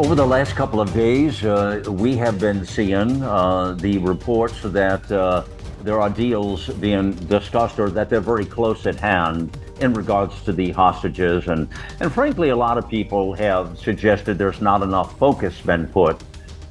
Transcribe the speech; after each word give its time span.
Over 0.00 0.14
the 0.14 0.26
last 0.26 0.54
couple 0.54 0.80
of 0.80 0.94
days, 0.94 1.44
uh, 1.44 1.82
we 1.86 2.16
have 2.16 2.40
been 2.40 2.64
seeing 2.64 3.22
uh, 3.22 3.72
the 3.72 3.98
reports 3.98 4.62
that 4.62 5.12
uh, 5.12 5.44
there 5.82 6.00
are 6.00 6.08
deals 6.08 6.68
being 6.68 7.12
discussed 7.12 7.78
or 7.78 7.90
that 7.90 8.08
they're 8.08 8.22
very 8.22 8.46
close 8.46 8.86
at 8.86 8.96
hand 8.96 9.54
in 9.82 9.92
regards 9.92 10.42
to 10.44 10.52
the 10.52 10.70
hostages. 10.70 11.48
And, 11.48 11.68
and 12.00 12.10
frankly, 12.10 12.48
a 12.48 12.56
lot 12.56 12.78
of 12.78 12.88
people 12.88 13.34
have 13.34 13.78
suggested 13.78 14.38
there's 14.38 14.62
not 14.62 14.80
enough 14.82 15.18
focus 15.18 15.60
been 15.60 15.86
put 15.86 16.18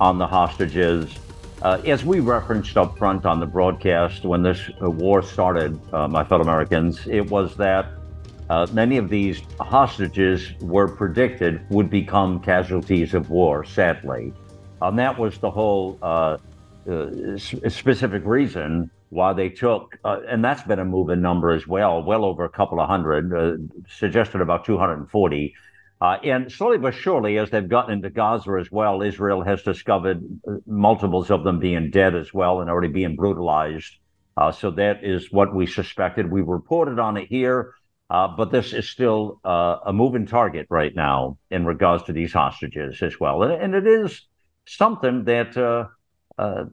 on 0.02 0.18
the 0.18 0.26
hostages. 0.26 1.14
Uh, 1.62 1.80
as 1.86 2.04
we 2.04 2.22
referenced 2.22 2.78
up 2.78 2.98
front 2.98 3.28
on 3.28 3.40
the 3.40 3.46
broadcast 3.46 4.26
when 4.26 4.42
this 4.42 4.72
war 4.82 5.22
started, 5.22 5.80
uh, 5.94 6.08
my 6.08 6.24
fellow 6.24 6.42
Americans, 6.42 7.06
it 7.06 7.30
was 7.30 7.56
that 7.58 7.99
uh, 8.50 8.66
many 8.74 8.98
of 8.98 9.10
these 9.10 9.42
hostages 9.60 10.54
were 10.60 10.88
predicted 10.88 11.62
would 11.70 11.90
become 11.90 12.40
casualties 12.40 13.14
of 13.14 13.30
war, 13.30 13.64
sadly. 13.64 14.34
And 14.82 14.98
that 14.98 15.20
was 15.20 15.38
the 15.38 15.52
whole 15.52 16.00
uh, 16.02 16.38
uh, 16.90 17.38
specific 17.38 18.26
reason 18.26 18.90
why 19.10 19.34
they 19.34 19.50
took, 19.50 19.98
uh, 20.04 20.22
and 20.28 20.44
that's 20.44 20.64
been 20.64 20.80
a 20.80 20.86
moving 20.86 21.22
number 21.22 21.52
as 21.52 21.68
well, 21.68 22.04
well 22.04 22.26
over 22.26 22.44
a 22.44 22.50
couple 22.50 22.80
of 22.80 22.90
hundred, 22.90 23.34
uh, 23.34 23.58
suggested 23.88 24.42
about 24.42 24.66
240. 24.66 25.54
Uh, 26.02 26.18
and 26.24 26.52
slowly 26.52 26.78
but 26.78 26.94
surely, 26.94 27.38
as 27.38 27.52
they've 27.52 27.68
gotten 27.68 27.94
into 27.94 28.10
Gaza 28.10 28.58
as 28.60 28.72
well, 28.72 29.02
Israel 29.02 29.44
has 29.44 29.62
discovered 29.62 30.24
multiples 30.66 31.30
of 31.30 31.44
them 31.44 31.60
being 31.60 31.92
dead 31.92 32.16
as 32.16 32.34
well 32.34 32.62
and 32.62 32.70
already 32.70 32.88
being 32.88 33.16
brutalized. 33.16 33.98
so 34.54 34.72
that 34.72 35.04
is 35.04 35.32
what 35.32 35.54
we 35.54 35.68
suspected. 35.68 36.32
We 36.32 36.42
reported 36.42 37.00
on 37.00 37.18
it 37.18 37.28
here. 37.28 37.74
Uh, 38.10 38.28
but 38.28 38.52
this 38.52 38.74
is 38.74 38.90
still 38.90 39.40
uh, 39.46 39.78
a 39.86 39.94
moving 39.94 40.26
target 40.26 40.66
right 40.70 40.96
now 40.96 41.38
in 41.52 41.66
regards 41.66 42.04
to 42.04 42.14
these 42.14 42.34
hostages 42.34 43.02
as 43.04 43.20
well. 43.20 43.44
And, 43.44 43.54
and 43.54 43.76
it 43.76 43.86
is 43.86 44.28
something 44.66 45.26
that 45.26 45.56
uh, 45.58 45.86
uh 46.38 46.66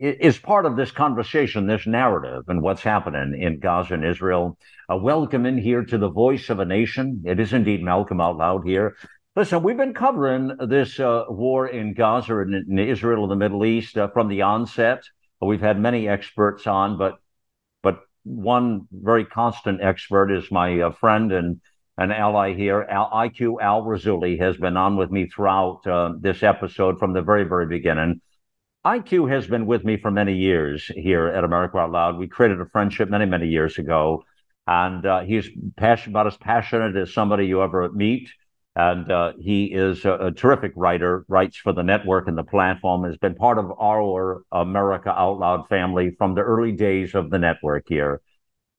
is 0.00 0.36
part 0.38 0.66
of 0.66 0.76
this 0.76 0.90
conversation, 0.90 1.66
this 1.66 1.86
narrative, 1.86 2.44
and 2.48 2.60
what's 2.60 2.82
happening 2.82 3.40
in 3.40 3.60
Gaza 3.60 3.94
and 3.94 4.04
Israel. 4.04 4.58
A 4.88 4.96
welcome 4.96 5.46
in 5.46 5.58
here 5.58 5.84
to 5.84 5.98
the 5.98 6.10
voice 6.10 6.50
of 6.50 6.58
a 6.58 6.64
nation. 6.64 7.22
It 7.24 7.38
is 7.38 7.52
indeed 7.52 7.82
Malcolm 7.82 8.20
out 8.20 8.36
loud 8.36 8.66
here. 8.66 8.96
Listen, 9.36 9.62
we've 9.62 9.76
been 9.76 9.94
covering 9.94 10.56
this 10.68 10.98
uh, 10.98 11.24
war 11.28 11.68
in 11.68 11.94
Gaza 11.94 12.38
and 12.40 12.54
in 12.54 12.78
Israel 12.78 13.22
and 13.22 13.30
the 13.30 13.36
Middle 13.36 13.64
East 13.64 13.96
uh, 13.96 14.08
from 14.08 14.28
the 14.28 14.42
onset. 14.42 15.04
We've 15.40 15.60
had 15.60 15.78
many 15.78 16.08
experts 16.08 16.66
on, 16.66 16.98
but 16.98 17.18
one 18.24 18.86
very 18.92 19.24
constant 19.24 19.80
expert 19.82 20.30
is 20.30 20.50
my 20.50 20.80
uh, 20.80 20.92
friend 20.92 21.32
and 21.32 21.60
an 21.98 22.10
ally 22.10 22.54
here, 22.54 22.86
Al, 22.88 23.10
IQ 23.10 23.60
Al 23.60 23.82
Rassooli, 23.82 24.38
has 24.38 24.56
been 24.56 24.76
on 24.76 24.96
with 24.96 25.10
me 25.10 25.28
throughout 25.28 25.86
uh, 25.86 26.14
this 26.18 26.42
episode 26.42 26.98
from 26.98 27.12
the 27.12 27.22
very, 27.22 27.44
very 27.44 27.66
beginning. 27.66 28.20
IQ 28.84 29.30
has 29.30 29.46
been 29.46 29.66
with 29.66 29.84
me 29.84 29.96
for 29.96 30.10
many 30.10 30.34
years 30.34 30.86
here 30.86 31.28
at 31.28 31.44
America 31.44 31.78
Out 31.78 31.92
Loud. 31.92 32.18
We 32.18 32.26
created 32.26 32.60
a 32.60 32.66
friendship 32.66 33.10
many, 33.10 33.26
many 33.26 33.46
years 33.46 33.78
ago, 33.78 34.24
and 34.66 35.04
uh, 35.04 35.20
he's 35.20 35.48
passionate, 35.76 36.12
about 36.12 36.26
as 36.26 36.36
passionate 36.36 36.96
as 36.96 37.12
somebody 37.12 37.46
you 37.46 37.62
ever 37.62 37.90
meet. 37.90 38.30
And 38.74 39.10
uh, 39.10 39.32
he 39.38 39.66
is 39.66 40.04
a, 40.06 40.12
a, 40.14 40.30
terrific 40.30 40.72
writer, 40.76 41.26
writes 41.28 41.58
for 41.58 41.74
the 41.74 41.82
network 41.82 42.26
and 42.26 42.38
the 42.38 42.42
platform, 42.42 43.04
has 43.04 43.18
been 43.18 43.34
part 43.34 43.58
of 43.58 43.70
our 43.78 44.44
America 44.50 45.10
Out 45.10 45.38
Loud 45.38 45.68
family 45.68 46.14
from 46.16 46.34
the 46.34 46.40
early 46.40 46.72
days 46.72 47.14
of 47.14 47.28
the 47.28 47.38
network 47.38 47.84
here. 47.86 48.22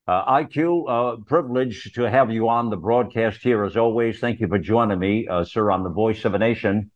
Uh, 0.08 0.42
IQ, 0.42 0.86
uh, 0.90 1.22
privilege 1.26 1.94
to 1.94 2.10
have 2.10 2.32
you 2.32 2.50
on 2.50 2.72
the 2.72 2.76
broadcast 2.76 3.42
here 3.42 3.64
as 3.64 3.78
always. 3.78 4.20
Thank 4.20 4.40
you 4.40 4.48
for 4.48 4.58
joining 4.58 4.98
me, 4.98 5.28
uh, 5.28 5.44
sir, 5.44 5.70
on 5.70 5.84
the 5.84 5.92
Voice 5.92 6.26
of 6.26 6.34
a 6.34 6.40
Nation. 6.40 6.90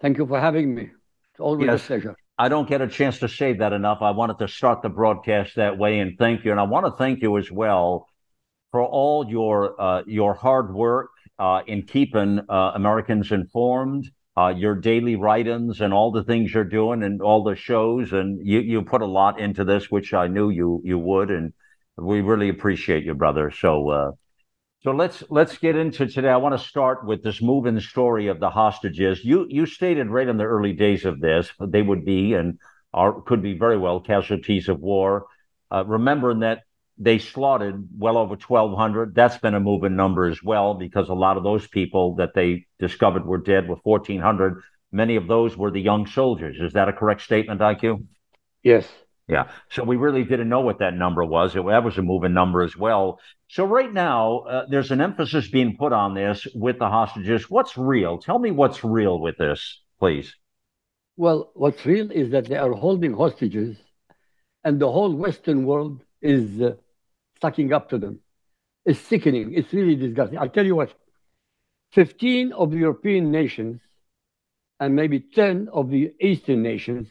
Thank 0.00 0.18
you 0.18 0.26
for 0.26 0.40
having 0.40 0.74
me. 0.74 0.90
It's 1.30 1.40
always 1.40 1.66
yes. 1.66 1.84
a 1.84 1.86
pleasure. 1.86 2.16
I 2.36 2.48
don't 2.48 2.68
get 2.68 2.82
a 2.82 2.88
chance 2.88 3.20
to 3.20 3.28
say 3.28 3.52
that 3.54 3.72
enough. 3.72 3.98
I 4.02 4.10
wanted 4.10 4.38
to 4.40 4.48
start 4.48 4.82
the 4.82 4.88
broadcast 4.88 5.54
that 5.54 5.78
way 5.78 6.00
and 6.00 6.18
thank 6.18 6.44
you. 6.44 6.50
And 6.50 6.58
I 6.58 6.64
want 6.64 6.84
to 6.86 6.92
thank 6.92 7.22
you 7.22 7.38
as 7.38 7.50
well 7.50 8.08
for 8.74 8.84
all 8.84 9.24
your 9.30 9.80
uh, 9.80 10.02
your 10.04 10.34
hard 10.34 10.74
work 10.74 11.10
uh, 11.38 11.60
in 11.68 11.82
keeping 11.82 12.40
uh, 12.48 12.72
Americans 12.74 13.30
informed, 13.30 14.10
uh, 14.36 14.48
your 14.48 14.74
daily 14.74 15.14
write-ins, 15.14 15.80
and 15.80 15.94
all 15.94 16.10
the 16.10 16.24
things 16.24 16.52
you're 16.52 16.64
doing, 16.64 17.04
and 17.04 17.22
all 17.22 17.44
the 17.44 17.54
shows, 17.54 18.12
and 18.12 18.44
you 18.44 18.58
you 18.58 18.82
put 18.82 19.00
a 19.00 19.06
lot 19.06 19.38
into 19.38 19.62
this, 19.62 19.92
which 19.92 20.12
I 20.12 20.26
knew 20.26 20.50
you 20.50 20.82
you 20.84 20.98
would, 20.98 21.30
and 21.30 21.52
we 21.96 22.20
really 22.20 22.48
appreciate 22.48 23.04
you, 23.04 23.14
brother. 23.14 23.52
So. 23.52 23.90
Uh, 23.90 24.10
so 24.82 24.90
let's 24.90 25.22
let's 25.30 25.56
get 25.56 25.76
into 25.76 26.06
today. 26.06 26.28
I 26.28 26.36
want 26.36 26.60
to 26.60 26.68
start 26.68 27.06
with 27.06 27.22
this 27.22 27.40
moving 27.40 27.80
story 27.80 28.26
of 28.26 28.38
the 28.38 28.50
hostages. 28.50 29.24
You 29.24 29.46
you 29.48 29.64
stated 29.66 30.10
right 30.10 30.28
in 30.28 30.36
the 30.36 30.44
early 30.44 30.74
days 30.74 31.06
of 31.06 31.20
this 31.20 31.50
they 31.58 31.80
would 31.80 32.04
be 32.04 32.34
and 32.34 32.58
are 32.92 33.22
could 33.22 33.40
be 33.40 33.56
very 33.56 33.78
well 33.78 34.00
casualties 34.00 34.68
of 34.68 34.80
war. 34.80 35.24
Uh, 35.72 35.84
remembering 35.86 36.40
that 36.40 36.64
they 36.96 37.18
slaughtered 37.18 37.88
well 37.98 38.16
over 38.16 38.36
1,200. 38.36 39.14
That's 39.14 39.38
been 39.38 39.54
a 39.54 39.60
moving 39.60 39.96
number 39.96 40.26
as 40.26 40.42
well 40.42 40.74
because 40.74 41.08
a 41.08 41.14
lot 41.14 41.36
of 41.36 41.42
those 41.42 41.66
people 41.66 42.16
that 42.16 42.34
they 42.34 42.66
discovered 42.78 43.26
were 43.26 43.38
dead 43.38 43.68
were 43.68 43.76
1,400. 43.82 44.62
Many 44.92 45.16
of 45.16 45.26
those 45.26 45.56
were 45.56 45.72
the 45.72 45.80
young 45.80 46.06
soldiers. 46.06 46.56
Is 46.60 46.74
that 46.74 46.88
a 46.88 46.92
correct 46.92 47.22
statement, 47.22 47.60
IQ? 47.60 48.06
Yes. 48.62 48.86
Yeah. 49.26 49.48
So 49.70 49.82
we 49.82 49.96
really 49.96 50.22
didn't 50.22 50.48
know 50.48 50.60
what 50.60 50.78
that 50.78 50.94
number 50.94 51.24
was. 51.24 51.56
It, 51.56 51.66
that 51.66 51.82
was 51.82 51.98
a 51.98 52.02
moving 52.02 52.34
number 52.34 52.62
as 52.62 52.76
well. 52.76 53.18
So 53.48 53.64
right 53.64 53.92
now, 53.92 54.40
uh, 54.40 54.66
there's 54.68 54.90
an 54.90 55.00
emphasis 55.00 55.48
being 55.48 55.76
put 55.76 55.92
on 55.92 56.14
this 56.14 56.46
with 56.54 56.78
the 56.78 56.88
hostages. 56.88 57.50
What's 57.50 57.76
real? 57.76 58.18
Tell 58.18 58.38
me 58.38 58.50
what's 58.50 58.84
real 58.84 59.18
with 59.18 59.36
this, 59.38 59.80
please. 59.98 60.34
Well, 61.16 61.50
what's 61.54 61.84
real 61.86 62.10
is 62.10 62.30
that 62.30 62.46
they 62.46 62.56
are 62.56 62.72
holding 62.72 63.14
hostages, 63.14 63.76
and 64.62 64.80
the 64.80 64.90
whole 64.90 65.14
Western 65.14 65.64
world 65.64 66.02
is 66.20 66.60
uh, 66.60 66.74
sucking 67.44 67.74
up 67.74 67.90
to 67.90 67.98
them. 67.98 68.20
It's 68.86 69.00
sickening. 69.00 69.52
It's 69.58 69.72
really 69.78 69.96
disgusting. 69.96 70.38
I'll 70.38 70.54
tell 70.56 70.64
you 70.64 70.76
what 70.76 70.90
15 71.92 72.52
of 72.52 72.70
the 72.70 72.78
European 72.78 73.30
nations 73.30 73.80
and 74.80 74.96
maybe 74.96 75.20
10 75.20 75.68
of 75.72 75.90
the 75.90 76.12
Eastern 76.20 76.62
nations, 76.62 77.06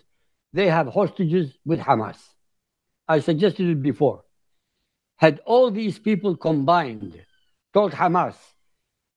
they 0.52 0.68
have 0.78 0.88
hostages 0.88 1.48
with 1.66 1.80
Hamas. 1.80 2.18
I 3.08 3.20
suggested 3.20 3.70
it 3.70 3.82
before. 3.82 4.24
Had 5.18 5.40
all 5.46 5.70
these 5.70 6.00
people 6.00 6.36
combined 6.36 7.14
told 7.74 7.92
Hamas, 7.92 8.36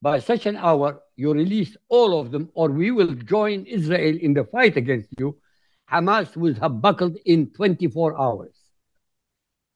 by 0.02 0.18
such 0.18 0.44
an 0.44 0.56
hour, 0.56 1.00
you 1.16 1.32
release 1.32 1.76
all 1.88 2.20
of 2.20 2.30
them, 2.30 2.50
or 2.54 2.68
we 2.68 2.90
will 2.90 3.14
join 3.14 3.64
Israel 3.64 4.16
in 4.20 4.34
the 4.34 4.44
fight 4.44 4.76
against 4.76 5.08
you, 5.18 5.38
Hamas 5.90 6.36
would 6.36 6.58
have 6.58 6.80
buckled 6.82 7.16
in 7.24 7.50
24 7.54 8.20
hours 8.20 8.65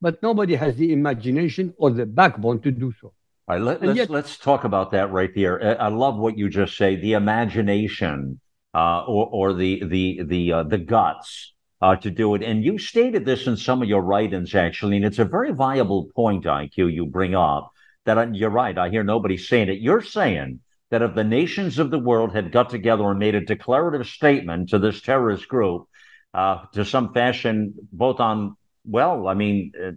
but 0.01 0.23
nobody 0.23 0.55
has 0.55 0.77
the 0.77 0.93
imagination 0.93 1.75
or 1.79 1.91
the 1.91 2.07
backbone 2.07 2.61
to 2.61 2.71
do 2.71 2.93
so. 3.01 3.13
All 3.49 3.57
right, 3.57 3.63
let, 3.63 3.83
us 3.83 3.97
let's, 3.97 4.11
let's 4.11 4.37
talk 4.37 4.65
about 4.65 4.93
that 4.93 5.11
right 5.11 5.31
there. 5.35 5.81
I 5.81 5.89
love 5.89 6.17
what 6.17 6.39
you 6.39 6.49
just 6.49 6.77
say, 6.77 6.97
the 6.97 7.15
imagination 7.15 8.41
uh, 8.75 9.05
or, 9.05 9.27
or 9.27 9.55
the 9.55 9.83
the 9.85 10.23
the 10.23 10.53
uh, 10.53 10.63
the 10.63 10.79
guts 10.79 11.53
uh, 11.83 11.97
to 11.97 12.11
do 12.11 12.35
it. 12.35 12.43
And 12.43 12.65
you 12.65 12.79
stated 12.79 13.25
this 13.25 13.47
in 13.47 13.57
some 13.57 13.83
of 13.83 13.89
your 13.89 14.03
writings, 14.03 14.55
actually, 14.55 14.97
and 14.97 15.05
it's 15.05 15.19
a 15.19 15.25
very 15.25 15.53
viable 15.53 16.11
point, 16.15 16.45
IQ, 16.45 16.93
you 16.93 17.07
bring 17.07 17.35
up. 17.35 17.73
That 18.07 18.19
uh, 18.19 18.27
you're 18.33 18.51
right. 18.51 18.77
I 18.77 18.89
hear 18.89 19.03
nobody 19.03 19.37
saying 19.37 19.69
it. 19.69 19.81
You're 19.81 20.03
saying 20.03 20.61
that 20.91 21.03
if 21.03 21.15
the 21.15 21.25
nations 21.25 21.79
of 21.79 21.91
the 21.91 21.99
world 21.99 22.35
had 22.35 22.53
got 22.53 22.71
together 22.71 23.11
and 23.11 23.19
made 23.19 23.35
a 23.35 23.45
declarative 23.45 24.07
statement 24.07 24.71
to 24.71 24.79
this 24.79 25.01
terrorist 25.01 25.49
group, 25.49 25.87
uh, 26.33 26.65
to 26.73 26.85
some 26.85 27.13
fashion, 27.13 27.75
both 27.93 28.21
on 28.21 28.57
well, 28.85 29.29
I 29.29 29.35
mean, 29.35 29.73
uh, 29.81 29.93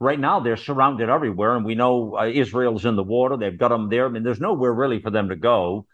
right 0.00 0.18
now 0.18 0.40
they're 0.40 0.56
surrounded 0.56 1.08
everywhere, 1.08 1.56
and 1.56 1.64
we 1.64 1.74
know 1.74 2.16
uh, 2.16 2.26
Israel's 2.26 2.84
in 2.84 2.96
the 2.96 3.02
water. 3.02 3.36
They've 3.36 3.58
got 3.58 3.68
them 3.68 3.88
there. 3.88 4.06
I 4.06 4.08
mean, 4.08 4.22
there's 4.22 4.40
nowhere 4.40 4.72
really 4.72 5.00
for 5.00 5.10
them 5.10 5.28
to 5.28 5.36
go. 5.36 5.86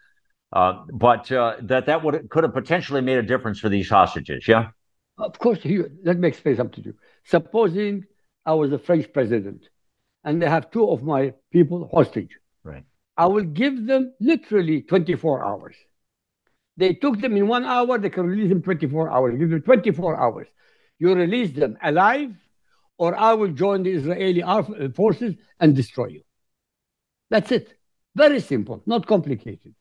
Uh, 0.53 0.83
but 0.91 1.31
uh, 1.31 1.55
that 1.61 1.85
that 1.85 2.03
would 2.03 2.29
could 2.29 2.43
have 2.43 2.53
potentially 2.53 3.01
made 3.01 3.17
a 3.17 3.23
difference 3.23 3.59
for 3.59 3.69
these 3.69 3.89
hostages. 3.89 4.47
Yeah. 4.47 4.69
Of 5.17 5.37
course. 5.39 5.59
let 6.03 6.17
me 6.17 6.27
explain 6.27 6.57
something 6.57 6.83
to 6.83 6.89
you. 6.89 6.95
Supposing 7.23 8.05
I 8.45 8.53
was 8.53 8.71
the 8.71 8.79
French 8.79 9.11
president, 9.13 9.69
and 10.23 10.41
they 10.41 10.49
have 10.49 10.71
two 10.71 10.89
of 10.89 11.03
my 11.03 11.33
people 11.51 11.89
hostage. 11.93 12.37
Right. 12.63 12.83
I 13.17 13.27
will 13.27 13.43
give 13.43 13.85
them 13.85 14.13
literally 14.19 14.81
24 14.81 15.45
hours. 15.45 15.75
They 16.77 16.93
took 16.93 17.21
them 17.21 17.37
in 17.37 17.47
one 17.47 17.65
hour, 17.65 17.97
they 17.99 18.09
can 18.09 18.25
release 18.25 18.49
them 18.49 18.63
24 18.63 19.11
hours. 19.11 19.37
Give 19.37 19.49
them 19.49 19.61
24 19.61 20.19
hours. 20.19 20.47
You 21.01 21.15
release 21.15 21.51
them 21.51 21.79
alive, 21.81 22.31
or 22.99 23.15
I 23.17 23.33
will 23.33 23.53
join 23.63 23.81
the 23.81 23.89
Israeli 23.89 24.43
uh, 24.43 24.61
forces 24.93 25.33
and 25.59 25.75
destroy 25.75 26.09
you. 26.17 26.21
That's 27.31 27.51
it. 27.51 27.73
Very 28.15 28.39
simple, 28.39 28.83
not 28.85 29.07
complicated. 29.07 29.73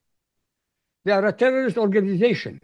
They 1.04 1.12
are 1.12 1.26
a 1.26 1.34
terrorist 1.34 1.76
organization. 1.76 2.58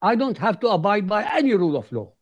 I 0.00 0.14
don't 0.14 0.38
have 0.38 0.58
to 0.60 0.68
abide 0.68 1.06
by 1.06 1.22
any 1.22 1.52
rule 1.52 1.76
of 1.76 1.92
law. 1.92 2.14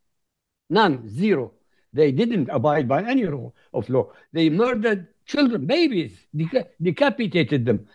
None, 0.70 1.08
zero. 1.08 1.52
They 1.92 2.10
didn't 2.10 2.48
abide 2.48 2.88
by 2.88 3.04
any 3.04 3.24
rule 3.24 3.54
of 3.72 3.88
law. 3.88 4.10
They 4.32 4.50
murdered 4.50 5.06
children, 5.24 5.66
babies, 5.66 6.18
deca- 6.34 6.66
decapitated 6.82 7.64
them. 7.64 7.86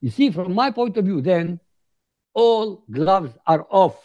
You 0.00 0.08
see, 0.08 0.30
from 0.30 0.54
my 0.54 0.70
point 0.70 0.96
of 0.96 1.04
view, 1.04 1.20
then 1.20 1.60
all 2.32 2.86
gloves 2.90 3.32
are 3.46 3.66
off. 3.68 3.98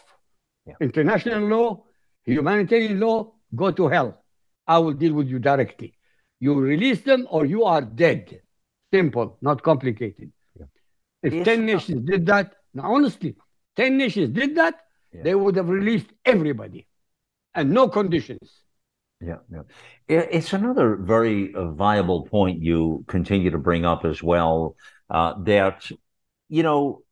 Yeah. 0.66 0.74
International 0.80 1.40
law, 1.54 1.84
humanitarian 2.24 3.00
law, 3.00 3.32
go 3.54 3.70
to 3.70 3.88
hell. 3.88 4.22
I 4.66 4.78
will 4.78 4.92
deal 4.92 5.14
with 5.14 5.28
you 5.28 5.38
directly. 5.38 5.94
You 6.40 6.58
release 6.58 7.02
them 7.02 7.26
or 7.30 7.44
you 7.44 7.64
are 7.64 7.82
dead. 7.82 8.40
Simple, 8.92 9.38
not 9.40 9.62
complicated. 9.62 10.32
Yeah. 10.58 10.66
If 11.22 11.34
yes, 11.34 11.44
10 11.44 11.66
nations 11.66 12.10
did 12.10 12.26
that, 12.26 12.54
now 12.74 12.94
honestly, 12.94 13.36
10 13.76 13.96
nations 13.96 14.30
did 14.30 14.56
that, 14.56 14.74
yeah. 15.12 15.22
they 15.22 15.34
would 15.34 15.56
have 15.56 15.68
released 15.68 16.08
everybody 16.24 16.86
and 17.54 17.70
no 17.70 17.88
conditions. 17.88 18.62
Yeah, 19.20 19.36
yeah. 19.50 19.62
It's 20.08 20.52
another 20.52 20.96
very 20.96 21.54
uh, 21.54 21.70
viable 21.70 22.26
point 22.26 22.60
you 22.60 23.04
continue 23.06 23.50
to 23.50 23.58
bring 23.58 23.84
up 23.84 24.04
as 24.04 24.22
well 24.22 24.76
uh, 25.08 25.34
that, 25.44 25.88
you 26.48 26.62
know, 26.62 27.02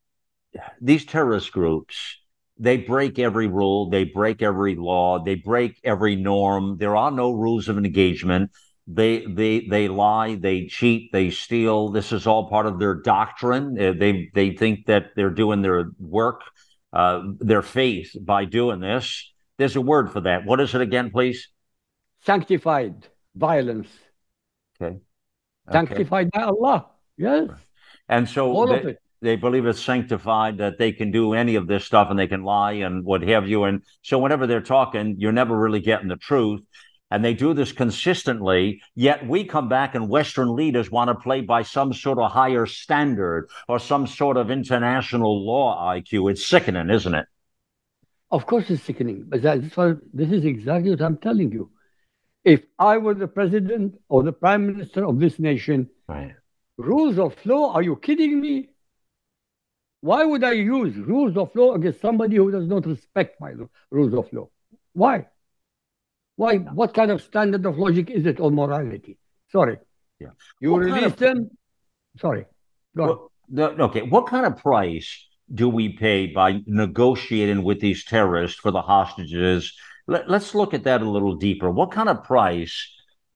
these 0.81 1.05
terrorist 1.05 1.51
groups, 1.51 2.17
they 2.61 2.77
break 2.77 3.17
every 3.17 3.47
rule, 3.47 3.89
they 3.89 4.03
break 4.03 4.43
every 4.43 4.75
law, 4.75 5.23
they 5.23 5.33
break 5.33 5.79
every 5.83 6.15
norm. 6.15 6.77
There 6.77 6.95
are 6.95 7.09
no 7.09 7.31
rules 7.31 7.67
of 7.67 7.77
engagement. 7.77 8.51
They 8.85 9.25
they 9.25 9.67
they 9.67 9.87
lie, 9.87 10.35
they 10.35 10.67
cheat, 10.67 11.11
they 11.11 11.31
steal. 11.31 11.89
This 11.89 12.11
is 12.11 12.27
all 12.27 12.49
part 12.49 12.67
of 12.67 12.77
their 12.77 12.95
doctrine. 12.95 13.81
Uh, 13.81 13.93
they 13.97 14.29
they 14.35 14.51
think 14.51 14.85
that 14.85 15.07
they're 15.15 15.31
doing 15.31 15.63
their 15.63 15.91
work, 15.99 16.41
uh, 16.93 17.23
their 17.39 17.63
faith 17.63 18.15
by 18.21 18.45
doing 18.45 18.79
this. 18.79 19.33
There's 19.57 19.75
a 19.75 19.81
word 19.81 20.11
for 20.11 20.21
that. 20.21 20.45
What 20.45 20.59
is 20.59 20.75
it 20.75 20.81
again, 20.81 21.09
please? 21.09 21.49
Sanctified 22.23 23.07
violence. 23.35 23.89
Okay. 24.79 24.99
Sanctified 25.71 26.29
by 26.31 26.43
Allah. 26.43 26.91
Yes. 27.17 27.49
And 28.07 28.29
so 28.29 28.51
all 28.51 28.67
they, 28.67 28.79
of 28.79 28.85
it 28.85 29.00
they 29.21 29.35
believe 29.35 29.65
it's 29.65 29.81
sanctified 29.81 30.57
that 30.57 30.79
they 30.79 30.91
can 30.91 31.11
do 31.11 31.33
any 31.33 31.55
of 31.55 31.67
this 31.67 31.85
stuff 31.85 32.09
and 32.09 32.17
they 32.17 32.27
can 32.27 32.43
lie 32.43 32.73
and 32.73 33.05
what 33.05 33.21
have 33.21 33.47
you. 33.47 33.65
And 33.65 33.83
so 34.01 34.17
whenever 34.17 34.47
they're 34.47 34.61
talking, 34.61 35.15
you're 35.19 35.31
never 35.31 35.57
really 35.57 35.79
getting 35.79 36.07
the 36.07 36.15
truth. 36.15 36.61
And 37.11 37.23
they 37.23 37.33
do 37.33 37.53
this 37.53 37.73
consistently, 37.73 38.81
yet 38.95 39.27
we 39.27 39.43
come 39.43 39.67
back 39.67 39.95
and 39.95 40.07
Western 40.07 40.55
leaders 40.55 40.89
want 40.89 41.09
to 41.09 41.15
play 41.15 41.41
by 41.41 41.61
some 41.61 41.93
sort 41.93 42.17
of 42.17 42.31
higher 42.31 42.65
standard 42.65 43.49
or 43.67 43.79
some 43.79 44.07
sort 44.07 44.37
of 44.37 44.49
international 44.49 45.45
law 45.45 45.93
IQ. 45.93 46.31
It's 46.31 46.45
sickening, 46.45 46.89
isn't 46.89 47.13
it? 47.13 47.25
Of 48.31 48.45
course, 48.45 48.69
it's 48.69 48.83
sickening. 48.83 49.25
But 49.27 49.41
that's 49.41 49.75
what, 49.75 49.97
this 50.13 50.31
is 50.31 50.45
exactly 50.45 50.91
what 50.91 51.01
I'm 51.01 51.17
telling 51.17 51.51
you. 51.51 51.69
If 52.45 52.61
I 52.79 52.97
were 52.97 53.13
the 53.13 53.27
president 53.27 53.99
or 54.07 54.23
the 54.23 54.31
prime 54.31 54.65
minister 54.65 55.05
of 55.05 55.19
this 55.19 55.37
nation, 55.37 55.89
right. 56.07 56.33
rules 56.77 57.19
of 57.19 57.35
law, 57.45 57.73
are 57.73 57.83
you 57.83 57.97
kidding 57.97 58.39
me? 58.39 58.70
Why 60.01 60.23
would 60.25 60.43
I 60.43 60.53
use 60.53 60.95
rules 60.97 61.37
of 61.37 61.55
law 61.55 61.75
against 61.75 62.01
somebody 62.01 62.35
who 62.35 62.51
does 62.51 62.67
not 62.67 62.85
respect 62.85 63.39
my 63.39 63.53
rules 63.91 64.13
of 64.13 64.31
law? 64.33 64.49
Why? 64.93 65.27
Why? 66.35 66.57
What 66.57 66.93
kind 66.93 67.11
of 67.11 67.21
standard 67.21 67.65
of 67.65 67.77
logic 67.77 68.09
is 68.09 68.25
it 68.25 68.39
on 68.39 68.55
morality? 68.55 69.17
Sorry. 69.51 69.77
Yeah. 70.19 70.29
You 70.59 70.71
what 70.71 70.79
release 70.79 71.05
of, 71.05 71.17
them. 71.17 71.51
Sorry. 72.19 72.45
Well, 72.95 73.31
the, 73.47 73.69
okay. 73.83 74.01
What 74.01 74.27
kind 74.27 74.45
of 74.45 74.57
price 74.57 75.27
do 75.53 75.69
we 75.69 75.89
pay 75.89 76.27
by 76.27 76.61
negotiating 76.65 77.63
with 77.63 77.79
these 77.79 78.03
terrorists 78.03 78.59
for 78.59 78.71
the 78.71 78.81
hostages? 78.81 79.73
Let, 80.07 80.29
us 80.29 80.55
look 80.55 80.73
at 80.73 80.83
that 80.85 81.01
a 81.01 81.09
little 81.09 81.35
deeper. 81.35 81.69
What 81.69 81.91
kind 81.91 82.09
of 82.09 82.23
price 82.23 82.91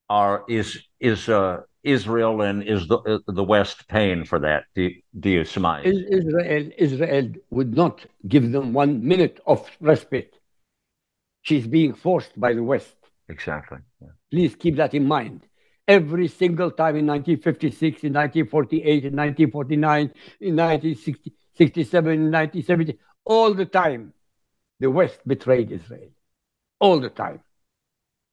are 0.08 0.44
is 0.48 0.82
is 1.00 1.28
uh, 1.28 1.58
Israel 1.86 2.42
and 2.42 2.62
is 2.62 2.88
the 2.88 2.98
uh, 2.98 3.18
the 3.28 3.44
West 3.44 3.88
paying 3.88 4.24
for 4.24 4.38
that? 4.40 4.64
Do, 4.74 4.90
do 5.18 5.30
you 5.30 5.44
surmise? 5.44 5.86
Israel 5.86 6.70
Israel 6.76 7.28
would 7.50 7.74
not 7.74 8.04
give 8.26 8.50
them 8.52 8.72
one 8.72 9.06
minute 9.06 9.40
of 9.46 9.68
respite. 9.80 10.34
She's 11.42 11.66
being 11.66 11.94
forced 11.94 12.38
by 12.38 12.54
the 12.54 12.62
West. 12.62 12.96
Exactly. 13.28 13.78
Yeah. 14.02 14.08
Please 14.32 14.56
keep 14.56 14.76
that 14.76 14.94
in 14.94 15.06
mind. 15.06 15.46
Every 15.86 16.26
single 16.26 16.72
time 16.72 16.96
in 16.96 17.06
1956, 17.06 18.02
in 18.02 18.12
1948, 18.12 19.04
in 19.04 19.14
1949, 19.14 20.00
in 20.40 20.56
1967, 20.56 22.12
in 22.12 22.32
1970, 22.32 22.98
all 23.24 23.54
the 23.54 23.66
time, 23.66 24.12
the 24.80 24.90
West 24.90 25.20
betrayed 25.24 25.70
Israel. 25.70 26.10
All 26.80 26.98
the 26.98 27.10
time. 27.10 27.40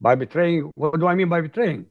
By 0.01 0.15
betraying, 0.15 0.71
what 0.73 1.00
do 1.00 1.05
I 1.05 1.13
mean 1.13 1.29
by 1.29 1.41
betraying? 1.41 1.85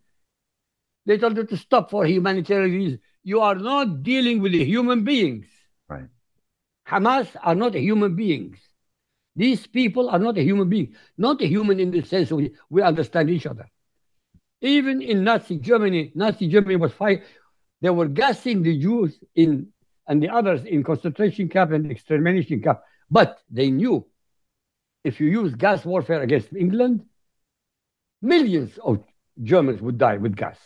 They 1.07 1.19
told 1.19 1.37
you 1.37 1.45
to 1.45 1.57
stop 1.57 1.91
for 1.91 2.07
humanitarian 2.07 2.73
reasons. 2.73 3.01
You 3.25 3.41
are 3.41 3.55
not 3.55 4.03
dealing 4.03 4.41
with 4.41 4.53
human 4.53 5.05
beings. 5.05 5.47
Right. 5.89 6.09
Hamas 6.87 7.29
are 7.43 7.55
not 7.55 7.75
human 7.75 8.17
beings. 8.17 8.59
These 9.35 9.67
people 9.67 10.11
are 10.11 10.19
not 10.19 10.37
a 10.37 10.43
human 10.43 10.69
being, 10.69 10.95
not 11.17 11.41
a 11.41 11.47
human 11.47 11.81
in 11.81 11.91
the 11.91 12.03
sense 12.03 12.31
we, 12.31 12.53
we 12.69 12.83
understand 12.83 13.31
each 13.31 13.47
other. 13.47 13.67
Even 14.61 15.01
in 15.01 15.25
Nazi 15.25 15.59
Germany, 15.59 16.13
Nazi 16.15 16.49
Germany 16.49 16.77
was 16.77 16.93
fight. 16.93 17.23
They 17.81 17.91
were 17.91 18.09
gassing 18.09 18.63
the 18.63 18.79
Jews 18.79 19.19
in 19.35 19.69
and 20.07 20.23
the 20.23 20.29
others 20.29 20.65
in 20.65 20.83
concentration 20.83 21.49
camp 21.49 21.73
and 21.73 21.91
extermination 21.91 22.61
camp. 22.61 22.81
But 23.11 23.39
they 23.51 23.71
knew 23.71 24.07
if 25.05 25.21
you 25.21 25.29
use 25.29 25.55
gas 25.55 25.85
warfare 25.85 26.23
against 26.23 26.53
England, 26.53 27.05
millions 28.21 28.79
of 28.79 29.03
Germans 29.43 29.81
would 29.81 29.99
die 29.99 30.19
with 30.19 30.37
gas 30.37 30.59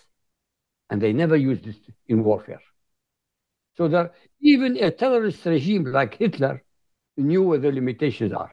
and 0.90 1.00
they 1.00 1.12
never 1.12 1.36
used 1.36 1.66
it 1.66 1.76
in 2.06 2.24
warfare. 2.24 2.62
So 3.76 3.88
that 3.88 4.14
even 4.40 4.76
a 4.76 4.90
terrorist 4.90 5.44
regime 5.44 5.84
like 5.84 6.16
Hitler 6.16 6.62
knew 7.16 7.42
where 7.42 7.58
the 7.58 7.72
limitations 7.72 8.32
are. 8.32 8.52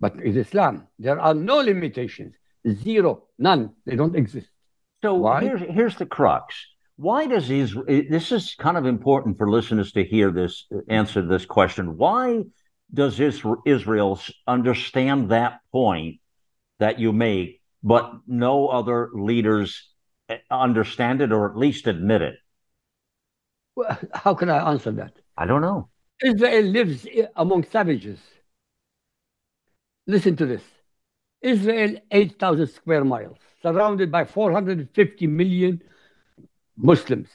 But 0.00 0.16
in 0.16 0.36
Islam, 0.36 0.88
there 0.98 1.20
are 1.20 1.34
no 1.34 1.58
limitations. 1.58 2.34
Zero, 2.66 3.24
none. 3.38 3.74
They 3.86 3.96
don't 3.96 4.16
exist. 4.16 4.48
So 5.02 5.14
Why? 5.14 5.42
Here's, 5.42 5.60
here's 5.60 5.96
the 5.96 6.06
crux. 6.06 6.54
Why 6.96 7.26
does 7.26 7.50
Israel, 7.50 7.84
this 7.88 8.32
is 8.32 8.54
kind 8.54 8.76
of 8.76 8.86
important 8.86 9.38
for 9.38 9.50
listeners 9.50 9.92
to 9.92 10.04
hear 10.04 10.30
this, 10.30 10.66
answer 10.88 11.22
this 11.26 11.44
question. 11.44 11.96
Why 11.96 12.44
does 12.92 13.20
Israel 13.20 14.20
understand 14.46 15.30
that 15.30 15.60
point 15.72 16.20
that 16.78 16.98
you 16.98 17.12
make, 17.12 17.60
but 17.82 18.12
no 18.26 18.68
other 18.68 19.10
leaders 19.14 19.91
understand 20.50 21.20
it 21.20 21.32
or 21.32 21.50
at 21.50 21.56
least 21.56 21.86
admit 21.86 22.22
it? 22.22 22.34
Well, 23.74 23.98
how 24.12 24.34
can 24.34 24.50
I 24.50 24.70
answer 24.70 24.92
that? 24.92 25.14
I 25.36 25.46
don't 25.46 25.62
know. 25.62 25.88
Israel 26.22 26.64
lives 26.64 27.06
among 27.36 27.64
savages. 27.64 28.20
Listen 30.06 30.36
to 30.36 30.46
this 30.46 30.62
Israel, 31.40 31.96
8,000 32.10 32.66
square 32.68 33.04
miles, 33.04 33.38
surrounded 33.62 34.12
by 34.12 34.24
450 34.24 35.26
million 35.26 35.82
Muslims. 36.76 37.28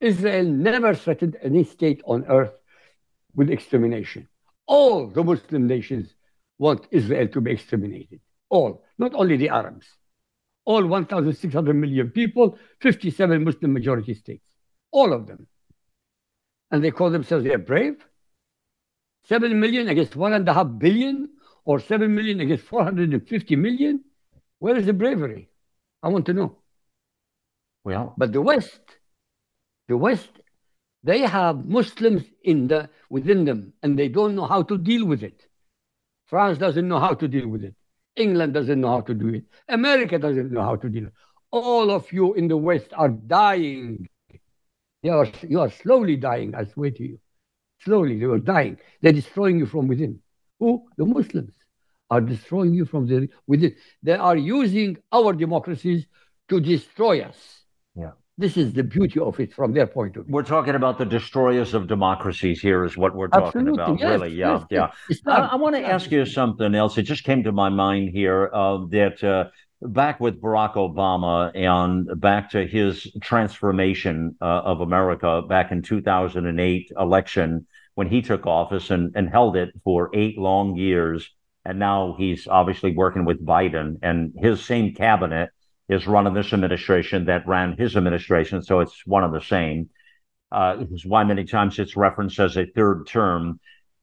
Israel 0.00 0.46
never 0.46 0.94
threatened 0.94 1.36
any 1.42 1.62
state 1.62 2.02
on 2.04 2.24
earth 2.26 2.54
with 3.34 3.50
extermination. 3.50 4.28
All 4.66 5.06
the 5.06 5.22
Muslim 5.22 5.66
nations 5.66 6.14
want 6.58 6.86
Israel 6.90 7.28
to 7.28 7.40
be 7.40 7.52
exterminated. 7.52 8.20
All, 8.48 8.84
not 8.98 9.14
only 9.14 9.36
the 9.36 9.48
Arabs 9.48 9.86
all 10.64 10.86
1,600 10.86 11.74
million 11.74 12.10
people, 12.10 12.58
57 12.80 13.44
Muslim 13.44 13.72
majority 13.72 14.14
states, 14.14 14.44
all 14.90 15.12
of 15.12 15.26
them. 15.26 15.46
And 16.70 16.82
they 16.82 16.90
call 16.90 17.10
themselves 17.10 17.44
they're 17.44 17.58
brave. 17.58 17.96
7 19.24 19.58
million 19.58 19.88
against 19.88 20.14
1.5 20.14 20.78
billion 20.78 21.28
or 21.64 21.78
7 21.78 22.14
million 22.14 22.40
against 22.40 22.64
450 22.64 23.56
million. 23.56 24.04
Where 24.58 24.76
is 24.76 24.86
the 24.86 24.92
bravery? 24.92 25.48
I 26.02 26.08
want 26.08 26.26
to 26.26 26.32
know. 26.32 26.58
Well, 27.84 28.14
but 28.16 28.32
the 28.32 28.40
West, 28.40 28.80
the 29.88 29.96
West, 29.96 30.30
they 31.02 31.20
have 31.20 31.64
Muslims 31.64 32.22
in 32.44 32.68
the 32.68 32.88
within 33.10 33.44
them, 33.44 33.72
and 33.82 33.98
they 33.98 34.08
don't 34.08 34.36
know 34.36 34.46
how 34.46 34.62
to 34.62 34.78
deal 34.78 35.04
with 35.04 35.22
it. 35.22 35.46
France 36.26 36.58
doesn't 36.58 36.86
know 36.86 37.00
how 37.00 37.14
to 37.14 37.28
deal 37.28 37.48
with 37.48 37.64
it. 37.64 37.74
England 38.16 38.54
doesn't 38.54 38.80
know 38.80 38.88
how 38.88 39.00
to 39.02 39.14
do 39.14 39.28
it. 39.28 39.44
America 39.68 40.18
doesn't 40.18 40.52
know 40.52 40.62
how 40.62 40.76
to 40.76 40.88
deal. 40.88 41.06
It. 41.06 41.12
All 41.50 41.90
of 41.90 42.12
you 42.12 42.34
in 42.34 42.48
the 42.48 42.56
West 42.56 42.88
are 42.94 43.08
dying. 43.08 44.08
You 45.02 45.12
are, 45.12 45.28
you 45.48 45.60
are 45.60 45.70
slowly 45.70 46.16
dying, 46.16 46.54
I 46.54 46.64
swear 46.64 46.90
to 46.90 47.02
you. 47.02 47.18
slowly. 47.84 48.18
They 48.18 48.26
were 48.26 48.38
dying. 48.38 48.78
They're 49.00 49.12
destroying 49.12 49.58
you 49.58 49.66
from 49.66 49.88
within. 49.88 50.20
Who? 50.60 50.88
The 50.96 51.04
Muslims 51.04 51.52
are 52.10 52.20
destroying 52.20 52.74
you 52.74 52.84
from 52.84 53.06
the 53.06 53.28
within. 53.46 53.74
They 54.02 54.14
are 54.14 54.36
using 54.36 54.98
our 55.12 55.32
democracies 55.32 56.06
to 56.48 56.60
destroy 56.60 57.22
us. 57.22 57.61
This 58.42 58.56
is 58.56 58.72
the 58.72 58.82
beauty 58.82 59.20
of 59.20 59.38
it 59.38 59.52
from 59.52 59.72
their 59.72 59.86
point 59.86 60.16
of 60.16 60.24
view. 60.24 60.34
We're 60.34 60.42
talking 60.42 60.74
about 60.74 60.98
the 60.98 61.04
destroyers 61.04 61.74
of 61.74 61.86
democracies 61.86 62.60
here, 62.60 62.84
is 62.84 62.96
what 62.96 63.14
we're 63.14 63.28
talking 63.28 63.68
Absolutely, 63.68 63.84
about. 63.84 64.00
yes, 64.00 64.10
really, 64.10 64.34
yeah, 64.34 64.52
yes, 64.52 64.66
yeah. 64.68 64.88
yes. 65.08 65.20
I, 65.28 65.38
I 65.52 65.54
want 65.54 65.76
to 65.76 65.82
ask 65.86 66.10
you 66.10 66.26
something 66.26 66.74
else. 66.74 66.98
It 66.98 67.04
just 67.04 67.22
came 67.22 67.44
to 67.44 67.52
my 67.52 67.68
mind 67.68 68.08
here 68.08 68.50
uh, 68.52 68.78
that 68.90 69.22
uh, 69.22 69.50
back 69.80 70.18
with 70.18 70.42
Barack 70.42 70.74
Obama 70.74 71.52
and 71.54 72.20
back 72.20 72.50
to 72.50 72.66
his 72.66 73.06
transformation 73.20 74.34
uh, 74.40 74.44
of 74.44 74.80
America 74.80 75.42
back 75.48 75.70
in 75.70 75.80
2008 75.80 76.90
election 76.98 77.64
when 77.94 78.08
he 78.08 78.22
took 78.22 78.44
office 78.44 78.90
and, 78.90 79.12
and 79.14 79.30
held 79.30 79.56
it 79.56 79.70
for 79.84 80.10
eight 80.14 80.36
long 80.36 80.74
years. 80.74 81.30
And 81.64 81.78
now 81.78 82.16
he's 82.18 82.48
obviously 82.48 82.92
working 82.92 83.24
with 83.24 83.46
Biden 83.46 83.98
and 84.02 84.32
his 84.36 84.64
same 84.64 84.94
cabinet 84.96 85.50
is 85.88 86.06
running 86.06 86.34
this 86.34 86.52
administration 86.52 87.26
that 87.26 87.46
ran 87.46 87.76
his 87.76 87.96
administration. 87.96 88.62
So 88.62 88.80
it's 88.80 89.06
one 89.06 89.24
of 89.24 89.32
the 89.32 89.40
same. 89.40 89.90
Uh, 90.50 90.84
is 90.90 91.06
why 91.06 91.24
many 91.24 91.44
times 91.44 91.78
it's 91.78 91.96
referenced 91.96 92.38
as 92.38 92.56
a 92.56 92.66
third 92.66 93.06
term. 93.06 93.58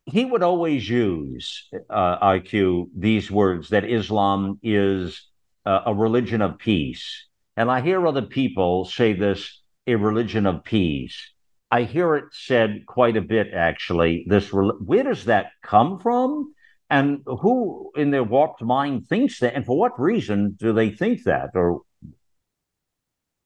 He 0.06 0.26
would 0.26 0.42
always 0.42 0.90
use 0.90 1.70
uh, 1.90 2.26
IQ 2.26 2.90
these 2.98 3.30
words 3.30 3.70
that 3.70 3.86
Islam 3.86 4.60
is 4.64 5.30
uh, 5.66 5.82
a 5.86 5.94
religion 5.94 6.42
of 6.42 6.58
peace. 6.58 7.28
And 7.56 7.70
I 7.70 7.82
hear 7.82 8.08
other 8.08 8.24
people 8.24 8.86
say 8.86 9.14
this 9.14 9.62
a 9.86 9.96
religion 9.96 10.48
of 10.48 10.64
peace. 10.64 11.32
I 11.72 11.84
hear 11.84 12.16
it 12.16 12.26
said 12.32 12.86
quite 12.88 13.16
a 13.16 13.22
bit, 13.22 13.54
actually. 13.54 14.26
This 14.28 14.52
where 14.52 15.04
does 15.04 15.26
that 15.26 15.52
come 15.62 16.00
from? 16.00 16.54
And 16.90 17.22
who 17.26 17.92
in 17.96 18.10
their 18.12 18.24
warped 18.24 18.62
mind 18.62 19.08
thinks 19.08 19.40
that? 19.40 19.54
And 19.54 19.66
for 19.66 19.78
what 19.78 20.00
reason 20.00 20.56
do 20.60 20.74
they 20.74 20.90
think 20.90 21.24
that? 21.24 21.52
Or, 21.54 21.82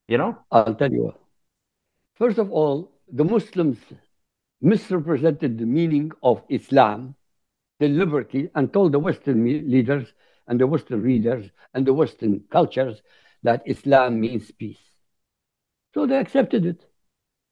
you 0.08 0.18
know? 0.18 0.38
I'll 0.52 0.76
tell 0.76 0.92
you 0.92 1.04
what. 1.04 1.20
First 2.16 2.38
of 2.38 2.52
all, 2.52 2.92
the 3.12 3.26
Muslims 3.26 3.78
misrepresented 4.62 5.58
the 5.58 5.66
meaning 5.66 6.12
of 6.22 6.42
Islam 6.48 7.16
deliberately 7.80 8.50
and 8.56 8.72
told 8.72 8.94
the 8.94 9.00
Western 9.00 9.44
leaders 9.44 10.08
and 10.48 10.60
the 10.60 10.68
Western 10.68 11.02
readers 11.02 11.50
and 11.74 11.86
the 11.86 11.94
Western 11.94 12.44
cultures 12.50 13.02
that 13.44 13.62
Islam 13.66 14.22
means 14.22 14.50
peace. 14.52 14.80
So 15.94 16.06
they 16.06 16.18
accepted 16.18 16.66
it. 16.66 16.86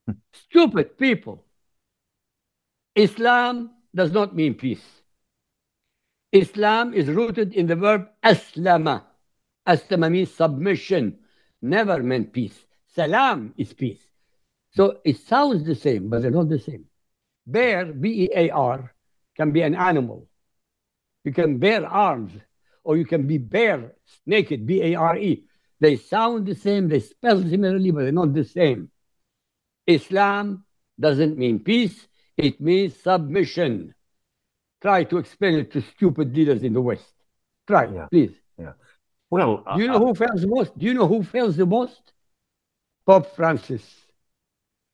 Hmm. 0.07 0.13
Stupid 0.33 0.97
people. 0.97 1.43
Islam 2.95 3.71
does 3.93 4.11
not 4.11 4.35
mean 4.35 4.53
peace. 4.53 5.00
Islam 6.31 6.93
is 6.93 7.07
rooted 7.07 7.53
in 7.53 7.67
the 7.67 7.75
verb 7.75 8.07
aslama. 8.23 9.03
Aslama 9.67 10.11
means 10.11 10.33
submission, 10.33 11.19
never 11.61 12.01
meant 12.01 12.33
peace. 12.33 12.57
Salam 12.95 13.53
is 13.57 13.73
peace. 13.73 14.01
So 14.71 14.99
it 15.03 15.17
sounds 15.17 15.65
the 15.65 15.75
same, 15.75 16.09
but 16.09 16.21
they're 16.21 16.31
not 16.31 16.49
the 16.49 16.59
same. 16.59 16.85
Bear, 17.45 17.85
B 17.85 18.23
E 18.23 18.29
A 18.35 18.49
R, 18.49 18.93
can 19.35 19.51
be 19.51 19.61
an 19.61 19.75
animal. 19.75 20.27
You 21.23 21.33
can 21.33 21.57
bear 21.57 21.85
arms, 21.85 22.31
or 22.83 22.97
you 22.97 23.05
can 23.05 23.27
be 23.27 23.37
bare, 23.37 23.93
naked, 24.25 24.65
B 24.65 24.81
A 24.81 24.95
R 24.95 25.17
E. 25.17 25.43
They 25.79 25.97
sound 25.97 26.45
the 26.45 26.55
same, 26.55 26.87
they 26.87 26.99
spell 26.99 27.41
similarly, 27.41 27.91
but 27.91 28.03
they're 28.03 28.11
not 28.11 28.33
the 28.33 28.45
same. 28.45 28.89
Islam 29.87 30.63
doesn't 30.99 31.37
mean 31.37 31.59
peace, 31.59 32.07
it 32.37 32.61
means 32.61 32.95
submission. 33.01 33.93
Try 34.81 35.03
to 35.05 35.17
explain 35.17 35.55
it 35.59 35.71
to 35.73 35.81
stupid 35.81 36.35
leaders 36.35 36.63
in 36.63 36.73
the 36.73 36.81
West. 36.81 37.13
Try, 37.67 37.85
Yeah. 37.93 38.07
please. 38.09 38.31
Well, 39.29 39.63
Do 39.75 39.81
you 39.81 39.89
uh, 39.89 39.93
know 39.93 40.05
who 40.07 40.13
fails 40.13 40.41
the 40.41 40.47
most? 40.47 40.77
Do 40.77 40.85
you 40.85 40.93
know 40.93 41.07
who 41.07 41.23
fails 41.23 41.55
the 41.55 41.65
most? 41.65 42.01
Pope 43.05 43.33
Francis, 43.35 43.83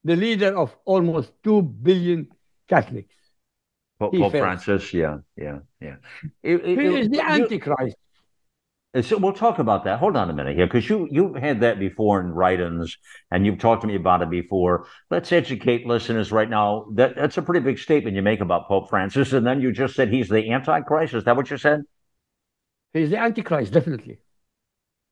the 0.03 0.15
leader 0.15 0.56
of 0.56 0.75
almost 0.86 1.32
2 1.44 1.62
billion 1.63 2.27
Catholics. 2.67 3.15
Pope, 4.00 4.13
Pope. 4.13 4.32
Francis, 4.32 4.94
yeah, 4.94 5.17
yeah, 5.36 5.60
yeah. 5.82 5.96
It- 6.44 6.63
it- 6.63 6.79
He 6.79 6.86
it- 6.86 7.00
is 7.00 7.10
the 7.10 7.22
Antichrist. 7.22 7.98
So 9.03 9.17
we'll 9.17 9.34
talk 9.34 9.60
about 9.60 9.84
that. 9.84 10.00
Hold 10.00 10.15
on 10.15 10.29
a 10.29 10.34
minute 10.34 10.56
here, 10.56 10.65
because 10.65 10.89
you 10.89 11.08
you've 11.12 11.36
had 11.36 11.60
that 11.62 11.77
before 11.77 12.20
in 12.22 12.32
write-ins, 12.32 12.98
and 13.29 13.46
you've 13.46 13.60
talked 13.60 13.82
to 13.82 13.88
me 13.88 13.96
about 13.96 14.22
it 14.24 14.29
before. 14.29 14.88
Let's 15.12 15.32
educate 15.32 15.86
listeners 15.86 16.32
right 16.32 16.50
now. 16.50 16.88
That 16.94 17.15
that's 17.15 17.38
a 17.38 17.41
pretty 17.41 17.60
big 17.60 17.77
statement 17.77 18.15
you 18.15 18.24
make 18.24 18.39
about 18.39 18.67
Pope 18.67 18.89
Francis, 18.89 19.34
and 19.34 19.46
then 19.46 19.62
you 19.62 19.72
just 19.72 19.94
said 19.96 20.10
he's 20.10 20.29
the 20.29 20.51
Antichrist. 20.51 21.13
Is 21.13 21.25
that 21.25 21.36
what 21.36 21.51
you 21.51 21.58
said? 21.58 21.82
He's 22.94 23.10
the 23.12 23.17
Antichrist, 23.17 23.74
definitely. 23.74 24.20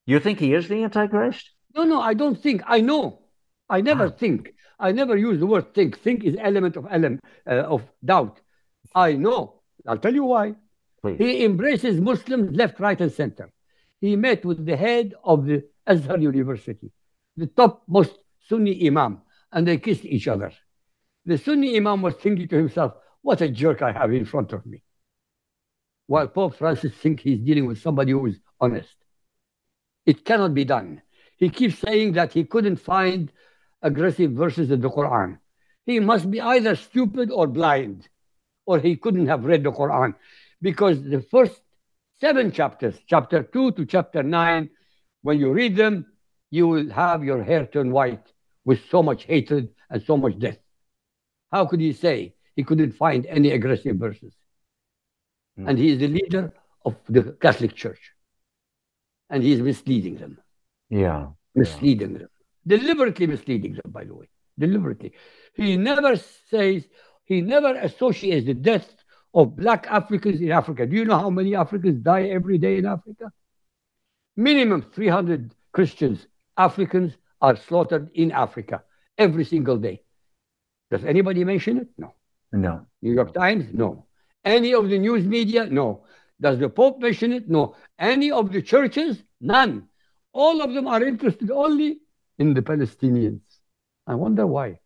You 0.08 0.20
think 0.20 0.40
he 0.40 0.54
is 0.54 0.68
the 0.68 0.84
Antichrist? 0.84 1.52
No, 1.76 1.84
no, 1.84 2.02
I 2.02 2.14
don't 2.16 2.42
think. 2.42 2.64
I 2.66 2.82
know. 2.82 3.24
I 3.70 3.82
never 3.82 4.06
Ah. 4.06 4.10
think. 4.10 4.54
I 4.80 4.94
never 4.94 5.16
use 5.18 5.40
the 5.40 5.48
word 5.48 5.74
think. 5.76 6.00
Think 6.00 6.24
is 6.24 6.36
element 6.40 6.76
of 6.78 6.88
element 6.90 7.22
uh, 7.46 7.66
of 7.76 7.84
doubt. 8.04 8.40
I 8.96 9.14
know. 9.14 9.62
I'll 9.88 9.98
tell 9.98 10.14
you 10.14 10.24
why. 10.24 10.56
Please. 11.02 11.18
He 11.20 11.46
embraces 11.46 12.00
Muslims 12.02 12.56
left, 12.56 12.80
right, 12.80 13.00
and 13.00 13.12
center. 13.12 13.52
He 14.06 14.16
met 14.16 14.46
with 14.46 14.64
the 14.64 14.78
head 14.78 15.16
of 15.24 15.48
the 15.48 15.64
Azhar 15.88 16.20
University, 16.20 16.92
the 17.36 17.48
topmost 17.48 18.16
Sunni 18.48 18.86
imam, 18.86 19.22
and 19.52 19.68
they 19.68 19.80
kissed 19.80 20.06
each 20.06 20.28
other. 20.28 20.52
The 21.26 21.40
Sunni 21.40 21.76
imam 21.76 22.04
was 22.04 22.14
thinking 22.14 22.48
to 22.50 22.56
himself, 22.56 22.94
what 23.24 23.42
a 23.42 23.50
jerk 23.50 23.82
I 23.82 23.92
have 23.92 24.14
in 24.14 24.26
front 24.26 24.54
of 24.54 24.64
me. 24.64 24.84
While 26.06 26.28
Pope 26.28 26.56
Francis 26.56 26.94
thinks 26.94 27.24
he's 27.24 27.40
dealing 27.40 27.66
with 27.66 27.82
somebody 27.82 28.12
who 28.12 28.28
is 28.28 28.40
honest. 28.62 28.96
It 30.06 30.24
cannot 30.24 30.54
be 30.54 30.66
done. 30.66 31.02
He 31.38 31.50
keeps 31.50 31.80
saying 31.80 32.14
that 32.14 32.32
he 32.32 32.44
couldn't 32.44 32.76
find 32.76 33.32
aggressive 33.82 34.34
verses 34.34 34.70
in 34.70 34.82
the 34.82 34.92
Quran. 34.92 35.40
He 35.88 36.00
must 36.00 36.30
be 36.30 36.40
either 36.40 36.76
stupid 36.76 37.32
or 37.32 37.48
blind, 37.48 38.08
or 38.68 38.78
he 38.78 38.98
couldn't 38.98 39.26
have 39.26 39.46
read 39.46 39.64
the 39.64 39.72
Quran. 39.72 40.14
Because 40.62 41.02
the 41.02 41.22
first 41.22 41.60
seven 42.26 42.52
chapters, 42.52 42.96
chapter 43.06 43.44
two 43.44 43.72
to 43.74 43.86
chapter 43.86 44.24
nine, 44.24 44.64
when 45.22 45.38
you 45.40 45.50
read 45.54 45.76
them, 45.76 45.94
you 46.50 46.68
will 46.68 46.90
have 46.90 47.24
your 47.24 47.44
hair 47.44 47.64
turn 47.68 47.92
white 47.92 48.26
with 48.68 48.80
so 48.90 49.04
much 49.10 49.26
hatred 49.26 49.66
and 49.92 50.02
so 50.10 50.18
much 50.18 50.36
death. 50.40 50.58
How 51.52 51.68
could 51.68 51.82
he 51.88 51.94
say 51.94 52.34
he 52.56 52.64
couldn't 52.64 52.94
find 52.94 53.22
any 53.28 53.52
aggressive 53.52 53.98
verses? 53.98 54.34
Hmm. 55.56 55.68
And 55.68 55.78
he 55.78 55.88
is 55.94 56.00
the 56.00 56.08
leader 56.08 56.44
of 56.88 56.96
the 57.16 57.22
Catholic 57.46 57.76
Church. 57.76 58.04
And 59.30 59.44
he 59.44 59.52
is 59.56 59.62
misleading 59.62 60.16
them 60.24 60.34
Yeah. 60.90 61.22
misleading 61.64 62.14
them, 62.22 62.30
deliberately 62.66 63.28
misleading 63.28 63.74
them, 63.80 63.90
by 63.98 64.04
the 64.10 64.16
way, 64.20 64.28
deliberately. 64.58 65.12
He 65.54 65.78
never 65.78 66.14
says, 66.52 66.88
he 67.32 67.42
never 67.42 67.72
associates 67.88 68.46
the 68.48 68.58
death 68.72 68.90
of 69.36 69.56
black 69.56 69.86
Africans 69.90 70.42
in 70.42 70.52
Africa. 70.52 70.86
Do 70.86 70.96
you 70.96 71.06
know 71.06 71.20
how 71.20 71.30
many 71.30 71.56
Africans 71.56 72.02
die 72.02 72.24
every 72.24 72.58
day 72.58 72.78
in 72.78 72.86
Africa? 72.86 73.32
Minimum 74.38 74.86
300 74.94 75.54
Christians, 75.74 76.26
Africans 76.58 77.14
are 77.42 77.58
slaughtered 77.58 78.10
in 78.14 78.32
Africa 78.32 78.84
every 79.18 79.44
single 79.44 79.78
day. 79.78 80.02
Does 80.90 81.04
anybody 81.04 81.44
mention 81.44 81.78
it? 81.78 81.88
No. 81.98 82.14
No. 82.54 82.86
New 83.02 83.14
York 83.14 83.34
Times? 83.34 83.66
No. 83.74 84.06
Any 84.46 84.74
of 84.74 84.90
the 84.90 84.98
news 84.98 85.26
media? 85.26 85.66
No. 85.66 86.06
Does 86.40 86.60
the 86.60 86.70
Pope 86.70 87.02
mention 87.02 87.34
it? 87.34 87.50
No. 87.50 87.76
Any 88.00 88.32
of 88.32 88.52
the 88.52 88.62
churches? 88.62 89.22
None. 89.42 89.88
All 90.32 90.62
of 90.62 90.74
them 90.74 90.88
are 90.88 91.04
interested 91.04 91.52
only 91.52 92.00
in 92.40 92.54
the 92.54 92.62
Palestinians. 92.62 93.42
I 94.08 94.16
wonder 94.16 94.48
why. 94.48 94.80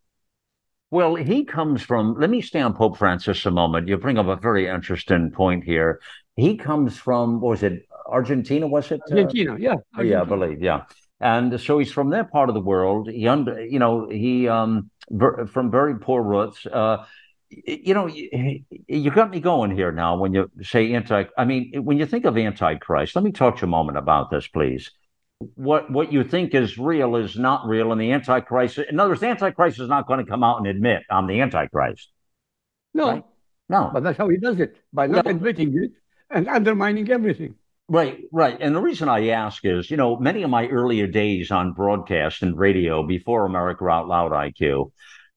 Well, 0.92 1.16
he 1.16 1.46
comes 1.46 1.82
from, 1.82 2.16
let 2.20 2.30
me 2.30 2.42
stay 2.42 2.62
on 2.62 2.74
Pope 2.74 2.98
Francis 2.98 3.46
a 3.46 3.52
moment. 3.52 3.88
You 3.88 3.98
bring 3.98 4.18
up 4.18 4.28
a 4.28 4.36
very 4.36 4.68
interesting 4.68 5.32
point 5.32 5.64
here. 5.64 6.00
He 6.36 6.58
comes 6.58 6.98
from, 6.98 7.42
what 7.42 7.50
was 7.50 7.64
it, 7.64 7.86
Argentina, 8.08 8.66
was 8.66 8.92
it? 8.92 9.02
Uh, 9.12 9.16
Argentina, 9.16 9.56
yeah. 9.60 9.76
Oh, 9.98 10.02
yeah, 10.02 10.22
I 10.22 10.26
believe, 10.26 10.64
yeah. 10.64 10.86
And 11.20 11.60
so 11.60 11.78
he's 11.80 11.92
from 11.92 12.10
that 12.12 12.32
part 12.32 12.50
of 12.50 12.56
the 12.56 12.62
world. 12.62 13.10
He, 13.10 13.28
under, 13.28 13.64
you 13.64 13.78
know, 13.78 14.08
he 14.10 14.48
um 14.48 14.90
ver, 15.12 15.46
from 15.48 15.70
very 15.70 16.00
poor 16.00 16.24
roots. 16.24 16.66
Uh, 16.66 17.06
you 17.50 17.94
know, 17.94 18.08
you, 18.08 18.64
you 18.88 19.12
got 19.12 19.30
me 19.30 19.40
going 19.40 19.72
here 19.72 19.92
now 19.92 20.18
when 20.18 20.34
you 20.34 20.50
say 20.62 20.94
anti. 20.94 21.26
I 21.38 21.46
mean, 21.46 21.84
when 21.84 21.98
you 21.98 22.06
think 22.06 22.26
of 22.26 22.38
antichrist, 22.38 23.16
let 23.16 23.24
me 23.24 23.32
talk 23.32 23.58
to 23.58 23.62
you 23.62 23.68
a 23.68 23.70
moment 23.70 23.98
about 23.98 24.32
this, 24.32 24.48
please. 24.48 24.92
What 25.56 25.90
what 25.90 26.12
you 26.12 26.24
think 26.26 26.54
is 26.54 26.78
real 26.78 27.16
is 27.16 27.38
not 27.38 27.66
real, 27.66 27.94
and 27.94 28.02
the 28.02 28.12
antichrist. 28.12 28.78
In 28.78 29.00
other 29.00 29.12
words, 29.12 29.22
the 29.22 29.28
antichrist 29.28 29.80
is 29.80 29.88
not 29.88 30.06
going 30.06 30.24
to 30.24 30.30
come 30.30 30.44
out 30.44 30.58
and 30.58 30.68
admit 30.68 31.04
I'm 31.10 31.28
the 31.28 31.40
antichrist. 31.40 32.10
No, 32.94 33.10
Right. 33.10 33.24
No, 33.70 33.90
but 33.94 34.04
that's 34.04 34.18
how 34.18 34.28
he 34.28 34.38
does 34.38 34.60
it 34.60 34.76
by 34.92 35.08
not 35.08 35.26
Yeah. 35.26 35.32
admitting 35.32 35.78
it 35.78 35.92
and 36.30 36.48
undermining 36.48 37.10
everything. 37.10 37.56
Right, 37.88 38.20
right. 38.32 38.58
And 38.60 38.76
the 38.76 38.82
reason 38.82 39.10
I 39.10 39.30
ask 39.30 39.64
is, 39.64 39.90
you 39.90 39.98
know, 39.98 40.18
many 40.18 40.44
of 40.44 40.50
my 40.50 40.68
earlier 40.68 41.08
days 41.08 41.52
on 41.52 41.74
broadcast 41.74 42.44
and 42.44 42.58
radio 42.58 43.04
before 43.04 43.46
America 43.46 43.88
Out 43.88 44.08
Loud 44.08 44.32
IQ, 44.32 44.92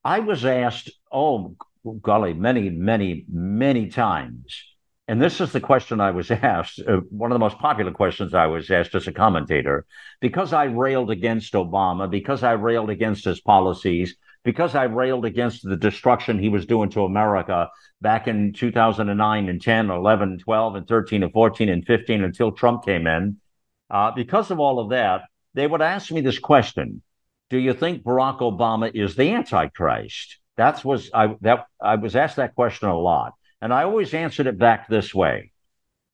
I 0.05 0.21
was 0.21 0.45
asked, 0.45 0.91
oh, 1.11 1.57
golly, 2.01 2.35
many, 2.35 2.69
many, 2.71 3.25
many 3.31 3.89
times. 3.89 4.72
And 5.13 5.21
this 5.21 5.43
is 5.43 5.53
the 5.53 5.61
question 5.61 6.01
I 6.01 6.11
was 6.11 6.31
asked, 6.31 6.81
uh, 6.89 7.01
one 7.11 7.31
of 7.31 7.35
the 7.35 7.45
most 7.47 7.59
popular 7.59 7.93
questions 7.93 8.33
I 8.33 8.47
was 8.47 8.71
asked 8.71 8.95
as 8.95 9.07
a 9.07 9.13
commentator. 9.13 9.85
Because 10.23 10.55
I 10.55 10.65
railed 10.65 11.11
against 11.11 11.53
Obama, 11.53 12.11
because 12.11 12.43
I 12.43 12.53
railed 12.53 12.89
against 12.89 13.27
his 13.27 13.39
policies, 13.39 14.17
because 14.43 14.75
I 14.75 14.85
railed 14.85 15.27
against 15.27 15.69
the 15.69 15.77
destruction 15.77 16.39
he 16.39 16.49
was 16.49 16.65
doing 16.65 16.89
to 16.93 17.05
America 17.05 17.69
back 18.01 18.27
in 18.27 18.55
2009 18.55 19.51
and 19.51 19.61
10, 19.61 19.91
11, 19.91 20.39
12, 20.39 20.77
and 20.77 20.89
13, 20.89 21.23
and 21.25 21.33
14, 21.35 21.69
and 21.69 21.87
15 21.87 22.25
until 22.25 22.51
Trump 22.51 22.83
came 22.83 23.07
in, 23.07 23.37
uh, 23.91 24.13
because 24.13 24.51
of 24.51 24.61
all 24.61 24.81
of 24.81 24.89
that, 24.93 25.25
they 25.53 25.67
would 25.67 25.83
ask 25.83 26.11
me 26.11 26.23
this 26.23 26.39
question 26.39 27.03
Do 27.51 27.59
you 27.59 27.75
think 27.75 28.03
Barack 28.03 28.39
Obama 28.39 28.91
is 28.95 29.15
the 29.15 29.29
Antichrist? 29.35 30.39
That's 30.57 30.83
was 30.83 31.11
I 31.13 31.37
that 31.43 31.67
I 31.79 31.97
was 31.97 32.17
asked 32.17 32.37
that 32.37 32.55
question 32.55 32.89
a 32.89 32.99
lot. 32.99 33.35
And 33.63 33.73
I 33.73 33.85
always 33.85 34.13
answered 34.13 34.49
it 34.49 34.59
back 34.59 34.89
this 34.89 35.15
way. 35.15 35.53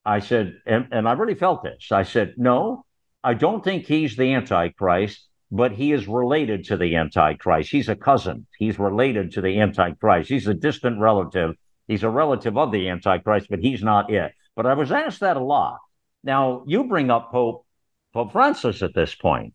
I 0.05 0.21
said, 0.21 0.61
and, 0.67 0.89
and 0.93 1.09
I 1.09 1.13
really 1.13 1.35
felt 1.35 1.63
this. 1.63 1.91
I 1.91 2.03
said, 2.03 2.35
no, 2.37 2.85
I 3.25 3.33
don't 3.33 3.65
think 3.65 3.87
he's 3.87 4.17
the 4.17 4.35
Antichrist, 4.35 5.27
but 5.51 5.73
he 5.73 5.93
is 5.93 6.07
related 6.07 6.67
to 6.67 6.77
the 6.77 6.95
Antichrist. 6.95 7.71
He's 7.71 7.89
a 7.89 7.97
cousin. 7.97 8.47
He's 8.59 8.79
related 8.79 9.33
to 9.33 9.41
the 9.41 9.61
Antichrist. 9.61 10.29
He's 10.29 10.47
a 10.47 10.53
distant 10.53 11.01
relative. 11.01 11.55
He's 11.87 12.03
a 12.03 12.11
relative 12.11 12.59
of 12.59 12.71
the 12.71 12.91
Antichrist, 12.91 13.49
but 13.49 13.61
he's 13.61 13.83
not 13.83 14.13
it. 14.13 14.33
But 14.55 14.67
I 14.67 14.75
was 14.75 14.93
asked 14.93 15.21
that 15.21 15.39
a 15.39 15.43
lot. 15.43 15.79
Now, 16.23 16.65
you 16.67 16.85
bring 16.85 17.11
up 17.11 17.33
Pope, 17.33 17.65
Pope 18.13 18.33
Francis 18.33 18.83
at 18.83 18.95
this 18.95 19.15
point. 19.15 19.55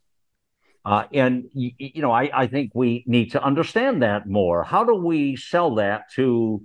Uh, 0.83 1.03
and, 1.13 1.45
you, 1.53 1.71
you 1.77 2.01
know, 2.01 2.11
I, 2.11 2.29
I 2.33 2.47
think 2.47 2.71
we 2.73 3.03
need 3.05 3.33
to 3.33 3.43
understand 3.43 4.01
that 4.01 4.27
more. 4.27 4.63
How 4.63 4.83
do 4.83 4.95
we 4.95 5.35
sell 5.35 5.75
that 5.75 6.11
to 6.15 6.63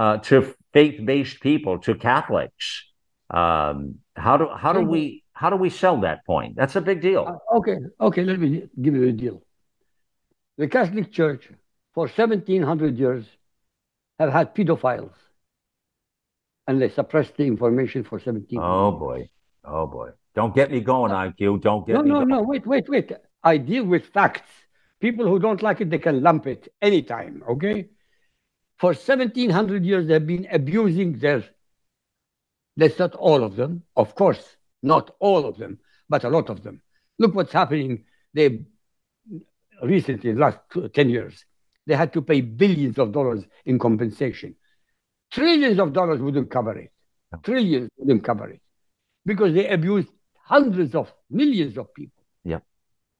uh, 0.00 0.16
to 0.16 0.54
faith-based 0.72 1.40
people, 1.40 1.78
to 1.78 1.94
Catholics. 1.94 2.84
Um, 3.28 3.96
how 4.16 4.36
do 4.38 4.48
how 4.62 4.72
do 4.72 4.80
we 4.80 5.22
how 5.34 5.50
do 5.50 5.56
we 5.56 5.68
sell 5.68 6.00
that 6.00 6.24
point? 6.24 6.56
That's 6.56 6.74
a 6.74 6.80
big 6.80 7.02
deal. 7.02 7.24
Uh, 7.28 7.58
okay, 7.58 7.76
okay. 8.00 8.24
Let 8.24 8.38
me 8.40 8.64
give 8.80 8.94
you 8.94 9.08
a 9.08 9.12
deal. 9.12 9.42
The 10.56 10.68
Catholic 10.68 11.12
Church, 11.12 11.50
for 11.94 12.08
seventeen 12.08 12.62
hundred 12.62 12.98
years, 12.98 13.26
have 14.18 14.32
had 14.32 14.54
pedophiles, 14.54 15.18
and 16.66 16.80
they 16.80 16.88
suppressed 16.88 17.36
the 17.36 17.44
information 17.44 18.02
for 18.02 18.18
seventeen. 18.18 18.58
Oh 18.60 18.92
boy, 18.92 19.28
oh 19.64 19.86
boy! 19.86 20.10
Don't 20.34 20.54
get 20.54 20.70
me 20.70 20.80
going, 20.80 21.12
IQ. 21.12 21.60
Don't 21.60 21.86
get 21.86 21.92
no, 21.96 22.02
me. 22.02 22.08
No, 22.08 22.14
going. 22.16 22.28
no, 22.28 22.42
Wait, 22.42 22.66
wait, 22.66 22.88
wait. 22.88 23.12
I 23.44 23.58
deal 23.58 23.84
with 23.84 24.06
facts. 24.06 24.50
People 24.98 25.26
who 25.28 25.38
don't 25.38 25.62
like 25.62 25.80
it, 25.82 25.90
they 25.90 25.98
can 25.98 26.22
lump 26.22 26.46
it 26.46 26.68
anytime. 26.80 27.42
Okay 27.48 27.88
for 28.80 28.88
1700 28.88 29.84
years 29.84 30.06
they've 30.06 30.26
been 30.26 30.46
abusing 30.50 31.18
their 31.18 31.44
that's 32.76 32.98
not 32.98 33.14
all 33.14 33.44
of 33.44 33.56
them 33.56 33.82
of 33.96 34.14
course 34.14 34.56
not 34.82 35.14
all 35.20 35.44
of 35.46 35.58
them 35.58 35.78
but 36.10 36.24
a 36.24 36.28
lot 36.28 36.50
of 36.50 36.62
them. 36.62 36.82
Look 37.18 37.34
what's 37.34 37.52
happening. 37.52 38.04
They 38.34 38.64
recently 39.82 40.34
last 40.34 40.58
10 40.92 41.08
years 41.08 41.44
they 41.86 41.94
had 41.94 42.12
to 42.12 42.20
pay 42.20 42.40
billions 42.40 42.98
of 42.98 43.12
dollars 43.12 43.44
in 43.64 43.78
compensation. 43.78 44.56
Trillions 45.30 45.78
of 45.78 45.92
dollars 45.92 46.20
wouldn't 46.20 46.50
cover 46.50 46.76
it. 46.76 46.92
Trillions 47.42 47.88
wouldn't 47.96 48.24
cover 48.24 48.50
it. 48.50 48.60
Because 49.24 49.54
they 49.54 49.68
abused 49.68 50.08
hundreds 50.42 50.94
of 50.94 51.12
millions 51.30 51.78
of 51.78 51.94
people. 51.94 52.22
Yeah. 52.44 52.58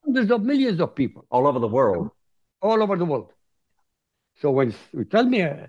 Hundreds 0.03 0.31
of 0.31 0.41
millions 0.41 0.79
of 0.79 0.93
people. 0.93 1.25
All 1.31 1.47
over 1.47 1.59
the 1.59 1.67
world. 1.67 2.11
All 2.61 2.83
over 2.83 2.97
the 2.97 3.05
world 3.05 3.31
so 4.41 4.49
when 4.51 4.73
you 4.91 5.03
tell 5.05 5.25
me, 5.25 5.43
uh, 5.43 5.67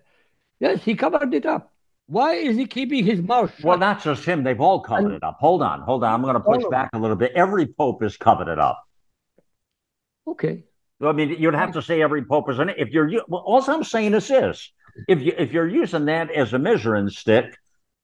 yes, 0.59 0.83
he 0.83 0.95
covered 0.95 1.35
it 1.35 1.45
up. 1.45 1.73
Why 2.07 2.35
is 2.35 2.57
he 2.57 2.67
keeping 2.67 3.05
his 3.05 3.21
mouth 3.21 3.55
shut? 3.57 3.65
Well, 3.65 3.79
not 3.79 4.03
just 4.03 4.25
him. 4.25 4.43
They've 4.43 4.61
all 4.61 4.81
covered 4.81 5.07
and, 5.07 5.15
it 5.15 5.23
up. 5.23 5.37
Hold 5.41 5.63
on, 5.63 5.83
hold 5.83 6.05
on. 6.05 6.13
I'm 6.13 6.23
going 6.23 6.35
to 6.35 6.41
push 6.41 6.65
back 6.71 6.91
a 6.95 6.99
little 6.99 7.17
bit. 7.17 7.33
Every 7.35 7.67
pope 7.67 8.03
has 8.03 8.17
covered 8.17 8.49
it 8.49 8.59
up. 8.59 8.83
Okay. 10.27 10.65
I 11.01 11.13
mean, 11.13 11.37
you'd 11.39 11.55
have 11.55 11.73
to 11.73 11.83
say 11.83 12.01
every 12.01 12.25
pope 12.25 12.49
is 12.49 12.59
it. 12.59 12.75
If 12.79 12.91
you're, 12.91 13.11
well, 13.29 13.43
all 13.45 13.63
I'm 13.69 13.85
saying 13.85 14.13
this 14.13 14.25
is 14.25 14.29
this: 14.31 14.73
if 15.09 15.21
you 15.21 15.33
if 15.37 15.53
you're 15.53 15.69
using 15.69 16.05
that 16.07 16.31
as 16.31 16.53
a 16.53 16.59
measuring 16.59 17.09
stick, 17.09 17.57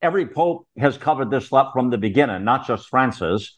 every 0.02 0.26
pope 0.26 0.66
has 0.78 0.98
covered 0.98 1.30
this 1.30 1.52
up 1.52 1.72
from 1.72 1.90
the 1.90 1.98
beginning, 1.98 2.44
not 2.44 2.66
just 2.66 2.88
Francis. 2.88 3.56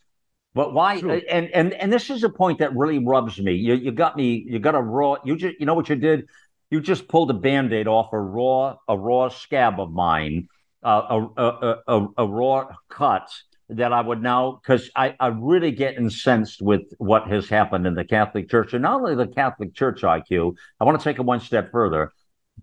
But 0.55 0.75
why? 0.75 0.97
And 0.97 1.49
and 1.51 1.73
and 1.73 1.93
this 1.93 2.11
is 2.11 2.23
a 2.23 2.29
point 2.29 2.59
that 2.59 2.77
really 2.77 2.99
rubs 2.99 3.41
me. 3.41 3.55
You 3.55 3.75
you 3.75 3.93
got 3.93 4.17
me. 4.17 4.45
You 4.47 4.59
got 4.59 4.75
a 4.75 4.83
raw. 4.83 5.17
You 5.25 5.37
just 5.37 5.59
you 5.59 5.65
know 5.65 5.75
what 5.75 5.89
you 5.89 5.97
did 5.97 6.27
you 6.71 6.81
just 6.81 7.09
pulled 7.09 7.31
a 7.31 7.35
band-aid 7.35 7.87
off 7.87 8.13
a 8.13 8.19
raw 8.19 8.77
a 8.89 8.97
raw 8.97 9.29
scab 9.29 9.81
of 9.81 9.93
mine 9.93 10.49
uh, 10.83 11.19
a, 11.37 11.43
a, 11.43 11.77
a, 11.89 12.07
a, 12.19 12.27
raw 12.27 12.69
cut 12.89 13.29
that 13.69 13.93
I 13.93 14.01
would 14.01 14.23
now 14.23 14.61
because 14.63 14.91
I, 14.97 15.15
I 15.21 15.27
really 15.27 15.73
get 15.73 15.99
incensed 15.99 16.63
with 16.63 16.83
what 16.97 17.29
has 17.29 17.51
happened 17.51 17.87
in 17.87 17.95
the 17.95 18.05
Catholic 18.05 18.49
Church. 18.49 18.73
And 18.73 18.83
not 18.83 19.01
only 19.01 19.15
the 19.15 19.27
Catholic 19.27 19.75
Church 19.75 20.01
IQ 20.01 20.55
I 20.81 20.85
want 20.85 20.99
to 20.99 21.05
take 21.05 21.19
it 21.19 21.23
one 21.23 21.41
step 21.41 21.71
further 21.71 22.13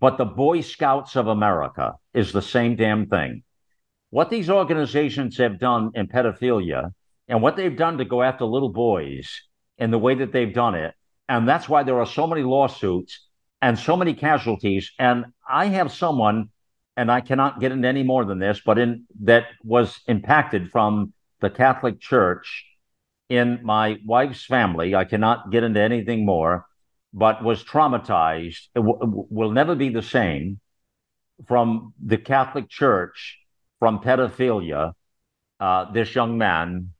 but 0.00 0.18
the 0.18 0.24
Boy 0.24 0.60
Scouts 0.60 1.16
of 1.16 1.28
America 1.28 1.94
is 2.14 2.32
the 2.32 2.42
same 2.42 2.76
damn 2.76 3.06
thing. 3.06 3.42
What 4.10 4.30
these 4.30 4.48
organizations 4.48 5.36
have 5.38 5.58
done 5.58 5.90
in 5.94 6.06
pedophilia 6.06 6.92
and 7.26 7.42
what 7.42 7.56
they've 7.56 7.76
done 7.76 7.98
to 7.98 8.04
go 8.04 8.22
after 8.22 8.44
little 8.44 8.72
boys 8.72 9.42
in 9.76 9.90
the 9.90 9.98
way 9.98 10.14
that 10.16 10.32
they've 10.32 10.54
done 10.54 10.74
it 10.74 10.94
and 11.28 11.48
that's 11.48 11.68
why 11.68 11.82
there 11.82 12.00
are 12.00 12.06
so 12.06 12.26
many 12.26 12.42
lawsuits 12.42 13.27
and 13.60 13.78
so 13.78 13.96
many 13.96 14.14
casualties. 14.14 14.92
And 14.98 15.26
I 15.48 15.66
have 15.66 15.92
someone, 15.92 16.50
and 16.96 17.10
I 17.10 17.20
cannot 17.20 17.60
get 17.60 17.72
into 17.72 17.88
any 17.88 18.02
more 18.02 18.24
than 18.24 18.38
this, 18.38 18.60
but 18.64 18.78
in 18.78 19.04
that 19.22 19.46
was 19.64 20.00
impacted 20.06 20.70
from 20.70 21.12
the 21.40 21.50
Catholic 21.50 22.00
Church 22.00 22.64
in 23.28 23.60
my 23.62 23.98
wife's 24.06 24.44
family. 24.44 24.94
I 24.94 25.04
cannot 25.04 25.50
get 25.50 25.62
into 25.62 25.80
anything 25.80 26.24
more, 26.24 26.66
but 27.12 27.44
was 27.44 27.62
traumatized. 27.62 28.68
W- 28.74 29.26
will 29.30 29.52
never 29.52 29.74
be 29.74 29.90
the 29.90 30.02
same 30.02 30.60
from 31.46 31.94
the 32.04 32.18
Catholic 32.18 32.68
Church 32.68 33.38
from 33.78 34.00
pedophilia. 34.00 34.92
Uh, 35.60 35.90
this 35.92 36.14
young 36.14 36.38
man, 36.38 36.92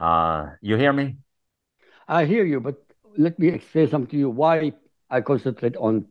uh, 0.00 0.46
you 0.60 0.76
hear 0.76 0.92
me? 0.92 1.16
I 2.08 2.24
hear 2.24 2.44
you, 2.44 2.60
but 2.60 2.82
let 3.16 3.38
me 3.38 3.60
say 3.72 3.86
something 3.86 4.10
to 4.10 4.16
you. 4.16 4.30
Why 4.30 4.72
I 5.10 5.20
concentrate 5.20 5.76
on 5.76 6.06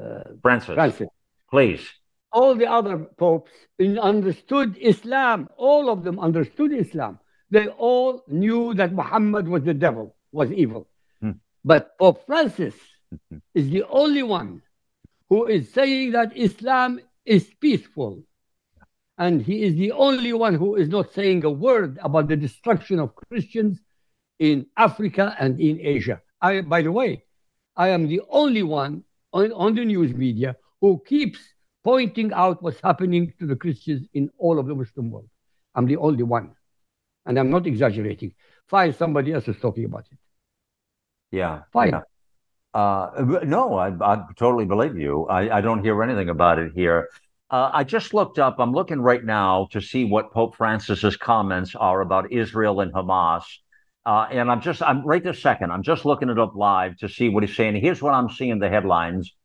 uh, 0.00 0.22
Francis. 0.42 0.74
Francis. 0.74 1.08
Please. 1.50 1.86
All 2.32 2.54
the 2.54 2.70
other 2.70 2.98
popes 3.18 3.50
understood 3.80 4.76
Islam. 4.80 5.48
All 5.56 5.90
of 5.90 6.04
them 6.04 6.18
understood 6.18 6.72
Islam. 6.72 7.18
They 7.50 7.66
all 7.66 8.22
knew 8.28 8.74
that 8.74 8.92
Muhammad 8.92 9.48
was 9.48 9.64
the 9.64 9.74
devil, 9.74 10.14
was 10.30 10.52
evil. 10.52 10.88
Hmm. 11.20 11.32
But 11.64 11.98
Pope 11.98 12.24
Francis 12.26 12.74
is 13.54 13.70
the 13.70 13.84
only 13.90 14.22
one 14.22 14.62
who 15.28 15.46
is 15.46 15.72
saying 15.72 16.12
that 16.12 16.36
Islam 16.36 17.00
is 17.24 17.50
peaceful. 17.60 18.22
And 19.18 19.42
he 19.42 19.64
is 19.64 19.74
the 19.74 19.92
only 19.92 20.32
one 20.32 20.54
who 20.54 20.76
is 20.76 20.88
not 20.88 21.12
saying 21.12 21.44
a 21.44 21.50
word 21.50 21.98
about 22.02 22.28
the 22.28 22.36
destruction 22.36 22.98
of 22.98 23.14
Christians 23.14 23.80
in 24.38 24.66
Africa 24.76 25.36
and 25.38 25.60
in 25.60 25.78
Asia. 25.80 26.22
I, 26.40 26.62
by 26.62 26.82
the 26.82 26.92
way, 26.92 27.24
I 27.76 27.88
am 27.88 28.08
the 28.08 28.20
only 28.28 28.62
one 28.62 29.04
on, 29.32 29.52
on 29.52 29.74
the 29.74 29.84
news 29.84 30.14
media 30.14 30.56
who 30.80 31.02
keeps 31.06 31.38
pointing 31.82 32.32
out 32.32 32.62
what's 32.62 32.80
happening 32.80 33.32
to 33.38 33.46
the 33.46 33.56
Christians 33.56 34.06
in 34.12 34.30
all 34.38 34.58
of 34.58 34.66
the 34.66 34.74
Muslim 34.74 35.10
world. 35.10 35.28
I'm 35.74 35.86
the 35.86 35.96
only 35.96 36.22
one. 36.22 36.54
And 37.26 37.38
I'm 37.38 37.50
not 37.50 37.66
exaggerating. 37.66 38.34
Fine, 38.68 38.94
somebody 38.94 39.32
else 39.32 39.48
is 39.48 39.56
talking 39.58 39.84
about 39.84 40.06
it. 40.10 40.18
Yeah. 41.30 41.62
Fine. 41.72 41.90
Yeah. 41.90 42.00
Uh, 42.72 43.40
no, 43.44 43.74
I, 43.74 43.88
I, 43.88 44.24
totally 44.36 44.64
believe 44.64 44.96
you. 44.96 45.26
I, 45.26 45.58
I, 45.58 45.60
don't 45.60 45.82
hear 45.82 46.00
anything 46.04 46.28
about 46.28 46.60
it 46.60 46.70
here. 46.72 47.08
Uh, 47.50 47.68
I 47.72 47.82
just 47.82 48.14
looked 48.14 48.38
up, 48.38 48.60
I'm 48.60 48.72
looking 48.72 49.00
right 49.00 49.24
now 49.24 49.66
to 49.72 49.80
see 49.80 50.04
what 50.04 50.30
Pope 50.32 50.54
Francis's 50.54 51.16
comments 51.16 51.74
are 51.74 52.00
about 52.00 52.30
Israel 52.30 52.80
and 52.80 52.92
Hamas. 52.92 53.42
Uh, 54.10 54.26
and 54.32 54.50
I'm 54.50 54.60
just, 54.60 54.82
I'm 54.82 55.06
right 55.06 55.22
this 55.22 55.40
second, 55.40 55.70
I'm 55.70 55.84
just 55.84 56.04
looking 56.04 56.30
it 56.30 56.38
up 56.40 56.56
live 56.56 56.96
to 56.96 57.08
see 57.08 57.28
what 57.28 57.44
he's 57.44 57.54
saying. 57.54 57.76
Here's 57.76 58.02
what 58.02 58.12
I'm 58.12 58.28
seeing 58.28 58.58
the 58.58 58.68
headlines. 58.68 59.36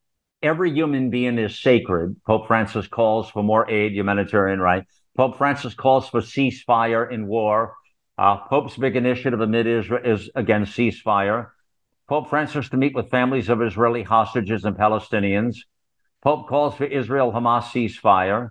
Every 0.41 0.71
human 0.71 1.11
being 1.11 1.37
is 1.37 1.59
sacred. 1.59 2.15
Pope 2.25 2.47
Francis 2.47 2.87
calls 2.87 3.29
for 3.29 3.43
more 3.43 3.69
aid, 3.69 3.91
humanitarian 3.93 4.59
right. 4.59 4.83
Pope 5.15 5.37
Francis 5.37 5.75
calls 5.75 6.09
for 6.09 6.19
ceasefire 6.19 7.11
in 7.11 7.27
war. 7.27 7.75
Uh, 8.17 8.37
Pope's 8.37 8.75
big 8.75 8.95
initiative 8.95 9.39
amid 9.39 9.67
Israel 9.67 10.01
is 10.03 10.31
again 10.33 10.65
ceasefire. 10.65 11.49
Pope 12.09 12.31
Francis 12.31 12.67
to 12.69 12.77
meet 12.77 12.95
with 12.95 13.11
families 13.11 13.49
of 13.49 13.61
Israeli 13.61 14.01
hostages 14.01 14.65
and 14.65 14.75
Palestinians. 14.75 15.57
Pope 16.23 16.49
calls 16.49 16.73
for 16.73 16.85
Israel 16.85 17.31
Hamas 17.31 17.65
ceasefire. 17.65 18.49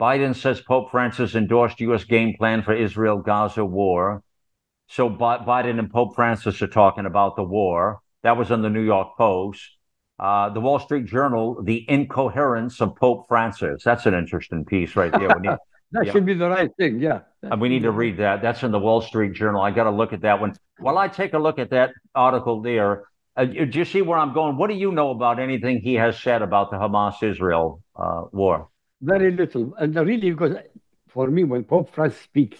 Biden 0.00 0.34
says 0.34 0.62
Pope 0.62 0.90
Francis 0.90 1.34
endorsed 1.34 1.78
U.S. 1.80 2.04
game 2.04 2.36
plan 2.38 2.62
for 2.62 2.74
Israel 2.74 3.18
Gaza 3.18 3.66
war. 3.66 4.22
So 4.92 5.08
Biden 5.08 5.78
and 5.78 5.90
Pope 5.90 6.14
Francis 6.14 6.60
are 6.60 6.66
talking 6.66 7.06
about 7.06 7.34
the 7.34 7.42
war. 7.42 8.00
That 8.24 8.36
was 8.36 8.50
in 8.50 8.60
the 8.60 8.68
New 8.68 8.82
York 8.82 9.16
Post. 9.16 9.62
Uh, 10.18 10.50
the 10.50 10.60
Wall 10.60 10.78
Street 10.78 11.06
Journal, 11.06 11.62
The 11.62 11.86
Incoherence 11.88 12.78
of 12.82 12.94
Pope 12.96 13.26
Francis. 13.26 13.82
That's 13.84 14.04
an 14.04 14.12
interesting 14.12 14.66
piece 14.66 14.94
right 14.94 15.10
there. 15.10 15.40
Need, 15.40 15.56
that 15.92 16.06
yeah. 16.06 16.12
should 16.12 16.26
be 16.26 16.34
the 16.34 16.50
right 16.50 16.70
thing, 16.76 17.00
yeah. 17.00 17.20
And 17.40 17.58
we 17.58 17.70
need 17.70 17.84
to 17.84 17.90
read 17.90 18.18
that. 18.18 18.42
That's 18.42 18.62
in 18.64 18.70
the 18.70 18.78
Wall 18.78 19.00
Street 19.00 19.32
Journal. 19.32 19.62
I 19.62 19.70
got 19.70 19.84
to 19.84 19.90
look 19.90 20.12
at 20.12 20.20
that 20.20 20.38
one. 20.42 20.54
While 20.78 20.98
I 20.98 21.08
take 21.08 21.32
a 21.32 21.38
look 21.38 21.58
at 21.58 21.70
that 21.70 21.92
article 22.14 22.60
there, 22.60 23.04
uh, 23.34 23.46
do 23.46 23.70
you 23.72 23.86
see 23.86 24.02
where 24.02 24.18
I'm 24.18 24.34
going? 24.34 24.58
What 24.58 24.68
do 24.68 24.76
you 24.76 24.92
know 24.92 25.08
about 25.10 25.40
anything 25.40 25.80
he 25.80 25.94
has 25.94 26.20
said 26.20 26.42
about 26.42 26.70
the 26.70 26.76
Hamas 26.76 27.22
Israel 27.22 27.82
uh, 27.96 28.24
war? 28.30 28.68
Very 29.00 29.30
little. 29.30 29.74
And 29.78 29.96
really, 29.96 30.32
because 30.32 30.58
for 31.08 31.28
me, 31.28 31.44
when 31.44 31.64
Pope 31.64 31.94
Francis 31.94 32.20
speaks, 32.20 32.58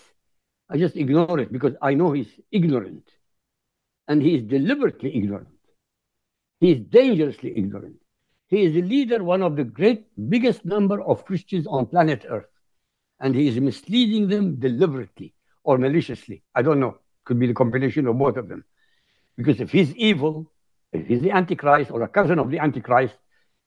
I 0.73 0.79
just 0.79 0.97
ignore 0.97 1.39
it 1.39 1.53
because 1.53 1.75
I 1.83 1.93
know 1.93 2.13
he's 2.13 2.31
ignorant. 2.51 3.07
And 4.09 4.23
he 4.23 4.37
is 4.37 4.43
deliberately 4.43 5.15
ignorant. 5.15 5.49
He 6.61 6.73
is 6.73 6.81
dangerously 6.81 7.53
ignorant. 7.55 7.97
He 8.49 8.63
is 8.63 8.73
the 8.73 8.83
leader, 8.83 9.23
one 9.23 9.43
of 9.43 9.55
the 9.55 9.65
great, 9.65 10.07
biggest 10.31 10.65
number 10.65 11.03
of 11.03 11.27
Christians 11.27 11.67
on 11.67 11.87
planet 11.87 12.25
Earth. 12.27 12.49
And 13.21 13.35
he 13.35 13.49
is 13.49 13.61
misleading 13.61 14.29
them 14.29 14.57
deliberately 14.57 15.35
or 15.63 15.77
maliciously. 15.77 16.43
I 16.55 16.63
don't 16.63 16.81
know. 16.81 16.99
Could 17.25 17.39
be 17.39 17.47
the 17.47 17.55
combination 17.55 18.07
of 18.07 18.19
both 18.19 18.39
of 18.39 18.49
them. 18.49 18.65
Because 19.37 19.61
if 19.61 19.71
he's 19.71 19.95
evil, 19.95 20.51
if 20.93 21.07
he's 21.07 21.21
the 21.21 21.33
Antichrist 21.33 21.91
or 21.91 22.03
a 22.03 22.09
cousin 22.09 22.39
of 22.39 22.51
the 22.51 22.59
Antichrist, 22.59 23.15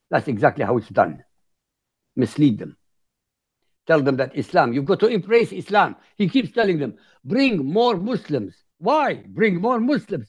that's 0.09 0.27
exactly 0.27 0.65
how 0.65 0.77
it's 0.77 0.89
done. 0.89 1.23
Mislead 2.15 2.57
them. 2.57 2.77
Tell 3.87 4.01
them 4.01 4.17
that 4.17 4.35
Islam, 4.35 4.73
you've 4.73 4.85
got 4.85 4.99
to 5.01 5.07
embrace 5.07 5.51
Islam. 5.51 5.95
He 6.17 6.27
keeps 6.27 6.51
telling 6.51 6.79
them, 6.79 6.97
bring 7.23 7.63
more 7.65 7.97
Muslims. 7.97 8.55
Why? 8.79 9.15
Bring 9.27 9.61
more 9.61 9.79
Muslims. 9.79 10.27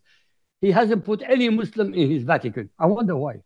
He 0.61 0.71
hasn't 0.71 1.05
put 1.05 1.23
any 1.27 1.49
Muslim 1.49 1.95
in 1.95 2.11
his 2.11 2.23
Vatican. 2.23 2.71
I 2.79 2.87
wonder 2.87 3.17
why. 3.17 3.43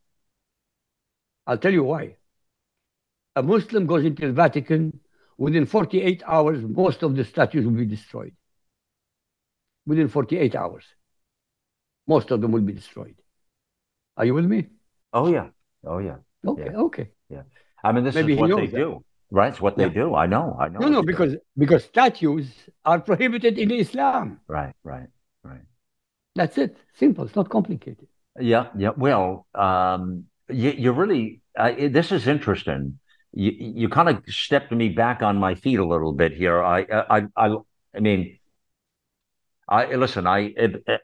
I'll 1.46 1.58
tell 1.58 1.72
you 1.72 1.84
why. 1.84 2.16
A 3.36 3.42
Muslim 3.42 3.86
goes 3.86 4.04
into 4.04 4.26
the 4.26 4.32
Vatican, 4.32 5.00
within 5.38 5.66
48 5.66 6.22
hours, 6.26 6.60
most 6.62 7.02
of 7.02 7.16
the 7.16 7.24
statues 7.24 7.64
will 7.64 7.72
be 7.72 7.86
destroyed. 7.86 8.34
Within 9.86 10.08
48 10.08 10.54
hours, 10.54 10.84
most 12.06 12.30
of 12.30 12.40
them 12.40 12.52
will 12.52 12.60
be 12.60 12.72
destroyed. 12.72 13.16
Are 14.16 14.24
you 14.24 14.34
with 14.34 14.44
me? 14.44 14.66
Oh 15.12 15.28
yeah. 15.28 15.48
Oh 15.84 15.98
yeah. 15.98 16.16
Okay. 16.46 16.64
Yeah. 16.64 16.76
Okay. 16.76 17.10
Yeah. 17.28 17.42
I 17.82 17.92
mean, 17.92 18.04
this 18.04 18.14
Maybe 18.14 18.34
is 18.34 18.38
what 18.38 18.56
they 18.56 18.66
that. 18.66 18.76
do, 18.76 19.04
right? 19.30 19.52
It's 19.52 19.60
what 19.60 19.78
yeah. 19.78 19.88
they 19.88 19.94
do. 19.94 20.14
I 20.14 20.26
know. 20.26 20.56
I 20.58 20.68
know. 20.68 20.80
No, 20.80 20.88
no, 20.88 21.02
because 21.02 21.32
do. 21.34 21.40
because 21.56 21.84
statues 21.84 22.46
are 22.84 23.00
prohibited 23.00 23.58
in 23.58 23.70
Islam. 23.70 24.40
Right. 24.48 24.74
Right. 24.84 25.08
Right. 25.42 25.62
That's 26.34 26.58
it. 26.58 26.76
Simple. 26.94 27.24
It's 27.24 27.36
not 27.36 27.48
complicated. 27.48 28.08
Yeah. 28.38 28.68
Yeah. 28.76 28.90
Well, 28.96 29.46
um, 29.54 30.24
you, 30.48 30.70
you 30.70 30.92
really. 30.92 31.42
Uh, 31.56 31.72
this 31.90 32.12
is 32.12 32.26
interesting. 32.26 32.98
You 33.32 33.52
you 33.56 33.88
kind 33.88 34.08
of 34.08 34.22
stepped 34.28 34.72
me 34.72 34.88
back 34.88 35.22
on 35.22 35.36
my 35.36 35.54
feet 35.54 35.78
a 35.78 35.86
little 35.86 36.12
bit 36.12 36.32
here. 36.32 36.62
I 36.62 36.86
I 36.90 37.22
I 37.36 37.56
I 37.94 38.00
mean. 38.00 38.36
I 39.68 39.94
listen. 39.94 40.26
I 40.26 40.52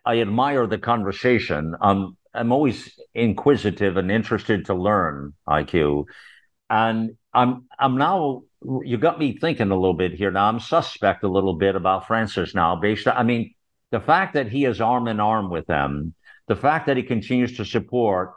I 0.04 0.20
admire 0.20 0.66
the 0.66 0.78
conversation. 0.78 1.76
Um, 1.80 2.16
I'm 2.34 2.50
always 2.50 2.98
inquisitive 3.14 3.96
and 3.96 4.10
interested 4.10 4.66
to 4.66 4.74
learn 4.74 5.34
IQ, 5.48 6.06
and 6.68 7.16
I'm 7.36 7.66
I'm 7.78 7.98
now 7.98 8.42
you 8.82 8.96
got 8.96 9.18
me 9.18 9.38
thinking 9.38 9.70
a 9.70 9.76
little 9.76 9.94
bit 9.94 10.14
here. 10.14 10.30
Now 10.30 10.48
I'm 10.48 10.58
suspect 10.58 11.22
a 11.22 11.28
little 11.28 11.54
bit 11.54 11.76
about 11.76 12.06
Francis 12.06 12.54
now, 12.54 12.76
based 12.76 13.06
on 13.06 13.16
I 13.16 13.22
mean 13.22 13.54
the 13.92 14.00
fact 14.00 14.34
that 14.34 14.48
he 14.48 14.64
is 14.64 14.80
arm 14.80 15.06
in 15.06 15.20
arm 15.20 15.50
with 15.50 15.66
them, 15.66 16.14
the 16.48 16.56
fact 16.56 16.86
that 16.86 16.96
he 16.96 17.02
continues 17.02 17.58
to 17.58 17.64
support, 17.64 18.32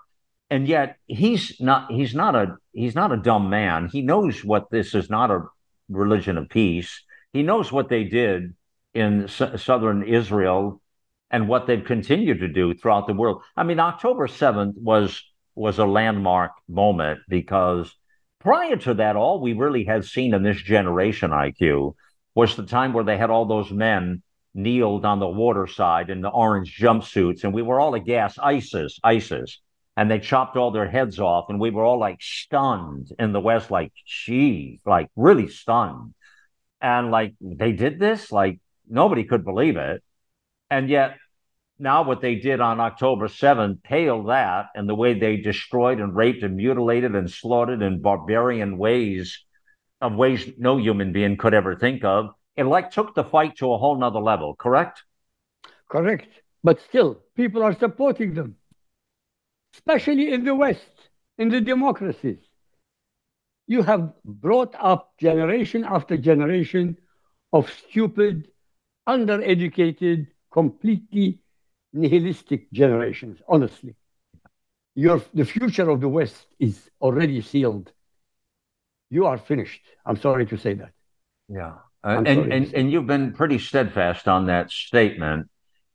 and 0.50 0.68
yet 0.68 0.98
he's 1.08 1.60
not 1.62 1.90
he's 1.90 2.14
not 2.14 2.36
a 2.36 2.58
he's 2.74 2.94
not 2.94 3.14
a 3.14 3.18
dumb 3.18 3.50
man. 3.50 3.88
He 3.92 4.02
knows 4.02 4.44
what 4.44 4.70
this 4.70 4.94
is 4.94 5.10
not 5.10 5.32
a 5.32 5.46
religion 5.88 6.38
of 6.38 6.50
peace. 6.50 7.02
He 7.32 7.42
knows 7.42 7.72
what 7.72 7.88
they 7.88 8.04
did 8.04 8.54
in 8.94 9.30
southern 9.30 10.04
Israel 10.04 10.82
and 11.32 11.48
what 11.48 11.68
they've 11.68 11.86
continued 11.86 12.40
to 12.40 12.48
do 12.48 12.74
throughout 12.74 13.08
the 13.08 13.14
world. 13.14 13.44
I 13.56 13.64
mean, 13.64 13.80
October 13.80 14.28
7th 14.28 14.74
was 14.76 15.24
was 15.56 15.80
a 15.80 15.86
landmark 15.86 16.52
moment 16.68 17.20
because 17.30 17.94
prior 18.40 18.76
to 18.78 18.94
that, 18.96 19.16
all 19.16 19.40
we 19.40 19.54
really 19.54 19.84
had 19.84 20.06
seen 20.06 20.34
in 20.34 20.44
this 20.44 20.62
generation 20.62 21.32
IQ 21.32 21.96
was 22.36 22.56
the 22.56 22.66
time 22.66 22.94
where 22.94 23.04
they 23.04 23.18
had 23.18 23.30
all 23.30 23.46
those 23.46 23.72
men 23.72 24.22
kneeled 24.54 25.06
on 25.06 25.20
the 25.20 25.28
water 25.28 25.68
side 25.68 26.10
in 26.10 26.22
the 26.22 26.30
orange 26.30 26.78
jumpsuits, 26.78 27.44
and 27.44 27.54
we 27.54 27.62
were 27.62 27.80
all 27.80 27.94
aghast, 27.94 28.40
ISIS, 28.42 29.00
ISIS. 29.04 29.60
And 29.96 30.10
they 30.10 30.20
chopped 30.20 30.56
all 30.56 30.72
their 30.72 30.90
heads 30.90 31.20
off, 31.20 31.50
and 31.50 31.60
we 31.60 31.72
were 31.72 31.84
all 31.84 32.00
like 32.00 32.22
stunned 32.22 33.10
in 33.20 33.34
the 33.34 33.42
West, 33.42 33.70
like, 33.70 33.92
geez, 34.06 34.80
like 34.86 35.10
really 35.18 35.50
stunned. 35.50 36.14
And 36.82 37.12
like, 37.12 37.34
they 37.42 37.74
did 37.74 38.00
this? 38.00 38.32
Like, 38.32 38.62
nobody 38.88 39.26
could 39.26 39.44
believe 39.44 39.76
it. 39.76 40.02
And 40.70 40.90
yet, 40.90 41.18
now 41.80 42.04
what 42.04 42.22
they 42.22 42.36
did 42.36 42.60
on 42.60 42.80
October 42.80 43.28
7th 43.28 43.82
pale 43.84 44.24
that 44.24 44.68
and 44.76 44.88
the 44.88 44.96
way 44.96 45.18
they 45.18 45.38
destroyed 45.38 46.00
and 46.00 46.16
raped 46.16 46.44
and 46.44 46.58
mutilated 46.58 47.16
and 47.16 47.32
slaughtered 47.32 47.82
in 47.82 48.02
barbarian 48.02 48.78
ways 48.78 49.46
of 50.02 50.16
ways 50.16 50.46
no 50.58 50.78
human 50.78 51.12
being 51.12 51.38
could 51.38 51.54
ever 51.54 51.76
think 51.76 52.04
of. 52.04 52.30
It 52.56 52.66
like 52.66 52.92
took 52.92 53.16
the 53.16 53.24
fight 53.24 53.58
to 53.58 53.74
a 53.74 53.78
whole 53.78 53.98
nother 53.98 54.20
level, 54.20 54.56
correct? 54.56 55.04
Correct. 55.90 56.28
But 56.64 56.82
still, 56.82 57.22
people 57.36 57.64
are 57.64 57.74
supporting 57.74 58.34
them, 58.34 58.56
especially 59.74 60.34
in 60.34 60.44
the 60.44 60.56
West, 60.56 61.10
in 61.38 61.50
the 61.50 61.62
democracies. 61.62 62.40
You 63.68 63.84
have 63.84 64.14
brought 64.26 64.76
up 64.78 65.14
generation 65.20 65.86
after 65.86 66.18
generation 66.18 66.98
of 67.54 67.72
stupid, 67.72 68.50
undereducated, 69.08 70.28
completely 70.52 71.40
nihilistic 71.94 72.72
generations, 72.72 73.40
honestly. 73.48 73.96
Your, 74.96 75.22
the 75.34 75.46
future 75.46 75.90
of 75.90 76.02
the 76.02 76.10
West 76.10 76.48
is 76.60 76.90
already 77.02 77.42
sealed. 77.42 77.92
You 79.10 79.26
are 79.26 79.38
finished. 79.38 79.82
I'm 80.06 80.18
sorry 80.18 80.46
to 80.48 80.58
say 80.58 80.74
that. 80.76 80.92
Yeah. 81.48 81.74
Uh, 82.04 82.24
and, 82.26 82.54
and, 82.54 82.74
and 82.74 82.92
you've 82.92 83.08
been 83.08 83.34
pretty 83.34 83.60
steadfast 83.60 84.28
on 84.28 84.46
that 84.48 84.72
statement. 84.72 85.50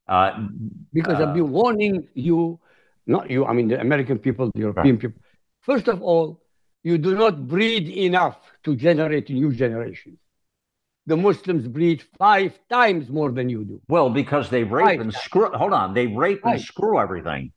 Uh, 0.07 0.49
because 0.93 1.21
uh, 1.21 1.29
I've 1.29 1.35
been 1.35 1.51
warning 1.51 2.09
you, 2.15 2.61
not 3.07 3.31
you, 3.31 3.47
I 3.47 3.53
mean 3.53 3.69
the 3.69 3.81
American 3.81 4.19
people, 4.19 4.51
the 4.55 4.61
European 4.61 4.97
right. 4.97 5.01
people. 5.01 5.21
First 5.63 5.89
of 5.89 6.03
all, 6.03 6.43
you 6.83 6.99
do 6.99 7.15
not 7.15 7.47
breed 7.47 7.89
enough 7.89 8.39
to 8.65 8.77
generate 8.77 9.31
new 9.31 9.53
generations 9.53 10.19
the 11.07 11.17
Muslims 11.17 11.69
breed 11.69 12.03
five 12.19 12.59
times 12.69 13.09
more 13.09 13.31
than 13.31 13.49
you 13.49 13.64
do. 13.64 13.81
Well, 13.88 14.11
because 14.11 14.51
they 14.51 14.64
rape 14.64 14.87
five 14.87 15.01
and 15.01 15.12
times. 15.12 15.25
screw. 15.25 15.51
Hold 15.51 15.73
on, 15.73 15.95
they 15.95 16.07
rape 16.07 16.40
and 16.45 16.61
screw 16.61 16.99
everything. 16.99 17.53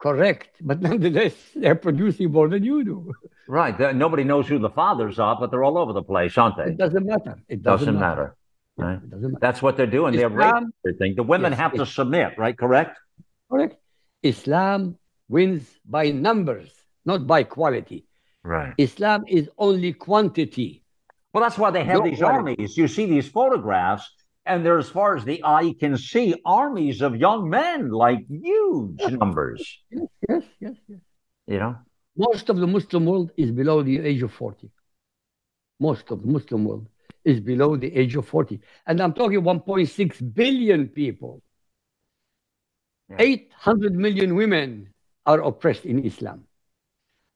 Correct, 0.00 0.50
but 0.60 0.80
nonetheless, 0.88 1.34
they're 1.54 1.74
producing 1.74 2.30
more 2.30 2.48
than 2.48 2.62
you 2.62 2.84
do. 2.84 3.12
Right. 3.48 3.78
Nobody 3.94 4.24
knows 4.24 4.46
who 4.46 4.58
the 4.58 4.70
fathers 4.70 5.18
are, 5.18 5.36
but 5.38 5.50
they're 5.50 5.64
all 5.64 5.78
over 5.78 5.92
the 5.92 6.02
place, 6.02 6.36
aren't 6.38 6.56
they? 6.56 6.64
It 6.64 6.78
doesn't 6.78 7.04
matter. 7.04 7.36
It 7.48 7.62
doesn't, 7.62 7.86
doesn't 7.86 8.00
matter. 8.00 8.36
matter. 8.78 8.88
Right? 8.88 9.02
It 9.02 9.10
doesn't 9.10 9.32
matter. 9.32 9.40
That's 9.40 9.62
what 9.62 9.76
they're 9.76 9.86
doing. 9.86 10.14
Islam, 10.14 10.36
they're 10.36 10.52
raping 10.52 10.72
everything. 10.84 11.14
The 11.16 11.22
women 11.22 11.52
yes, 11.52 11.60
have 11.60 11.74
to 11.74 11.86
submit, 11.86 12.38
right? 12.38 12.56
Correct. 12.56 12.98
Correct. 13.50 13.76
Islam 14.22 14.98
wins 15.28 15.68
by 15.84 16.10
numbers, 16.10 16.70
not 17.04 17.26
by 17.26 17.42
quality. 17.42 18.06
Right. 18.42 18.74
Islam 18.78 19.24
is 19.26 19.48
only 19.58 19.92
quantity. 19.92 20.83
Well, 21.34 21.42
that's 21.42 21.58
why 21.58 21.72
they 21.72 21.84
have 21.84 22.04
these 22.04 22.22
armies. 22.22 22.76
You 22.76 22.86
see 22.86 23.06
these 23.06 23.28
photographs, 23.28 24.08
and 24.46 24.64
they're 24.64 24.78
as 24.78 24.88
far 24.88 25.16
as 25.16 25.24
the 25.24 25.42
eye 25.44 25.74
can 25.80 25.98
see, 25.98 26.40
armies 26.46 27.02
of 27.02 27.16
young 27.16 27.50
men, 27.50 27.90
like 27.90 28.20
huge 28.28 29.00
numbers. 29.10 29.82
Yes, 29.90 30.06
yes, 30.28 30.42
yes, 30.60 30.76
yes. 30.88 30.98
You 31.48 31.58
know, 31.58 31.76
most 32.16 32.48
of 32.50 32.56
the 32.58 32.68
Muslim 32.68 33.04
world 33.04 33.32
is 33.36 33.50
below 33.50 33.82
the 33.82 33.98
age 33.98 34.22
of 34.22 34.32
forty. 34.32 34.70
Most 35.80 36.08
of 36.12 36.22
the 36.22 36.28
Muslim 36.28 36.64
world 36.64 36.86
is 37.24 37.40
below 37.40 37.74
the 37.74 37.92
age 37.92 38.14
of 38.14 38.28
forty, 38.28 38.60
and 38.86 39.00
I'm 39.00 39.12
talking 39.12 39.40
1.6 39.40 40.34
billion 40.34 40.86
people. 40.86 41.42
Yeah. 43.10 43.16
800 43.18 43.92
million 43.96 44.36
women 44.36 44.94
are 45.26 45.42
oppressed 45.42 45.84
in 45.84 46.04
Islam, 46.04 46.44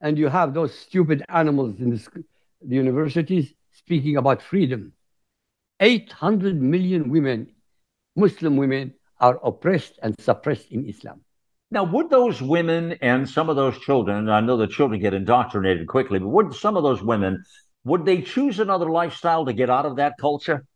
and 0.00 0.16
you 0.16 0.28
have 0.28 0.54
those 0.54 0.72
stupid 0.72 1.24
animals 1.28 1.80
in 1.80 1.90
the, 1.90 2.24
the 2.62 2.76
universities 2.76 3.52
speaking 3.88 4.18
about 4.18 4.42
freedom. 4.42 4.92
800 5.80 6.60
million 6.60 7.08
women, 7.08 7.54
Muslim 8.16 8.58
women, 8.58 8.92
are 9.18 9.40
oppressed 9.42 9.98
and 10.02 10.14
suppressed 10.20 10.70
in 10.70 10.86
Islam. 10.86 11.22
Now, 11.70 11.84
would 11.84 12.10
those 12.10 12.42
women 12.42 12.98
and 13.00 13.26
some 13.26 13.48
of 13.48 13.56
those 13.56 13.78
children, 13.78 14.28
I 14.28 14.40
know 14.42 14.58
the 14.58 14.66
children 14.66 15.00
get 15.00 15.14
indoctrinated 15.14 15.88
quickly, 15.88 16.18
but 16.18 16.28
would 16.28 16.54
some 16.54 16.76
of 16.76 16.82
those 16.82 17.02
women, 17.02 17.42
would 17.84 18.04
they 18.04 18.20
choose 18.20 18.60
another 18.60 18.90
lifestyle 18.90 19.46
to 19.46 19.54
get 19.54 19.70
out 19.70 19.86
of 19.86 19.96
that 19.96 20.18
culture? 20.20 20.66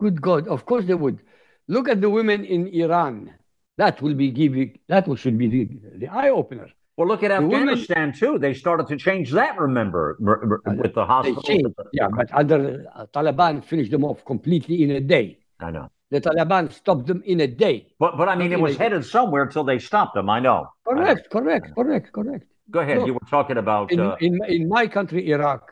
Good 0.00 0.20
God, 0.20 0.48
of 0.48 0.66
course 0.66 0.84
they 0.84 0.94
would. 0.94 1.20
Look 1.68 1.88
at 1.88 2.00
the 2.00 2.10
women 2.10 2.44
in 2.44 2.66
Iran. 2.66 3.32
That 3.78 4.02
will 4.02 4.14
be 4.14 4.32
giving, 4.32 4.80
that 4.88 5.06
should 5.16 5.38
be 5.38 5.46
the, 5.46 5.64
the 5.98 6.08
eye 6.08 6.30
opener. 6.30 6.70
Well, 6.96 7.08
look 7.08 7.22
at 7.22 7.28
The 7.28 7.46
women- 7.46 7.70
Afghanistan 7.70 8.12
too. 8.12 8.38
They 8.38 8.52
started 8.54 8.86
to 8.88 8.96
change 8.96 9.30
that. 9.32 9.58
Remember, 9.58 10.18
r- 10.24 10.60
r- 10.66 10.74
with 10.76 10.94
the 10.94 11.04
They 11.22 11.34
changed, 11.42 11.74
yeah, 11.92 12.08
but 12.08 12.28
under 12.34 12.84
uh, 12.94 13.06
Taliban 13.06 13.64
finished 13.64 13.90
them 13.90 14.04
off 14.04 14.24
completely 14.24 14.82
in 14.84 14.90
a 14.90 15.00
day. 15.00 15.38
I 15.60 15.70
know, 15.70 15.88
The 16.10 16.20
Taliban 16.20 16.70
stopped 16.72 17.06
them 17.06 17.22
in 17.24 17.40
a 17.40 17.46
day. 17.46 17.76
but 17.98 18.16
but 18.18 18.28
I 18.28 18.34
mean, 18.36 18.52
it 18.52 18.60
was 18.60 18.76
headed 18.76 19.04
somewhere 19.06 19.42
until 19.44 19.64
they 19.64 19.78
stopped 19.78 20.14
them. 20.14 20.28
I 20.28 20.40
know. 20.40 20.60
I 20.86 20.92
know. 20.92 21.00
Correct, 21.00 21.30
correct, 21.30 21.74
correct, 21.74 22.12
correct. 22.12 22.46
Go 22.70 22.80
ahead. 22.80 22.98
Look, 22.98 23.06
you 23.06 23.14
were 23.14 23.28
talking 23.30 23.56
about. 23.56 23.90
In, 23.92 24.00
uh, 24.00 24.16
in, 24.20 24.38
in 24.48 24.68
my 24.68 24.86
country, 24.86 25.30
Iraq, 25.30 25.62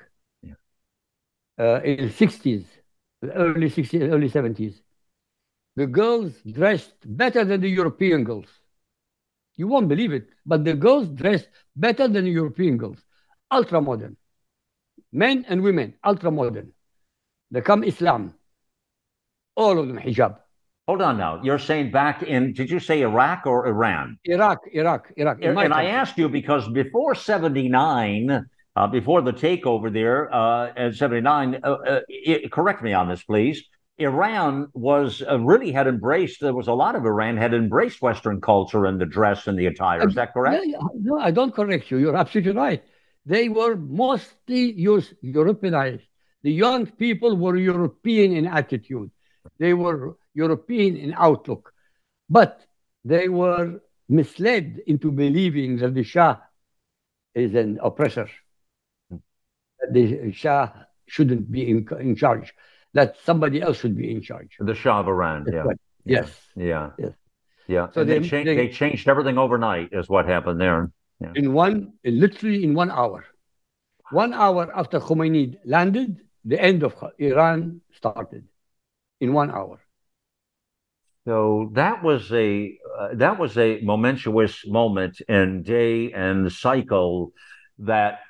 Yeah. 0.42 0.54
uh, 1.58 1.80
in 1.84 1.96
the 2.08 2.12
60s, 2.12 2.64
early 3.34 3.68
60s, 3.70 4.02
early 4.10 4.30
70s, 4.30 4.80
the 5.76 5.86
girls 5.86 6.32
dressed 6.42 6.94
better 7.04 7.44
than 7.44 7.60
the 7.60 7.68
European 7.68 8.24
girls. 8.24 8.48
You 9.60 9.68
won't 9.68 9.88
believe 9.88 10.14
it, 10.14 10.26
but 10.46 10.64
the 10.64 10.72
girls 10.72 11.06
dressed 11.08 11.48
better 11.76 12.08
than 12.08 12.24
European 12.24 12.78
girls. 12.78 13.00
Ultra 13.50 13.82
modern. 13.82 14.16
Men 15.12 15.44
and 15.50 15.60
women, 15.60 15.88
ultra 16.02 16.30
modern. 16.30 16.72
They 17.50 17.60
come 17.60 17.84
Islam. 17.84 18.32
All 19.56 19.78
of 19.78 19.86
them 19.88 19.98
hijab. 19.98 20.38
hold 20.88 21.02
on 21.02 21.18
now. 21.18 21.42
You're 21.42 21.58
saying 21.58 21.90
back 21.90 22.22
in? 22.22 22.54
Did 22.54 22.70
you 22.70 22.80
say 22.80 23.02
Iraq 23.02 23.44
or 23.44 23.66
Iran? 23.66 24.18
Iraq, 24.24 24.60
Iraq, 24.72 25.12
Iraq. 25.18 25.36
And, 25.42 25.58
and 25.58 25.74
I 25.74 25.82
country. 25.84 25.90
asked 26.00 26.16
you 26.16 26.30
because 26.30 26.66
before 26.82 27.14
79, 27.14 28.46
uh, 28.76 28.86
before 28.86 29.20
the 29.20 29.34
takeover 29.46 29.92
there 29.92 30.34
uh, 30.34 30.72
at 30.74 30.94
79, 30.94 31.60
uh, 31.62 31.68
uh, 31.68 32.00
correct 32.50 32.80
me 32.82 32.94
on 32.94 33.10
this, 33.10 33.22
please. 33.22 33.62
Iran 33.98 34.68
was 34.72 35.22
uh, 35.22 35.38
really 35.38 35.72
had 35.72 35.86
embraced, 35.86 36.40
there 36.40 36.54
was 36.54 36.68
a 36.68 36.72
lot 36.72 36.94
of 36.94 37.04
Iran 37.04 37.36
had 37.36 37.52
embraced 37.52 38.00
Western 38.00 38.40
culture 38.40 38.86
and 38.86 39.00
the 39.00 39.06
dress 39.06 39.46
and 39.46 39.58
the 39.58 39.66
attire. 39.66 40.06
Is 40.08 40.14
that 40.14 40.32
correct? 40.32 40.64
No, 40.94 41.18
I 41.18 41.30
don't 41.30 41.54
correct 41.54 41.90
you. 41.90 41.98
You're 41.98 42.16
absolutely 42.16 42.52
right. 42.52 42.82
They 43.26 43.48
were 43.48 43.76
mostly 43.76 44.72
used, 44.72 45.14
Europeanized. 45.20 46.04
The 46.42 46.52
young 46.52 46.86
people 46.86 47.36
were 47.36 47.56
European 47.56 48.32
in 48.32 48.46
attitude. 48.46 49.10
They 49.58 49.74
were 49.74 50.16
European 50.34 50.96
in 50.96 51.14
outlook. 51.16 51.72
But 52.30 52.64
they 53.04 53.28
were 53.28 53.80
misled 54.08 54.80
into 54.86 55.12
believing 55.12 55.76
that 55.78 55.94
the 55.94 56.02
Shah 56.02 56.36
is 57.34 57.54
an 57.54 57.78
oppressor. 57.82 58.28
That 59.10 59.92
the 59.92 60.32
Shah 60.32 60.70
shouldn't 61.06 61.50
be 61.50 61.68
in, 61.68 61.86
in 62.00 62.16
charge. 62.16 62.54
That 62.94 63.16
somebody 63.24 63.62
else 63.62 63.78
should 63.78 63.96
be 63.96 64.10
in 64.10 64.20
charge. 64.20 64.56
The 64.58 64.74
Shah 64.74 65.00
of 65.00 65.08
Iran. 65.08 65.46
Yeah. 65.52 65.60
Right. 65.60 65.80
Yes. 66.04 66.30
Yeah. 66.56 66.90
Yes. 66.98 67.12
Yeah. 67.68 67.86
So 67.94 68.04
they, 68.04 68.18
they- 68.18 68.28
cha- 68.28 68.44
they- 68.44 68.56
they 68.56 68.68
changed 68.68 69.08
everything 69.08 69.38
overnight, 69.38 69.90
is 69.92 70.08
what 70.08 70.26
happened 70.26 70.60
there. 70.60 70.90
in 71.34 71.52
one, 71.52 71.92
literally 72.04 72.64
in 72.64 72.74
one 72.74 72.90
hour. 72.90 73.24
One 74.10 74.32
hour 74.34 74.62
after 74.74 74.98
Khomeini 74.98 75.56
landed, 75.64 76.16
the 76.44 76.60
end 76.60 76.82
of 76.82 76.94
Iran 77.18 77.80
started. 77.92 78.44
In 79.20 79.34
one 79.34 79.50
hour. 79.50 79.78
So 81.26 81.70
that 81.74 82.02
was 82.02 82.32
a 82.32 82.76
uh, 82.98 83.08
that 83.14 83.38
was 83.38 83.56
a 83.58 83.80
momentous 83.82 84.66
moment 84.66 85.20
and 85.28 85.62
day 85.62 86.10
and 86.12 86.50
cycle 86.50 87.32
that 87.80 88.20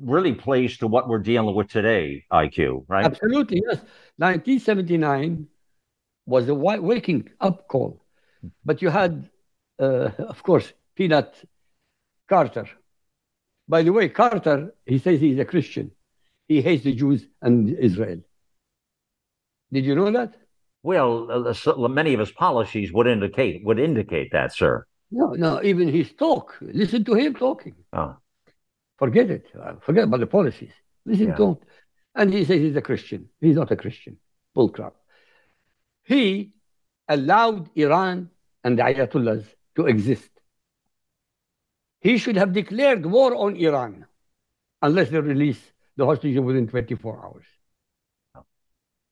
really 0.00 0.34
plays 0.34 0.78
to 0.78 0.86
what 0.86 1.08
we're 1.08 1.18
dealing 1.18 1.54
with 1.54 1.68
today. 1.68 2.24
IQ, 2.32 2.84
right? 2.88 3.04
Absolutely, 3.04 3.62
yes. 3.66 3.78
1979 4.16 5.46
was 6.26 6.48
a 6.48 6.54
wa- 6.54 6.76
waking 6.76 7.28
up 7.40 7.68
call. 7.68 8.04
But 8.64 8.82
you 8.82 8.90
had, 8.90 9.28
uh, 9.78 10.10
of 10.18 10.42
course, 10.42 10.72
Peanut 10.94 11.34
Carter. 12.28 12.68
By 13.68 13.82
the 13.82 13.92
way, 13.92 14.08
Carter, 14.08 14.74
he 14.86 14.98
says 14.98 15.20
he's 15.20 15.38
a 15.38 15.44
Christian. 15.44 15.90
He 16.48 16.62
hates 16.62 16.84
the 16.84 16.94
Jews 16.94 17.26
and 17.42 17.70
Israel. 17.70 18.20
Did 19.72 19.84
you 19.84 19.94
know 19.94 20.10
that? 20.10 20.34
Well, 20.82 21.30
uh, 21.30 21.88
many 21.88 22.14
of 22.14 22.20
his 22.20 22.30
policies 22.30 22.92
would 22.92 23.06
indicate 23.06 23.64
would 23.64 23.78
indicate 23.78 24.32
that, 24.32 24.54
sir. 24.54 24.86
No, 25.10 25.32
no, 25.32 25.62
even 25.62 25.88
his 25.88 26.12
talk. 26.12 26.56
Listen 26.60 27.04
to 27.04 27.14
him 27.14 27.34
talking. 27.34 27.74
Oh, 27.92 28.16
Forget 28.98 29.30
it. 29.30 29.46
Uh, 29.58 29.74
Forget 29.80 30.04
about 30.04 30.20
the 30.20 30.26
policies. 30.26 30.72
Listen 31.04 31.28
Yeah. 31.28 31.36
to 31.36 31.44
him. 31.46 31.56
And 32.14 32.32
he 32.32 32.44
says 32.44 32.60
he's 32.60 32.76
a 32.76 32.82
Christian. 32.82 33.28
He's 33.40 33.56
not 33.56 33.70
a 33.70 33.76
Christian. 33.76 34.18
Bull 34.54 34.70
crap. 34.70 34.94
He 36.04 36.52
allowed 37.08 37.70
Iran 37.76 38.30
and 38.64 38.78
the 38.78 38.82
Ayatollahs 38.82 39.46
to 39.76 39.86
exist. 39.86 40.30
He 42.00 42.18
should 42.18 42.36
have 42.36 42.52
declared 42.52 43.06
war 43.06 43.34
on 43.34 43.56
Iran 43.56 44.06
unless 44.82 45.10
they 45.10 45.20
release 45.20 45.60
the 45.96 46.06
hostages 46.06 46.40
within 46.40 46.66
24 46.68 47.24
hours. 47.24 48.44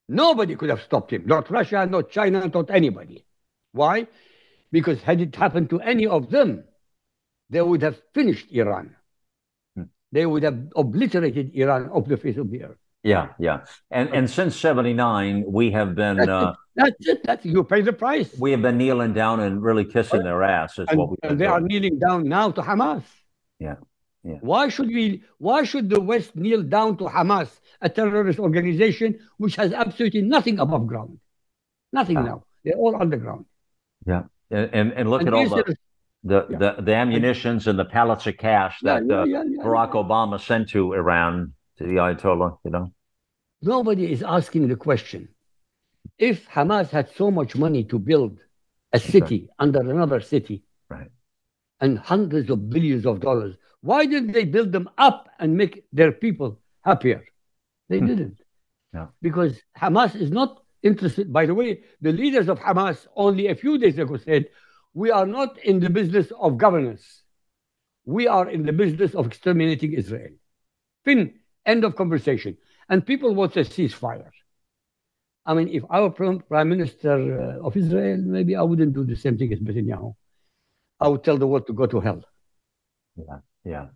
Nobody 0.09 0.55
could 0.55 0.71
have 0.71 0.83
stopped 0.83 1.13
him. 1.13 1.27
Not 1.27 1.51
Russia, 1.51 1.87
not 1.87 2.11
China, 2.11 2.47
not 2.49 2.71
anybody. 2.71 3.25
Why? 3.73 4.07
Because 4.71 5.03
had 5.03 5.21
it 5.21 5.35
happened 5.35 5.71
to 5.71 5.81
any 5.81 6.07
of 6.07 6.31
them, 6.31 6.65
they 7.51 7.61
would 7.61 7.83
have 7.83 8.01
finished 8.15 8.51
Iran. 8.53 8.95
They 10.17 10.27
would 10.33 10.45
have 10.49 10.59
obliterated 10.83 11.47
Iran 11.63 11.83
off 11.95 12.05
the 12.13 12.17
face 12.25 12.39
of 12.45 12.49
the 12.53 12.61
earth. 12.69 12.81
yeah, 13.15 13.27
yeah. 13.47 13.59
And 13.99 14.07
and 14.17 14.25
since 14.39 14.53
'79, 14.57 15.45
we 15.59 15.67
have 15.79 15.91
been 16.03 16.17
That's 16.21 16.29
uh, 16.39 16.53
it. 16.53 16.57
That's 16.81 17.03
it. 17.13 17.19
That's 17.29 17.45
you 17.55 17.61
pay 17.73 17.81
the 17.91 17.97
price. 18.05 18.29
we 18.45 18.49
have 18.55 18.63
been 18.67 18.79
kneeling 18.83 19.13
down 19.23 19.37
and 19.47 19.53
really 19.69 19.87
kissing 19.95 20.23
their 20.29 20.43
ass. 20.57 20.71
Is 20.83 20.87
and, 20.89 20.97
what 20.99 21.07
we've 21.11 21.25
and 21.29 21.37
they 21.41 21.51
are 21.55 21.63
kneeling 21.71 21.97
down 22.07 22.21
now 22.39 22.47
to 22.57 22.61
Hamas. 22.69 23.05
Yeah, 23.67 23.79
yeah. 24.31 24.39
Why 24.53 24.63
should 24.75 24.91
we? 24.99 25.05
Why 25.49 25.59
should 25.71 25.87
the 25.95 26.03
West 26.13 26.31
kneel 26.43 26.63
down 26.77 26.91
to 27.01 27.05
Hamas, 27.17 27.51
a 27.87 27.89
terrorist 27.99 28.39
organization 28.49 29.09
which 29.43 29.55
has 29.61 29.71
absolutely 29.85 30.23
nothing 30.37 30.57
above 30.67 30.85
ground? 30.93 31.15
Nothing 31.99 32.19
Ah. 32.23 32.29
now. 32.31 32.39
They're 32.65 32.81
all 32.85 32.95
underground. 33.05 33.45
Yeah, 34.13 34.23
and 34.57 34.67
and, 34.79 34.87
and 34.99 35.05
look 35.13 35.23
And 35.23 35.29
at 35.31 35.35
all 35.39 35.49
the 35.61 35.65
the, 36.31 36.41
Yeah. 36.51 36.59
the 36.63 36.71
the 36.89 36.95
ammunitions 37.03 37.63
and 37.69 37.77
the 37.83 37.89
pallets 37.97 38.27
of 38.31 38.37
cash 38.49 38.75
that 38.89 39.01
yeah, 39.07 39.21
uh, 39.21 39.25
yeah, 39.25 39.45
yeah, 39.53 39.63
Barack. 39.65 39.93
Obama 40.05 40.37
sent 40.51 40.65
to 40.75 40.81
Iran 41.01 41.33
to 41.79 41.83
the 41.91 41.97
Ayatollah. 42.05 42.51
You 42.65 42.71
know. 42.75 42.87
Nobody 43.63 44.05
is 44.15 44.23
asking 44.39 44.69
the 44.73 44.77
question. 44.89 45.29
If 46.31 46.39
Hamas 46.57 46.89
had 46.91 47.07
so 47.21 47.27
much 47.39 47.53
money 47.57 47.83
to 47.93 47.97
build 48.11 48.33
a 48.93 49.01
city 49.15 49.41
under 49.65 49.81
another 49.81 50.21
city 50.21 50.57
Right. 50.89 51.11
and 51.83 51.93
hundreds 51.99 52.49
of 52.55 52.59
billions 52.75 53.05
of 53.11 53.21
dollars, 53.21 53.55
why 53.89 54.01
didn't 54.13 54.33
they 54.33 54.45
build 54.57 54.71
them 54.77 54.89
up 55.09 55.29
and 55.41 55.57
make 55.63 55.75
their 55.99 56.13
people 56.25 56.51
happier? 56.89 57.21
They 57.91 57.99
Hmm. 58.01 58.07
didn't. 58.11 58.37
Yeah. 58.95 59.09
Because 59.29 59.53
Hamas 59.83 60.13
is 60.25 60.31
not 60.41 60.51
interested. 60.83 61.33
By 61.39 61.45
the 61.47 61.55
way, 61.61 61.71
the 62.07 62.13
leaders 62.23 62.49
of 62.53 62.59
Hamas 62.67 62.99
only 63.27 63.45
a 63.49 63.57
few 63.63 63.75
days 63.85 63.99
ago 63.99 64.17
said, 64.29 64.43
We 64.97 65.11
are 65.11 65.27
not 65.27 65.59
in 65.59 65.79
the 65.79 65.91
business 65.91 66.33
of 66.41 66.57
governance. 66.57 67.05
We 68.07 68.27
are 68.29 68.49
in 68.49 68.65
the 68.65 68.73
business 68.73 69.15
of 69.15 69.27
exterminating 69.27 69.93
Israel. 69.93 70.31
Fin, 71.05 71.35
end 71.67 71.85
of 71.85 71.97
conversation. 71.97 72.57
And 72.89 73.07
people 73.07 73.35
want 73.35 73.59
a 73.59 73.61
ceasefire. 73.61 74.31
I 75.45 75.53
mean, 75.53 75.69
if 75.69 75.83
I 75.91 76.01
were 76.01 76.09
Prime 76.09 76.69
Minister 76.71 77.15
uh, 77.61 77.67
of 77.67 77.77
Israel, 77.77 78.17
maybe 78.25 78.57
I 78.57 78.63
wouldn't 78.63 78.95
do 78.95 79.05
the 79.05 79.17
same 79.17 79.37
thing 79.37 79.53
as 79.53 79.59
Netanyahu. 79.59 80.15
I 80.99 81.09
would 81.09 81.23
tell 81.23 81.37
the 81.37 81.47
world 81.47 81.67
to 81.67 81.75
go 81.75 81.85
to 81.85 82.01
hell. 82.01 82.23
Yeah, 83.17 83.41
Yeah. 83.65 83.87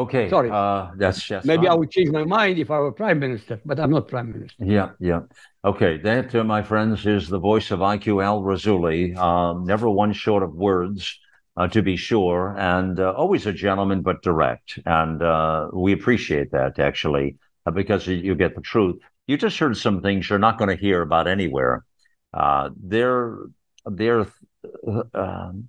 Okay. 0.00 0.30
Sorry. 0.30 0.50
Uh, 0.50 0.90
that's 0.96 1.22
just 1.22 1.46
Maybe 1.46 1.68
I 1.68 1.74
would 1.74 1.90
change 1.90 2.10
my 2.10 2.24
mind 2.24 2.58
if 2.58 2.70
I 2.70 2.78
were 2.78 2.92
Prime 2.92 3.18
Minister, 3.18 3.60
but 3.64 3.78
I'm 3.78 3.90
not 3.90 4.08
Prime 4.08 4.32
Minister. 4.32 4.64
Yeah, 4.64 4.90
yeah. 4.98 5.20
Okay, 5.64 5.98
that, 5.98 6.34
uh, 6.34 6.42
my 6.42 6.62
friends, 6.62 7.04
is 7.06 7.28
the 7.28 7.38
voice 7.38 7.70
of 7.70 7.80
IQ 7.80 8.24
Al 8.24 8.40
Rassooli. 8.40 9.14
Um, 9.16 9.66
never 9.66 9.90
one 9.90 10.12
short 10.14 10.42
of 10.42 10.54
words, 10.54 11.18
uh, 11.56 11.68
to 11.68 11.82
be 11.82 11.96
sure, 11.96 12.56
and 12.58 12.98
uh, 12.98 13.12
always 13.12 13.44
a 13.46 13.52
gentleman, 13.52 14.00
but 14.00 14.22
direct. 14.22 14.78
And 14.86 15.22
uh, 15.22 15.68
we 15.72 15.92
appreciate 15.92 16.50
that, 16.52 16.78
actually, 16.78 17.36
uh, 17.66 17.70
because 17.70 18.06
you, 18.06 18.34
get 18.34 18.54
the 18.54 18.62
truth. 18.62 18.96
You 19.26 19.36
just 19.36 19.58
heard 19.58 19.76
some 19.76 20.00
things 20.00 20.30
you're 20.30 20.38
not 20.38 20.56
going 20.56 20.74
to 20.74 20.82
hear 20.82 21.02
about 21.02 21.28
anywhere. 21.28 21.84
Uh, 22.32 22.70
they're 22.82 23.36
they're 23.84 24.26
uh, 24.86 25.02
um, 25.14 25.68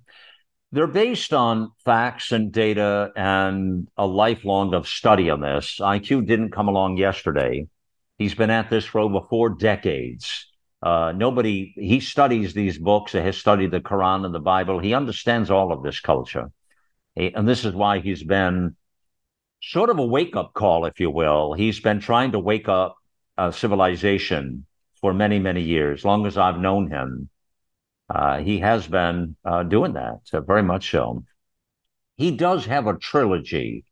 they're 0.72 0.86
based 0.86 1.34
on 1.34 1.70
facts 1.84 2.32
and 2.32 2.50
data 2.50 3.12
and 3.14 3.88
a 3.98 4.06
lifelong 4.06 4.72
of 4.72 4.88
study 4.88 5.28
on 5.28 5.40
this. 5.40 5.78
IQ 5.78 6.26
didn't 6.26 6.50
come 6.50 6.68
along 6.68 6.96
yesterday. 6.96 7.68
He's 8.16 8.34
been 8.34 8.50
at 8.50 8.70
this 8.70 8.86
for 8.86 9.00
over 9.00 9.20
four 9.28 9.50
decades. 9.50 10.46
Uh, 10.82 11.12
nobody, 11.14 11.74
he 11.76 12.00
studies 12.00 12.54
these 12.54 12.78
books, 12.78 13.12
has 13.12 13.36
studied 13.36 13.70
the 13.70 13.80
Quran 13.80 14.24
and 14.24 14.34
the 14.34 14.40
Bible. 14.40 14.78
He 14.78 14.94
understands 14.94 15.50
all 15.50 15.72
of 15.72 15.82
this 15.82 16.00
culture. 16.00 16.50
And 17.16 17.46
this 17.46 17.66
is 17.66 17.74
why 17.74 18.00
he's 18.00 18.22
been 18.22 18.74
sort 19.62 19.90
of 19.90 19.98
a 19.98 20.06
wake 20.06 20.34
up 20.34 20.54
call, 20.54 20.86
if 20.86 20.98
you 20.98 21.10
will. 21.10 21.52
He's 21.52 21.80
been 21.80 22.00
trying 22.00 22.32
to 22.32 22.38
wake 22.38 22.68
up 22.68 22.96
uh, 23.36 23.50
civilization 23.50 24.64
for 25.02 25.12
many, 25.12 25.38
many 25.38 25.60
years, 25.60 26.04
long 26.04 26.26
as 26.26 26.38
I've 26.38 26.58
known 26.58 26.90
him. 26.90 27.28
Uh, 28.08 28.38
he 28.38 28.58
has 28.58 28.86
been 28.86 29.36
uh, 29.44 29.62
doing 29.62 29.94
that, 29.94 30.20
very 30.46 30.62
much 30.62 30.90
so. 30.90 31.24
he 32.16 32.30
does 32.30 32.66
have 32.66 32.86
a 32.86 32.96
trilogy. 32.96 33.84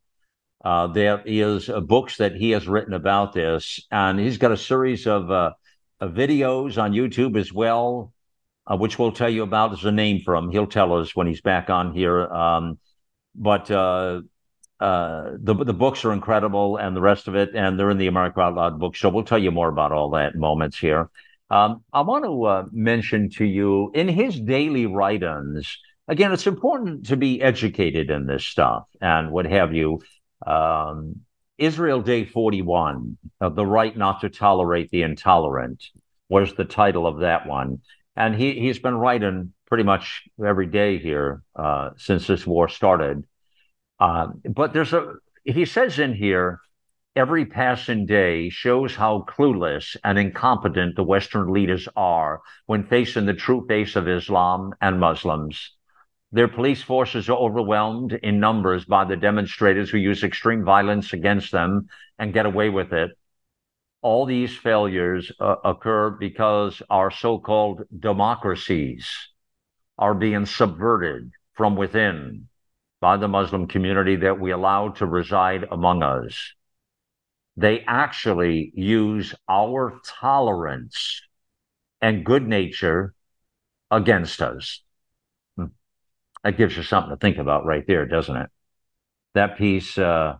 Uh, 0.63 0.87
there 0.87 1.23
is 1.25 1.69
uh, 1.69 1.79
books 1.79 2.17
that 2.17 2.35
he 2.35 2.51
has 2.51 2.67
written 2.67 2.93
about 2.93 3.33
this, 3.33 3.85
and 3.91 4.19
he's 4.19 4.37
got 4.37 4.51
a 4.51 4.57
series 4.57 5.07
of, 5.07 5.53
videos 6.01 6.81
on 6.81 6.93
YouTube 6.93 7.37
as 7.37 7.53
well, 7.53 8.11
which 8.69 8.97
we'll 8.97 9.11
tell 9.11 9.29
you 9.29 9.43
about. 9.43 9.69
There's 9.69 9.85
a 9.85 9.91
name 9.91 10.21
for 10.23 10.35
him. 10.35 10.49
He'll 10.49 10.65
tell 10.67 10.93
us 10.93 11.15
when 11.15 11.27
he's 11.27 11.41
back 11.41 11.69
on 11.69 11.93
here. 11.93 12.25
Um, 12.27 12.79
but 13.35 13.69
uh, 13.69 14.21
the 14.79 15.53
the 15.53 15.73
books 15.73 16.03
are 16.05 16.13
incredible, 16.13 16.77
and 16.77 16.95
the 16.95 17.01
rest 17.01 17.27
of 17.27 17.35
it, 17.35 17.55
and 17.55 17.77
they're 17.77 17.91
in 17.91 17.99
the 17.99 18.07
America 18.07 18.41
Out 18.41 18.55
Loud 18.55 18.79
book. 18.79 18.95
So 18.95 19.09
we'll 19.09 19.23
tell 19.23 19.37
you 19.37 19.51
more 19.51 19.69
about 19.69 19.91
all 19.91 20.09
that 20.11 20.33
in 20.33 20.39
moments 20.39 20.79
here. 20.79 21.09
Um, 21.51 21.83
I 21.91 21.99
want 22.01 22.23
to 22.23 22.43
uh, 22.45 22.65
mention 22.71 23.29
to 23.31 23.43
you 23.45 23.91
in 23.93 24.07
his 24.07 24.39
daily 24.39 24.85
write-ins. 24.85 25.77
Again, 26.07 26.31
it's 26.31 26.47
important 26.47 27.07
to 27.07 27.17
be 27.17 27.41
educated 27.41 28.09
in 28.09 28.25
this 28.25 28.45
stuff 28.45 28.85
and 29.01 29.31
what 29.31 29.45
have 29.45 29.73
you. 29.73 30.01
Um, 30.47 31.17
Israel 31.57 32.01
Day 32.01 32.23
41, 32.23 33.17
uh, 33.41 33.49
The 33.49 33.65
Right 33.65 33.95
Not 33.95 34.21
to 34.21 34.29
Tolerate 34.29 34.89
the 34.91 35.03
Intolerant, 35.03 35.83
was 36.29 36.55
the 36.55 36.63
title 36.63 37.05
of 37.05 37.19
that 37.19 37.45
one. 37.45 37.81
And 38.15 38.33
he, 38.33 38.57
he's 38.57 38.79
been 38.79 38.95
writing 38.95 39.51
pretty 39.67 39.83
much 39.83 40.23
every 40.43 40.67
day 40.67 40.99
here 40.99 41.43
uh, 41.53 41.89
since 41.97 42.27
this 42.27 42.47
war 42.47 42.69
started. 42.69 43.25
Uh, 43.99 44.27
but 44.49 44.71
there's 44.71 44.93
a, 44.93 45.15
he 45.43 45.65
says 45.65 45.99
in 45.99 46.13
here, 46.13 46.61
every 47.15 47.45
passing 47.45 48.05
day 48.05 48.49
shows 48.49 48.95
how 48.95 49.25
clueless 49.27 49.97
and 50.03 50.17
incompetent 50.17 50.95
the 50.95 51.03
Western 51.03 51.51
leaders 51.51 51.87
are 51.95 52.41
when 52.67 52.85
facing 52.85 53.25
the 53.25 53.33
true 53.33 53.65
face 53.67 53.95
of 53.95 54.07
Islam 54.07 54.73
and 54.79 54.99
Muslims. 54.99 55.75
Their 56.31 56.47
police 56.47 56.81
forces 56.81 57.29
are 57.29 57.37
overwhelmed 57.37 58.13
in 58.13 58.39
numbers 58.39 58.85
by 58.85 59.03
the 59.03 59.17
demonstrators 59.17 59.89
who 59.89 59.97
use 59.97 60.23
extreme 60.23 60.63
violence 60.63 61.11
against 61.11 61.51
them 61.51 61.89
and 62.17 62.33
get 62.33 62.45
away 62.45 62.69
with 62.69 62.93
it. 62.93 63.11
All 64.01 64.25
these 64.25 64.55
failures 64.55 65.31
uh, 65.39 65.57
occur 65.65 66.11
because 66.11 66.81
our 66.89 67.11
so 67.11 67.37
called 67.37 67.83
democracies 67.99 69.11
are 69.97 70.13
being 70.13 70.45
subverted 70.45 71.31
from 71.53 71.75
within 71.75 72.47
by 73.01 73.17
the 73.17 73.27
Muslim 73.27 73.67
community 73.67 74.15
that 74.15 74.39
we 74.39 74.51
allow 74.51 74.89
to 74.89 75.05
reside 75.05 75.65
among 75.69 76.01
us. 76.01 76.53
They 77.57 77.81
actually 77.81 78.71
use 78.75 79.35
our 79.49 79.99
tolerance 80.05 81.21
and 82.01 82.25
good 82.25 82.47
nature 82.47 83.13
against 83.91 84.41
us. 84.41 84.81
Hmm. 85.57 85.65
That 86.43 86.57
gives 86.57 86.77
you 86.77 86.83
something 86.83 87.11
to 87.11 87.17
think 87.17 87.37
about 87.37 87.65
right 87.65 87.85
there, 87.87 88.05
doesn't 88.05 88.35
it? 88.35 88.49
That 89.35 89.57
piece, 89.57 89.97
uh, 89.97 90.37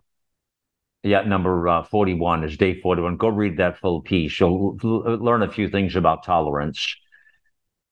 yeah, 1.02 1.22
number 1.22 1.68
uh, 1.68 1.82
41 1.84 2.44
is 2.44 2.56
day 2.56 2.80
41. 2.80 3.16
Go 3.16 3.28
read 3.28 3.56
that 3.58 3.78
full 3.78 4.02
piece. 4.02 4.38
You'll 4.38 4.78
l- 4.82 5.16
learn 5.16 5.42
a 5.42 5.50
few 5.50 5.68
things 5.68 5.96
about 5.96 6.24
tolerance. 6.24 6.96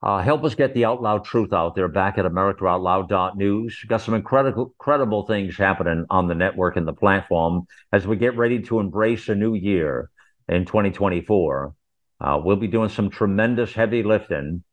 Uh, 0.03 0.23
help 0.23 0.45
us 0.45 0.55
get 0.55 0.73
the 0.73 0.87
out 0.87 1.03
loud 1.03 1.25
truth 1.25 1.53
out 1.53 1.75
there 1.75 1.89
back 1.89 2.17
at 2.17 2.25
AmericaOutloud.news. 2.25 3.85
Got 3.87 4.01
some 4.01 4.15
incredible, 4.15 4.75
incredible 4.79 5.27
things 5.27 5.59
happening 5.59 6.07
on 6.09 6.27
the 6.27 6.35
network 6.35 6.77
and 6.77 6.89
the 6.89 6.95
platform 6.95 7.67
as 7.93 8.07
we 8.07 8.17
get 8.17 8.37
ready 8.37 8.63
to 8.63 8.81
embrace 8.81 9.29
a 9.29 9.35
new 9.35 9.55
year 9.55 10.11
in 10.49 10.65
2024. 10.65 11.75
Uh, 12.19 12.41
we'll 12.43 12.57
be 12.57 12.67
doing 12.67 12.89
some 12.89 13.11
tremendous 13.11 13.75
heavy 13.75 14.03
lifting. 14.03 14.65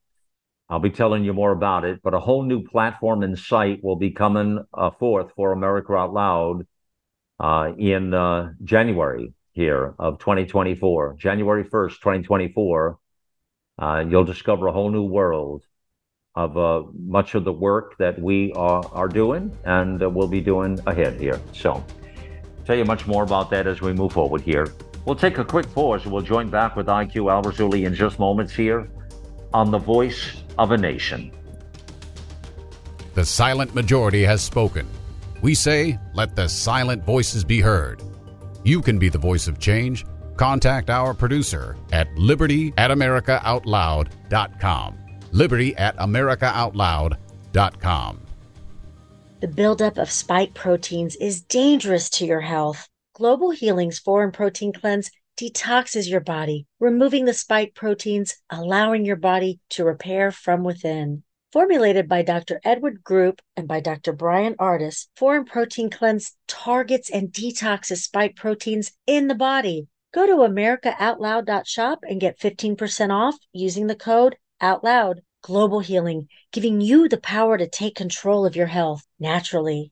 I'll 0.70 0.80
be 0.80 0.92
telling 0.92 1.26
you 1.26 1.34
more 1.34 1.52
about 1.52 1.84
it, 1.84 2.00
but 2.04 2.13
a 2.13 2.20
whole 2.20 2.44
new 2.44 2.63
platform 2.63 3.22
and 3.22 3.38
site 3.38 3.84
will 3.84 3.96
be 3.98 4.12
coming 4.12 4.63
uh, 4.74 4.92
forth 4.92 5.32
for 5.36 5.52
America 5.52 5.94
Out 5.94 6.13
Loud 6.13 6.68
uh, 7.40 7.72
in 7.78 8.13
uh, 8.13 8.54
January 8.63 9.34
here 9.52 9.94
of 10.00 10.20
2024, 10.20 11.16
January 11.20 11.66
1st, 11.66 12.00
2024 12.00 12.98
uh, 13.80 14.04
you'll 14.08 14.24
discover 14.24 14.68
a 14.68 14.72
whole 14.72 14.90
new 14.90 15.04
world 15.04 15.63
of 16.36 16.58
uh, 16.58 16.84
much 16.94 17.36
of 17.36 17.44
the 17.44 17.52
work 17.52 17.98
that 17.98 18.20
we 18.22 18.54
are, 18.54 18.86
are 18.94 19.08
doing 19.08 19.56
and 19.66 20.02
uh, 20.04 20.10
we'll 20.10 20.28
be 20.28 20.42
doing 20.42 20.80
ahead 20.86 21.20
here. 21.20 21.42
So, 21.52 21.84
tell 22.66 22.78
you 22.78 22.86
much 22.86 23.08
more 23.08 23.24
about 23.24 23.50
that 23.52 23.66
as 23.66 23.82
we 23.82 23.94
move 23.94 24.13
forward 24.13 24.42
here. 24.42 24.68
We'll 25.06 25.16
take 25.16 25.38
a 25.38 25.46
quick 25.46 25.72
pause 25.74 26.06
we'll 26.06 26.22
join 26.22 26.50
back 26.50 26.76
with 26.76 26.88
IQ 26.88 27.32
Al 27.32 27.74
in 27.74 27.94
just 27.96 28.20
moments 28.20 28.54
here 28.54 28.90
on 29.54 29.72
The 29.72 29.78
Voice 29.78 30.44
of 30.60 30.72
a 30.72 30.78
Nation. 30.78 31.32
The 33.13 33.26
silent 33.26 33.74
majority 33.74 34.24
has 34.24 34.44
spoken. 34.44 34.86
We 35.42 35.56
say, 35.56 35.98
let 36.13 36.36
the 36.36 36.48
silent 36.48 37.04
voices 37.04 37.44
be 37.44 37.62
heard. 37.62 38.04
You 38.63 38.82
can 38.82 39.00
be 39.00 39.10
the 39.10 39.18
voice 39.18 39.48
of 39.48 39.60
change 39.60 40.06
contact 40.38 40.89
our 40.89 41.13
producer 41.13 41.76
at 41.91 42.08
liberty 42.17 42.73
at 42.78 42.91
americaoutloud.com. 42.91 44.97
Liberty 45.32 45.76
at 45.76 45.97
americaoutloud.com. 45.97 48.21
The 49.39 49.47
buildup 49.47 49.97
of 49.97 50.10
spike 50.10 50.54
proteins 50.54 51.15
is 51.17 51.41
dangerous 51.41 52.10
to 52.12 52.26
your 52.26 52.41
health. 52.41 52.88
Global 53.13 53.52
Healing's 53.52 54.00
Foreign 54.00 54.32
Protein 54.32 54.73
Cleanse 54.73 55.12
detoxes 55.39 56.10
your 56.10 56.21
body, 56.21 56.65
removing 56.80 57.26
the 57.26 57.34
spike 57.34 57.76
proteins, 57.76 58.36
allowing 58.50 59.06
your 59.06 59.15
body 59.15 59.60
to 59.69 59.86
repair 59.86 60.32
from 60.32 60.63
within. 60.63 61.23
Formulated 61.52 62.10
by 62.10 62.23
Dr. 62.23 62.60
Edward 62.63 63.04
Group 63.04 63.41
and 63.56 63.67
by 63.67 63.80
Dr. 63.80 64.12
Bryan 64.12 64.56
Ardis, 64.56 65.08
Foreign 65.15 65.45
Protein 65.45 65.89
Cleanse 65.89 66.36
targets 66.47 67.10
and 67.10 67.32
detoxes 67.32 67.97
spike 67.97 68.36
proteins 68.36 68.91
in 69.06 69.28
the 69.28 69.36
body 69.36 69.88
Go 70.13 70.26
to 70.26 70.48
AmericaOutloud.shop 70.48 72.00
and 72.04 72.22
get 72.22 72.39
15% 72.39 73.12
off 73.12 73.36
using 73.52 73.88
the 73.88 73.96
code 73.96 74.38
OUTLOUD. 74.62 75.22
Global 75.43 75.80
Healing, 75.80 76.28
giving 76.52 76.82
you 76.82 77.08
the 77.08 77.20
power 77.20 77.58
to 77.58 77.70
take 77.70 77.96
control 77.96 78.46
of 78.46 78.56
your 78.56 78.67
health 78.67 79.06
naturally. 79.20 79.91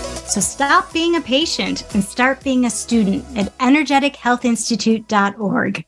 So 0.31 0.39
stop 0.39 0.93
being 0.93 1.17
a 1.17 1.21
patient 1.21 1.83
and 1.93 2.01
start 2.01 2.41
being 2.41 2.63
a 2.63 2.69
student 2.69 3.25
at 3.37 3.57
energetichealthinstitute.org. 3.57 5.85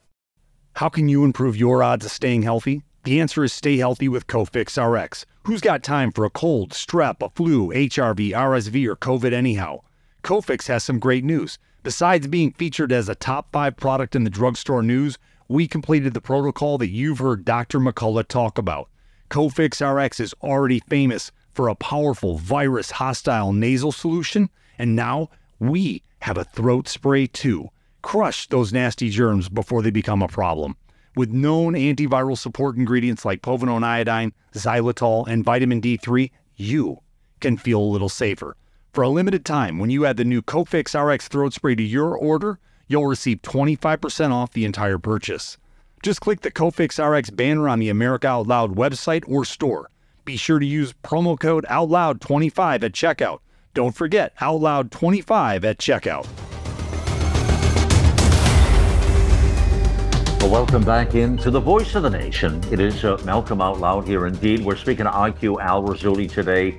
How 0.74 0.90
can 0.90 1.08
you 1.08 1.24
improve 1.24 1.56
your 1.56 1.82
odds 1.82 2.04
of 2.04 2.12
staying 2.12 2.42
healthy? 2.42 2.84
The 3.06 3.22
answer 3.22 3.46
is 3.46 3.54
stay 3.54 3.78
healthy 3.78 4.10
with 4.10 4.28
Cofix 4.28 4.76
RX. 4.76 5.26
Who's 5.44 5.62
got 5.62 5.82
time 5.82 6.12
for 6.12 6.26
a 6.26 6.30
cold, 6.30 6.72
strep, 6.72 7.26
a 7.26 7.30
flu, 7.30 7.70
HRV, 7.70 8.32
RSV, 8.32 8.86
or 8.86 8.98
COVID 8.98 9.32
anyhow? 9.32 9.80
Cofix 10.26 10.68
has 10.68 10.84
some 10.84 11.00
great 11.00 11.24
news. 11.24 11.58
Besides 11.84 12.28
being 12.28 12.52
featured 12.52 12.92
as 12.92 13.08
a 13.08 13.16
top 13.16 13.48
five 13.54 13.78
product 13.78 14.14
in 14.14 14.26
the 14.26 14.30
drugstore 14.30 14.84
news, 14.84 15.18
we 15.48 15.70
completed 15.70 16.14
the 16.14 16.20
protocol 16.20 16.78
that 16.80 16.90
you've 16.90 17.20
heard 17.20 17.46
Dr. 17.46 17.80
McCullough 17.80 18.28
talk 18.28 18.58
about. 18.58 18.90
Cofix 19.30 19.80
RX 19.80 20.20
is 20.20 20.36
already 20.44 20.82
famous 20.82 21.32
for 21.54 21.68
a 21.68 21.76
powerful 21.76 22.38
virus 22.38 22.92
hostile 22.92 23.54
nasal 23.54 23.92
solution, 23.92 24.50
and 24.78 24.96
now 24.96 25.30
we 25.60 26.04
have 26.20 26.38
a 26.38 26.44
throat 26.44 26.88
spray 26.88 27.28
too. 27.28 27.70
Crush 28.02 28.48
those 28.48 28.74
nasty 28.74 29.10
germs 29.10 29.50
before 29.50 29.82
they 29.82 29.92
become 29.92 30.22
a 30.22 30.28
problem. 30.28 30.76
With 31.16 31.32
known 31.32 31.74
antiviral 31.74 32.38
support 32.38 32.76
ingredients 32.76 33.24
like 33.24 33.42
povidone 33.42 33.84
iodine, 33.84 34.34
xylitol, 34.54 35.28
and 35.28 35.44
vitamin 35.44 35.80
D3, 35.80 36.32
you 36.56 37.00
can 37.40 37.58
feel 37.58 37.80
a 37.80 37.94
little 37.94 38.10
safer. 38.10 38.58
For 38.94 39.04
a 39.04 39.10
limited 39.10 39.46
time, 39.46 39.80
when 39.80 39.90
you 39.90 40.06
add 40.06 40.18
the 40.18 40.26
new 40.26 40.42
Cofix 40.42 41.00
RX 41.00 41.28
throat 41.28 41.54
spray 41.54 41.76
to 41.76 41.84
your 41.84 42.16
order, 42.16 42.60
you'll 42.88 43.08
receive 43.08 43.42
25% 43.42 44.32
off 44.32 44.54
the 44.54 44.66
entire 44.66 44.98
purchase. 44.98 45.58
Just 46.04 46.22
click 46.22 46.42
the 46.42 46.52
Cofix 46.52 47.00
RX 47.04 47.30
banner 47.30 47.70
on 47.70 47.80
the 47.80 47.90
America 47.90 48.28
Out 48.28 48.48
Loud 48.48 48.76
website 48.76 49.24
or 49.28 49.46
store. 49.46 49.90
Be 50.26 50.38
sure 50.38 50.58
to 50.58 50.66
use 50.66 50.94
promo 51.04 51.38
code 51.38 51.66
OUTLOUD25 51.70 52.84
at 52.84 52.94
checkout. 52.94 53.40
Don't 53.74 53.94
forget 53.94 54.34
OUTLOUD25 54.38 55.66
at 55.66 55.78
checkout. 55.80 56.26
Well, 60.40 60.50
welcome 60.50 60.86
back 60.86 61.16
into 61.16 61.52
the 61.52 61.60
voice 61.60 61.96
of 61.96 62.04
the 62.04 62.10
nation. 62.10 62.64
It 62.72 62.80
is 62.80 63.04
uh, 63.04 63.22
Malcolm 63.26 63.62
Out 63.62 63.82
Loud 63.82 64.08
here 64.08 64.26
indeed. 64.26 64.64
We're 64.64 64.78
speaking 64.78 65.06
to 65.06 65.12
IQ 65.12 65.62
Al 65.62 65.84
Rassooli 65.84 66.32
today, 66.32 66.78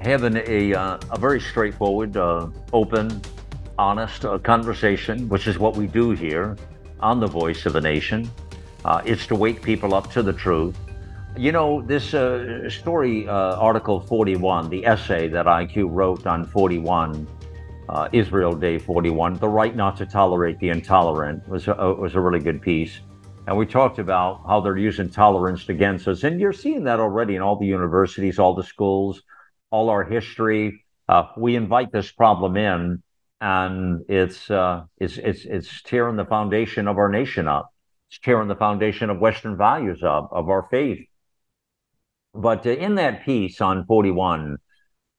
having 0.00 0.36
a, 0.36 0.74
uh, 0.74 0.98
a 1.12 1.18
very 1.18 1.40
straightforward, 1.40 2.16
uh, 2.16 2.48
open, 2.72 3.22
honest 3.78 4.24
uh, 4.24 4.38
conversation, 4.38 5.28
which 5.28 5.46
is 5.46 5.60
what 5.60 5.76
we 5.76 5.86
do 5.86 6.10
here 6.10 6.56
on 6.98 7.20
the 7.20 7.28
voice 7.28 7.66
of 7.66 7.72
the 7.72 7.80
nation. 7.80 8.28
Uh, 8.84 9.00
it's 9.04 9.28
to 9.28 9.36
wake 9.36 9.62
people 9.62 9.94
up 9.94 10.10
to 10.10 10.24
the 10.24 10.32
truth. 10.32 10.76
You 11.36 11.50
know, 11.50 11.82
this 11.82 12.14
uh, 12.14 12.70
story, 12.70 13.26
Article 13.26 13.98
41, 13.98 14.70
the 14.70 14.86
essay 14.86 15.26
that 15.28 15.46
IQ 15.46 15.88
wrote 15.90 16.28
on 16.28 16.46
41, 16.46 17.26
uh, 17.88 18.08
Israel 18.12 18.54
Day 18.54 18.78
41, 18.78 19.38
The 19.38 19.48
Right 19.48 19.74
Not 19.74 19.96
to 19.96 20.06
Tolerate 20.06 20.60
the 20.60 20.68
Intolerant, 20.68 21.48
was 21.48 21.66
a, 21.66 21.74
was 21.74 22.14
a 22.14 22.20
really 22.20 22.38
good 22.38 22.62
piece. 22.62 23.00
And 23.48 23.56
we 23.56 23.66
talked 23.66 23.98
about 23.98 24.42
how 24.46 24.60
they're 24.60 24.76
using 24.76 25.10
tolerance 25.10 25.68
against 25.68 26.06
us. 26.06 26.22
And 26.22 26.38
you're 26.38 26.52
seeing 26.52 26.84
that 26.84 27.00
already 27.00 27.34
in 27.34 27.42
all 27.42 27.58
the 27.58 27.66
universities, 27.66 28.38
all 28.38 28.54
the 28.54 28.62
schools, 28.62 29.20
all 29.72 29.90
our 29.90 30.04
history. 30.04 30.84
Uh, 31.08 31.24
we 31.36 31.56
invite 31.56 31.90
this 31.90 32.12
problem 32.12 32.56
in, 32.56 33.02
and 33.40 34.04
it's, 34.08 34.48
uh, 34.52 34.84
it's, 34.98 35.18
it's, 35.18 35.44
it's 35.46 35.82
tearing 35.82 36.14
the 36.14 36.26
foundation 36.26 36.86
of 36.86 36.96
our 36.96 37.08
nation 37.08 37.48
up. 37.48 37.70
It's 38.08 38.20
tearing 38.20 38.46
the 38.46 38.54
foundation 38.54 39.10
of 39.10 39.18
Western 39.18 39.56
values 39.56 40.04
up, 40.04 40.28
of 40.30 40.48
our 40.48 40.68
faith. 40.70 41.04
But 42.34 42.66
uh, 42.66 42.70
in 42.70 42.96
that 42.96 43.24
piece 43.24 43.60
on 43.60 43.86
41, 43.86 44.58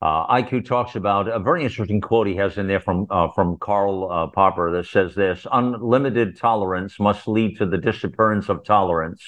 uh, 0.02 0.28
IQ 0.28 0.66
talks 0.66 0.96
about 0.96 1.28
a 1.30 1.40
very 1.40 1.64
interesting 1.64 2.02
quote 2.02 2.28
he 2.28 2.36
has 2.36 2.58
in 2.58 2.68
there 2.68 2.82
from 2.82 3.08
uh, 3.10 3.30
from 3.34 3.58
Karl 3.58 4.12
uh, 4.12 4.28
Popper 4.28 4.70
that 4.72 4.86
says 4.86 5.16
this: 5.16 5.48
"Unlimited 5.52 6.38
tolerance 6.38 7.00
must 7.00 7.28
lead 7.28 7.58
to 7.58 7.66
the 7.66 7.78
disappearance 7.78 8.50
of 8.50 8.66
tolerance. 8.66 9.24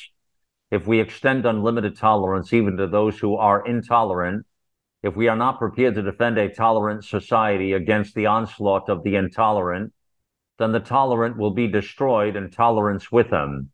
If 0.69 0.85
we 0.85 0.99
extend 0.99 1.45
unlimited 1.45 1.97
tolerance 1.97 2.51
even 2.51 2.75
to 2.75 2.88
those 2.88 3.17
who 3.17 3.38
are 3.38 3.65
intolerant, 3.65 4.45
if 5.01 5.15
we 5.15 5.29
are 5.29 5.38
not 5.38 5.59
prepared 5.59 5.95
to 5.95 6.01
defend 6.01 6.38
a 6.38 6.53
tolerant 6.53 7.05
society 7.05 7.71
against 7.71 8.13
the 8.13 8.25
onslaught 8.25 8.89
of 8.89 9.03
the 9.03 9.15
intolerant, 9.15 9.93
then 10.59 10.73
the 10.73 10.81
tolerant 10.81 11.38
will 11.38 11.51
be 11.51 11.67
destroyed 11.67 12.35
and 12.35 12.51
tolerance 12.51 13.09
with 13.09 13.29
them. 13.29 13.71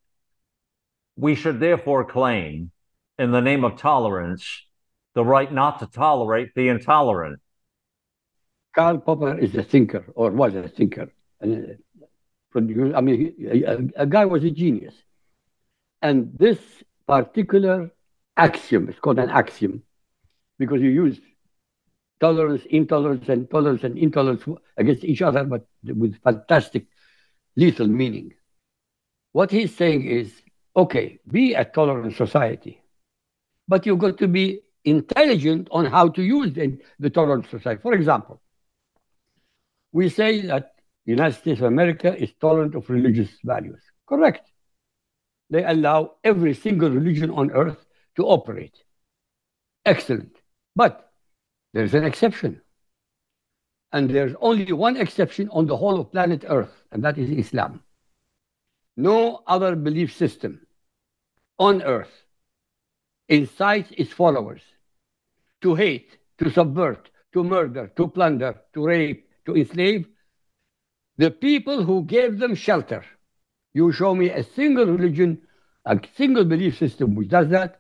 We 1.16 1.34
should 1.34 1.60
therefore 1.60 2.06
claim, 2.06 2.72
in 3.18 3.32
the 3.32 3.42
name 3.42 3.64
of 3.64 3.78
tolerance." 3.78 4.64
the 5.14 5.24
right 5.24 5.52
not 5.52 5.80
to 5.80 5.88
tolerate 5.88 6.54
the 6.56 6.70
intolerant. 6.70 7.40
Karl 8.76 8.98
Popper 8.98 9.38
is 9.38 9.54
a 9.56 9.64
thinker, 9.64 10.06
or 10.16 10.32
was 10.32 10.56
a 10.56 10.68
thinker. 10.68 11.12
I 11.42 11.46
mean, 12.56 13.34
a, 13.68 14.02
a 14.02 14.06
guy 14.08 14.26
was 14.26 14.44
a 14.44 14.50
genius. 14.50 14.96
And 16.02 16.32
this 16.38 16.60
particular 17.08 17.92
axiom, 18.36 18.90
it's 18.90 19.00
called 19.00 19.20
an 19.20 19.30
axiom, 19.30 19.84
because 20.58 20.82
you 20.82 20.90
use 20.90 21.20
tolerance, 22.20 22.64
intolerance, 22.70 23.30
and 23.30 23.50
tolerance 23.50 23.84
and 23.84 23.98
intolerance 23.98 24.44
against 24.78 25.04
each 25.04 25.22
other, 25.22 25.44
but 25.44 25.68
with 25.84 26.20
fantastic 26.24 26.88
lethal 27.56 27.88
meaning. 27.88 28.34
What 29.34 29.52
he's 29.52 29.76
saying 29.76 30.06
is 30.06 30.34
okay, 30.76 31.20
be 31.30 31.54
a 31.54 31.64
tolerant 31.64 32.16
society, 32.16 32.83
but 33.68 33.86
you've 33.86 34.00
got 34.00 34.18
to 34.18 34.28
be 34.28 34.62
intelligent 34.86 35.68
on 35.72 35.86
how 35.86 36.10
to 36.10 36.22
use 36.22 36.54
the, 36.54 36.78
the 37.00 37.10
tolerant 37.10 37.50
society. 37.50 37.82
For 37.82 37.94
example, 37.94 38.42
we 39.92 40.10
say 40.10 40.42
that 40.42 40.74
the 41.06 41.12
United 41.12 41.36
States 41.36 41.60
of 41.60 41.68
America 41.68 42.16
is 42.16 42.34
tolerant 42.40 42.76
of 42.76 42.90
religious 42.90 43.30
values. 43.44 43.82
Correct. 44.08 44.50
They 45.50 45.64
allow 45.64 46.16
every 46.24 46.54
single 46.54 46.90
religion 46.90 47.30
on 47.30 47.52
earth 47.52 47.86
to 48.16 48.26
operate. 48.26 48.76
Excellent. 49.86 50.36
But 50.76 51.12
there's 51.74 51.94
an 51.94 52.04
exception. 52.04 52.62
And 53.92 54.10
there's 54.10 54.34
only 54.42 54.72
one 54.72 54.98
exception 54.98 55.50
on 55.50 55.68
the 55.68 55.78
whole 55.78 56.00
of 56.00 56.12
planet 56.12 56.46
Earth, 56.48 56.74
and 56.92 57.04
that 57.04 57.18
is 57.18 57.30
Islam. 57.30 57.84
No 58.98 59.44
other 59.46 59.76
belief 59.76 60.16
system 60.16 60.66
on 61.60 61.82
earth 61.84 62.23
incites 63.30 63.92
its 63.98 64.12
followers 64.12 64.62
to 65.62 65.76
hate, 65.76 66.18
to 66.38 66.52
subvert, 66.52 67.10
to 67.34 67.44
murder, 67.44 67.92
to 67.96 68.08
plunder, 68.08 68.56
to 68.74 68.86
rape, 68.86 69.28
to 69.46 69.56
enslave 69.56 70.08
the 71.18 71.32
people 71.32 71.84
who 71.84 72.04
gave 72.04 72.40
them 72.40 72.56
shelter. 72.56 73.06
You 73.74 73.92
show 73.92 74.14
me 74.14 74.30
a 74.30 74.44
single 74.44 74.86
religion, 74.86 75.42
a 75.86 76.00
single 76.16 76.46
belief 76.46 76.78
system 76.78 77.16
which 77.16 77.30
does 77.30 77.50
that, 77.50 77.80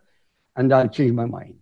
and 0.56 0.74
I'll 0.74 0.90
change 0.90 1.14
my 1.14 1.26
mind. 1.26 1.60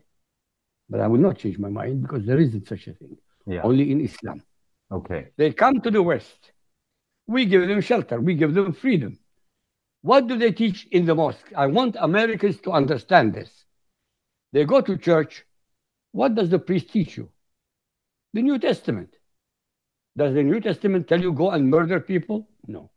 But 0.90 1.00
I 1.00 1.08
will 1.08 1.20
not 1.20 1.38
change 1.38 1.58
my 1.58 1.70
mind 1.70 2.02
because 2.02 2.26
there 2.26 2.40
isn't 2.40 2.68
such 2.68 2.88
a 2.88 2.94
thing. 2.94 3.18
Yeah. 3.46 3.62
Only 3.64 3.92
in 3.92 4.02
Islam. 4.02 4.44
Okay. 4.92 5.30
They 5.38 5.54
come 5.54 5.82
to 5.82 5.92
the 5.92 6.04
West. 6.04 6.52
We 7.28 7.46
give 7.46 7.68
them 7.68 7.82
shelter. 7.82 8.20
We 8.20 8.36
give 8.36 8.54
them 8.54 8.74
freedom. 8.74 9.18
What 10.02 10.28
do 10.28 10.38
they 10.38 10.52
teach 10.52 10.88
in 10.92 11.06
the 11.06 11.16
mosque? 11.16 11.52
I 11.56 11.68
want 11.68 11.96
Americans 12.00 12.60
to 12.62 12.72
understand 12.72 13.34
this. 13.34 13.61
They 14.54 14.66
go 14.66 14.82
to 14.82 14.98
church, 14.98 15.46
what 16.12 16.36
does 16.36 16.50
the 16.50 16.60
priest 16.60 16.90
teach 16.90 17.18
you? 17.18 17.30
The 18.34 18.42
New 18.42 18.60
Testament. 18.60 19.16
Does 20.18 20.34
the 20.34 20.44
New 20.44 20.60
Testament 20.60 21.08
tell 21.08 21.22
you 21.22 21.32
go 21.32 21.52
and 21.52 21.70
murder 21.70 22.00
people? 22.00 22.50
No. 22.68 22.92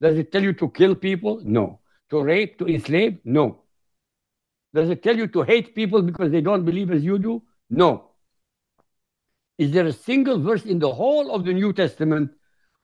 Does 0.00 0.18
it 0.18 0.30
tell 0.30 0.42
you 0.42 0.52
to 0.54 0.68
kill 0.68 0.94
people? 0.94 1.40
No. 1.42 1.80
To 2.10 2.22
rape, 2.22 2.58
to 2.58 2.66
enslave? 2.66 3.18
No. 3.24 3.62
Does 4.74 4.90
it 4.90 5.02
tell 5.02 5.16
you 5.16 5.28
to 5.28 5.42
hate 5.42 5.74
people 5.74 6.02
because 6.02 6.30
they 6.30 6.42
don't 6.42 6.64
believe 6.64 6.90
as 6.90 7.02
you 7.02 7.18
do? 7.18 7.42
No. 7.70 8.10
Is 9.56 9.72
there 9.72 9.86
a 9.86 9.92
single 9.92 10.40
verse 10.40 10.64
in 10.64 10.78
the 10.78 10.92
whole 10.92 11.34
of 11.34 11.44
the 11.44 11.52
New 11.52 11.72
Testament 11.72 12.30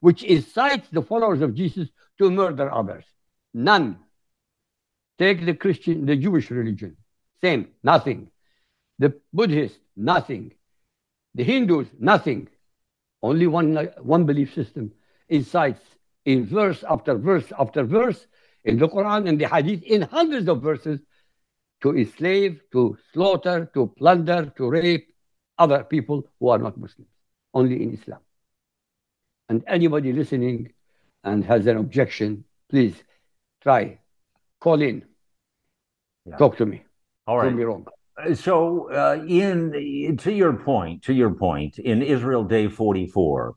which 0.01 0.22
incites 0.22 0.89
the 0.91 1.03
followers 1.03 1.41
of 1.41 1.55
Jesus 1.55 1.89
to 2.18 2.31
murder 2.31 2.72
others? 2.72 3.05
None. 3.53 3.99
Take 5.18 5.45
the 5.45 5.55
Christian, 5.55 6.07
the 6.07 6.16
Jewish 6.16 6.51
religion. 6.51 6.97
Same, 7.45 7.68
nothing. 7.82 8.30
The 8.99 9.12
Buddhists, 9.34 9.78
nothing. 9.95 10.53
The 11.34 11.45
Hindus, 11.45 11.88
nothing. 11.99 12.49
Only 13.22 13.47
one, 13.47 13.74
one 14.01 14.24
belief 14.24 14.55
system 14.55 14.92
incites 15.28 15.82
in 16.24 16.47
verse 16.47 16.82
after 16.88 17.16
verse 17.16 17.53
after 17.59 17.84
verse 17.84 18.26
in 18.64 18.78
the 18.78 18.88
Quran 18.88 19.28
and 19.28 19.38
the 19.38 19.47
Hadith, 19.47 19.82
in 19.82 20.01
hundreds 20.01 20.49
of 20.49 20.62
verses, 20.62 21.01
to 21.82 21.95
enslave, 21.95 22.61
to 22.72 22.97
slaughter, 23.12 23.70
to 23.74 23.88
plunder, 23.99 24.51
to 24.57 24.70
rape 24.70 25.07
other 25.59 25.84
people 25.84 26.26
who 26.40 26.49
are 26.49 26.59
not 26.59 26.78
Muslims, 26.78 27.11
only 27.53 27.82
in 27.82 27.92
Islam. 27.92 28.20
And 29.51 29.62
anybody 29.66 30.14
listening 30.14 30.72
and 31.22 31.45
has 31.45 31.66
an 31.66 31.76
objection, 31.76 32.45
please 32.70 32.97
try, 33.61 33.99
call 34.61 34.80
in, 34.80 35.05
yeah. 36.24 36.38
talk 36.38 36.57
to 36.57 36.64
me. 36.64 36.84
All 37.27 37.39
right. 37.39 37.45
Prove 37.45 37.57
me 37.57 37.64
wrong. 37.64 37.87
So, 38.35 38.91
uh, 38.93 39.25
in 39.27 40.16
to 40.18 40.33
your 40.33 40.53
point, 40.53 41.03
to 41.05 41.12
your 41.12 41.35
point, 41.35 41.79
in 41.79 42.03
Israel 42.03 42.45
Day 42.45 42.68
44, 42.68 43.55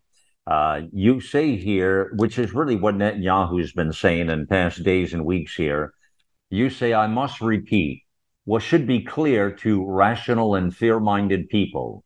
uh, 0.47 0.81
you 0.91 1.19
say 1.19 1.57
here, 1.57 2.11
which 2.15 2.39
is 2.39 2.53
really 2.53 2.75
what 2.75 2.95
Netanyahu's 2.95 3.73
been 3.73 3.93
saying 3.93 4.29
in 4.29 4.47
past 4.47 4.83
days 4.83 5.13
and 5.13 5.25
weeks 5.25 5.53
here. 5.55 5.93
You 6.49 6.69
say, 6.69 6.93
I 6.93 7.07
must 7.07 7.41
repeat 7.41 8.03
what 8.45 8.63
should 8.63 8.87
be 8.87 9.03
clear 9.03 9.51
to 9.51 9.85
rational 9.85 10.55
and 10.55 10.75
fair 10.75 10.99
minded 10.99 11.49
people 11.49 12.05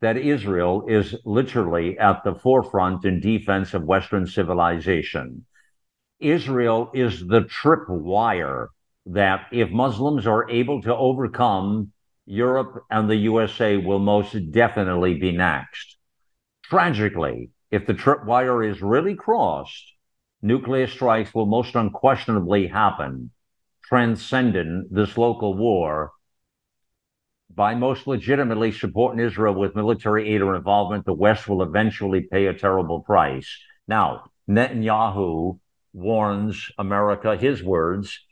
that 0.00 0.16
Israel 0.16 0.86
is 0.88 1.14
literally 1.24 1.98
at 1.98 2.24
the 2.24 2.34
forefront 2.34 3.04
in 3.04 3.20
defense 3.20 3.74
of 3.74 3.82
Western 3.84 4.26
civilization. 4.26 5.44
Israel 6.18 6.90
is 6.94 7.26
the 7.26 7.42
tripwire 7.42 8.68
that 9.06 9.46
if 9.52 9.70
Muslims 9.70 10.26
are 10.26 10.50
able 10.50 10.82
to 10.82 10.94
overcome, 10.94 11.92
Europe 12.26 12.84
and 12.90 13.08
the 13.08 13.16
USA 13.16 13.76
will 13.76 14.00
most 14.00 14.50
definitely 14.50 15.14
be 15.14 15.30
next. 15.30 15.96
Tragically, 16.64 17.50
if 17.70 17.86
the 17.86 17.94
tripwire 17.94 18.68
is 18.68 18.82
really 18.82 19.14
crossed, 19.14 19.92
nuclear 20.42 20.88
strikes 20.88 21.32
will 21.32 21.46
most 21.46 21.76
unquestionably 21.76 22.66
happen, 22.66 23.30
transcending 23.84 24.88
this 24.90 25.16
local 25.16 25.56
war. 25.56 26.10
By 27.54 27.76
most 27.76 28.08
legitimately 28.08 28.72
supporting 28.72 29.24
Israel 29.24 29.54
with 29.54 29.76
military 29.76 30.34
aid 30.34 30.42
or 30.42 30.56
involvement, 30.56 31.06
the 31.06 31.14
West 31.14 31.48
will 31.48 31.62
eventually 31.62 32.22
pay 32.22 32.46
a 32.46 32.54
terrible 32.54 33.00
price. 33.00 33.48
Now, 33.86 34.24
Netanyahu 34.48 35.60
warns 35.92 36.70
America, 36.76 37.36
his 37.36 37.62
words, 37.62 38.25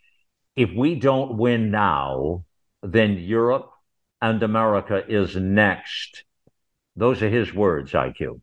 if 0.56 0.70
we 0.72 0.94
don't 0.94 1.36
win 1.36 1.70
now, 1.70 2.44
then 2.82 3.18
Europe 3.18 3.70
and 4.20 4.42
America 4.42 5.02
is 5.06 5.36
next. 5.36 6.24
Those 6.96 7.22
are 7.22 7.28
his 7.28 7.52
words, 7.52 7.92
IQ. 7.92 8.40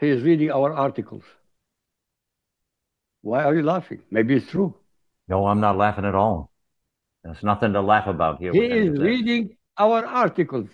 He 0.00 0.08
is 0.08 0.22
reading 0.22 0.50
our 0.50 0.72
articles. 0.72 1.24
Why 3.22 3.44
are 3.44 3.54
you 3.54 3.62
laughing? 3.62 4.02
Maybe 4.10 4.34
it's 4.34 4.50
true. 4.50 4.74
No, 5.28 5.46
I'm 5.46 5.60
not 5.60 5.78
laughing 5.78 6.04
at 6.04 6.14
all. 6.14 6.50
There's 7.22 7.42
nothing 7.42 7.72
to 7.72 7.80
laugh 7.80 8.06
about 8.06 8.38
here. 8.38 8.52
He 8.52 8.66
is 8.66 8.98
reading 8.98 9.56
our 9.78 10.04
articles 10.04 10.68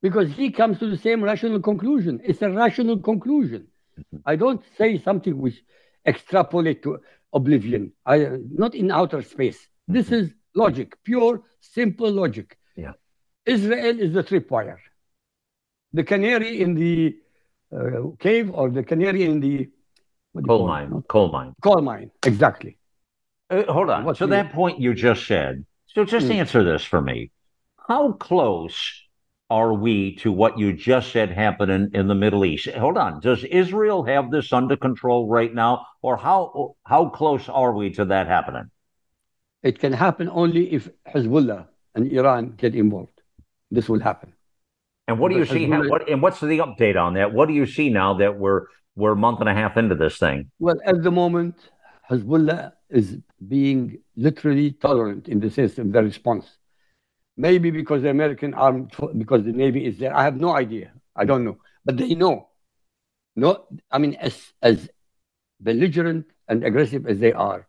because 0.00 0.30
he 0.30 0.50
comes 0.50 0.78
to 0.78 0.88
the 0.88 0.96
same 0.96 1.24
rational 1.24 1.60
conclusion. 1.60 2.20
It's 2.22 2.40
a 2.40 2.50
rational 2.50 2.98
conclusion. 3.00 3.66
Mm-hmm. 3.98 4.18
I 4.24 4.36
don't 4.36 4.62
say 4.78 4.98
something 4.98 5.36
which 5.36 5.60
extrapolate 6.06 6.84
to 6.84 7.00
oblivion. 7.32 7.92
I 8.06 8.28
not 8.50 8.74
in 8.74 8.90
outer 8.90 9.22
space. 9.22 9.68
This 9.88 10.06
mm-hmm. 10.06 10.14
is 10.14 10.34
logic, 10.54 10.96
pure, 11.04 11.42
simple 11.60 12.10
logic. 12.10 12.58
Yeah. 12.76 12.92
Israel 13.46 13.98
is 14.00 14.12
the 14.12 14.22
tripwire. 14.22 14.78
The 15.92 16.04
canary 16.04 16.60
in 16.60 16.74
the 16.74 17.16
uh, 17.76 18.16
cave 18.18 18.50
or 18.52 18.70
the 18.70 18.82
canary 18.82 19.24
in 19.24 19.40
the 19.40 19.68
coal 20.46 20.66
mine. 20.66 21.02
Coal 21.08 21.30
mine. 21.30 21.54
Coal 21.62 21.82
mine. 21.82 22.10
Exactly. 22.24 22.78
Uh, 23.48 23.64
hold 23.64 23.90
on. 23.90 24.14
So 24.14 24.26
that 24.28 24.52
point 24.52 24.80
you 24.80 24.94
just 24.94 25.26
said. 25.26 25.64
So 25.86 26.04
just 26.04 26.26
mm. 26.26 26.36
answer 26.36 26.62
this 26.62 26.84
for 26.84 27.00
me. 27.00 27.32
How 27.88 28.12
close 28.12 29.02
are 29.50 29.74
we 29.74 30.14
to 30.16 30.30
what 30.30 30.58
you 30.58 30.72
just 30.72 31.10
said 31.12 31.30
happening 31.30 31.90
in 31.92 32.06
the 32.06 32.14
Middle 32.14 32.44
East? 32.44 32.68
Hold 32.68 32.96
on. 32.96 33.20
Does 33.20 33.42
Israel 33.44 34.04
have 34.04 34.30
this 34.30 34.52
under 34.52 34.76
control 34.76 35.28
right 35.28 35.52
now, 35.52 35.86
or 36.02 36.16
how 36.16 36.76
how 36.84 37.08
close 37.08 37.48
are 37.48 37.72
we 37.72 37.90
to 37.90 38.04
that 38.06 38.28
happening? 38.28 38.70
It 39.62 39.78
can 39.78 39.92
happen 39.92 40.28
only 40.30 40.72
if 40.72 40.88
Hezbollah 41.06 41.66
and 41.94 42.10
Iran 42.12 42.54
get 42.56 42.74
involved. 42.74 43.20
This 43.70 43.88
will 43.88 44.00
happen. 44.00 44.32
And 45.08 45.18
what 45.18 45.30
do 45.32 45.38
you 45.38 45.44
see? 45.44 45.66
Hezbollah, 45.66 45.90
what, 45.90 46.08
and 46.08 46.22
what's 46.22 46.40
the 46.40 46.58
update 46.58 46.96
on 46.96 47.14
that? 47.14 47.32
What 47.32 47.48
do 47.48 47.54
you 47.54 47.66
see 47.66 47.90
now 47.90 48.14
that 48.14 48.38
we're 48.38 48.66
we're 48.94 49.12
a 49.12 49.16
month 49.16 49.40
and 49.40 49.48
a 49.48 49.54
half 49.54 49.76
into 49.76 49.96
this 49.96 50.18
thing? 50.18 50.50
Well, 50.60 50.76
at 50.86 51.02
the 51.02 51.10
moment, 51.10 51.56
Hezbollah 52.08 52.72
is 52.88 53.18
being 53.48 53.98
literally 54.16 54.72
tolerant 54.72 55.28
in 55.28 55.40
the 55.40 55.50
sense 55.50 55.78
of 55.78 55.92
their 55.92 56.04
response. 56.04 56.59
Maybe 57.40 57.70
because 57.70 58.02
the 58.02 58.10
American 58.10 58.52
armed, 58.52 58.92
because 59.16 59.44
the 59.44 59.52
Navy 59.52 59.86
is 59.86 59.98
there. 59.98 60.14
I 60.14 60.24
have 60.24 60.36
no 60.36 60.54
idea. 60.54 60.92
I 61.16 61.24
don't 61.24 61.42
know. 61.42 61.56
But 61.86 61.96
they 61.96 62.14
know. 62.14 62.48
No, 63.34 63.64
I 63.90 63.96
mean, 63.96 64.14
as, 64.16 64.36
as 64.60 64.90
belligerent 65.58 66.26
and 66.48 66.62
aggressive 66.62 67.06
as 67.06 67.18
they 67.18 67.32
are, 67.32 67.66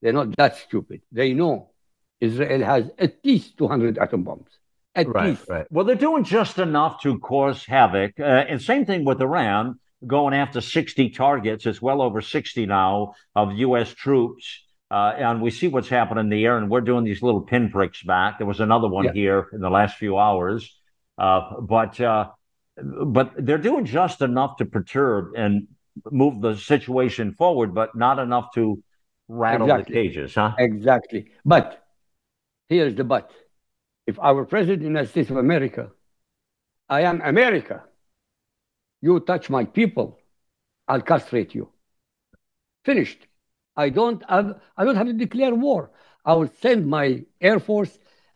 they're 0.00 0.14
not 0.14 0.34
that 0.38 0.56
stupid. 0.56 1.02
They 1.12 1.34
know 1.34 1.70
Israel 2.18 2.64
has 2.64 2.90
at 2.98 3.18
least 3.22 3.58
200 3.58 3.98
atom 3.98 4.22
bombs. 4.24 4.48
At 4.94 5.08
right, 5.08 5.28
least. 5.30 5.44
Right. 5.50 5.66
Well, 5.70 5.84
they're 5.84 5.96
doing 5.96 6.24
just 6.24 6.58
enough 6.58 7.02
to 7.02 7.18
cause 7.18 7.66
havoc. 7.66 8.18
Uh, 8.18 8.24
and 8.24 8.60
same 8.62 8.86
thing 8.86 9.04
with 9.04 9.20
Iran 9.20 9.78
going 10.06 10.32
after 10.32 10.62
60 10.62 11.10
targets. 11.10 11.66
It's 11.66 11.82
well 11.82 12.00
over 12.00 12.22
60 12.22 12.64
now 12.64 13.14
of 13.34 13.52
U.S. 13.52 13.92
troops. 13.92 14.64
Uh, 14.90 15.14
and 15.16 15.40
we 15.40 15.50
see 15.50 15.68
what's 15.68 15.88
happening 15.88 16.24
in 16.24 16.30
the 16.30 16.44
air, 16.44 16.58
and 16.58 16.68
we're 16.68 16.80
doing 16.80 17.04
these 17.04 17.22
little 17.22 17.42
pinpricks 17.42 18.02
back. 18.02 18.38
There 18.38 18.46
was 18.46 18.60
another 18.60 18.88
one 18.88 19.04
yeah. 19.04 19.12
here 19.12 19.48
in 19.52 19.60
the 19.60 19.70
last 19.70 19.96
few 19.96 20.18
hours, 20.18 20.76
uh, 21.16 21.60
but 21.60 22.00
uh, 22.00 22.30
but 23.06 23.32
they're 23.38 23.58
doing 23.58 23.84
just 23.84 24.20
enough 24.20 24.56
to 24.56 24.64
perturb 24.64 25.34
and 25.36 25.68
move 26.10 26.40
the 26.40 26.56
situation 26.56 27.34
forward, 27.34 27.72
but 27.72 27.94
not 27.94 28.18
enough 28.18 28.52
to 28.54 28.82
rattle 29.28 29.68
exactly. 29.70 29.94
the 29.94 30.00
cages, 30.02 30.34
huh? 30.34 30.54
Exactly. 30.58 31.30
But 31.44 31.84
here's 32.68 32.96
the 32.96 33.04
but: 33.04 33.30
if 34.08 34.18
I 34.18 34.32
were 34.32 34.44
president 34.44 34.78
of 34.78 34.80
the 34.80 34.88
United 34.88 35.10
States 35.10 35.30
of 35.30 35.36
America, 35.36 35.92
I 36.88 37.02
am 37.02 37.20
America. 37.20 37.84
You 39.02 39.20
touch 39.20 39.48
my 39.48 39.64
people, 39.64 40.18
I'll 40.88 41.00
castrate 41.00 41.54
you. 41.54 41.70
Finished. 42.84 43.26
I 43.84 43.88
don't 43.88 44.22
have 44.28 44.48
I 44.76 44.84
don't 44.84 44.98
have 45.00 45.10
to 45.12 45.18
declare 45.26 45.54
war. 45.54 45.90
I 46.24 46.32
will 46.34 46.50
send 46.64 46.80
my 46.98 47.06
air 47.40 47.58
force 47.68 47.92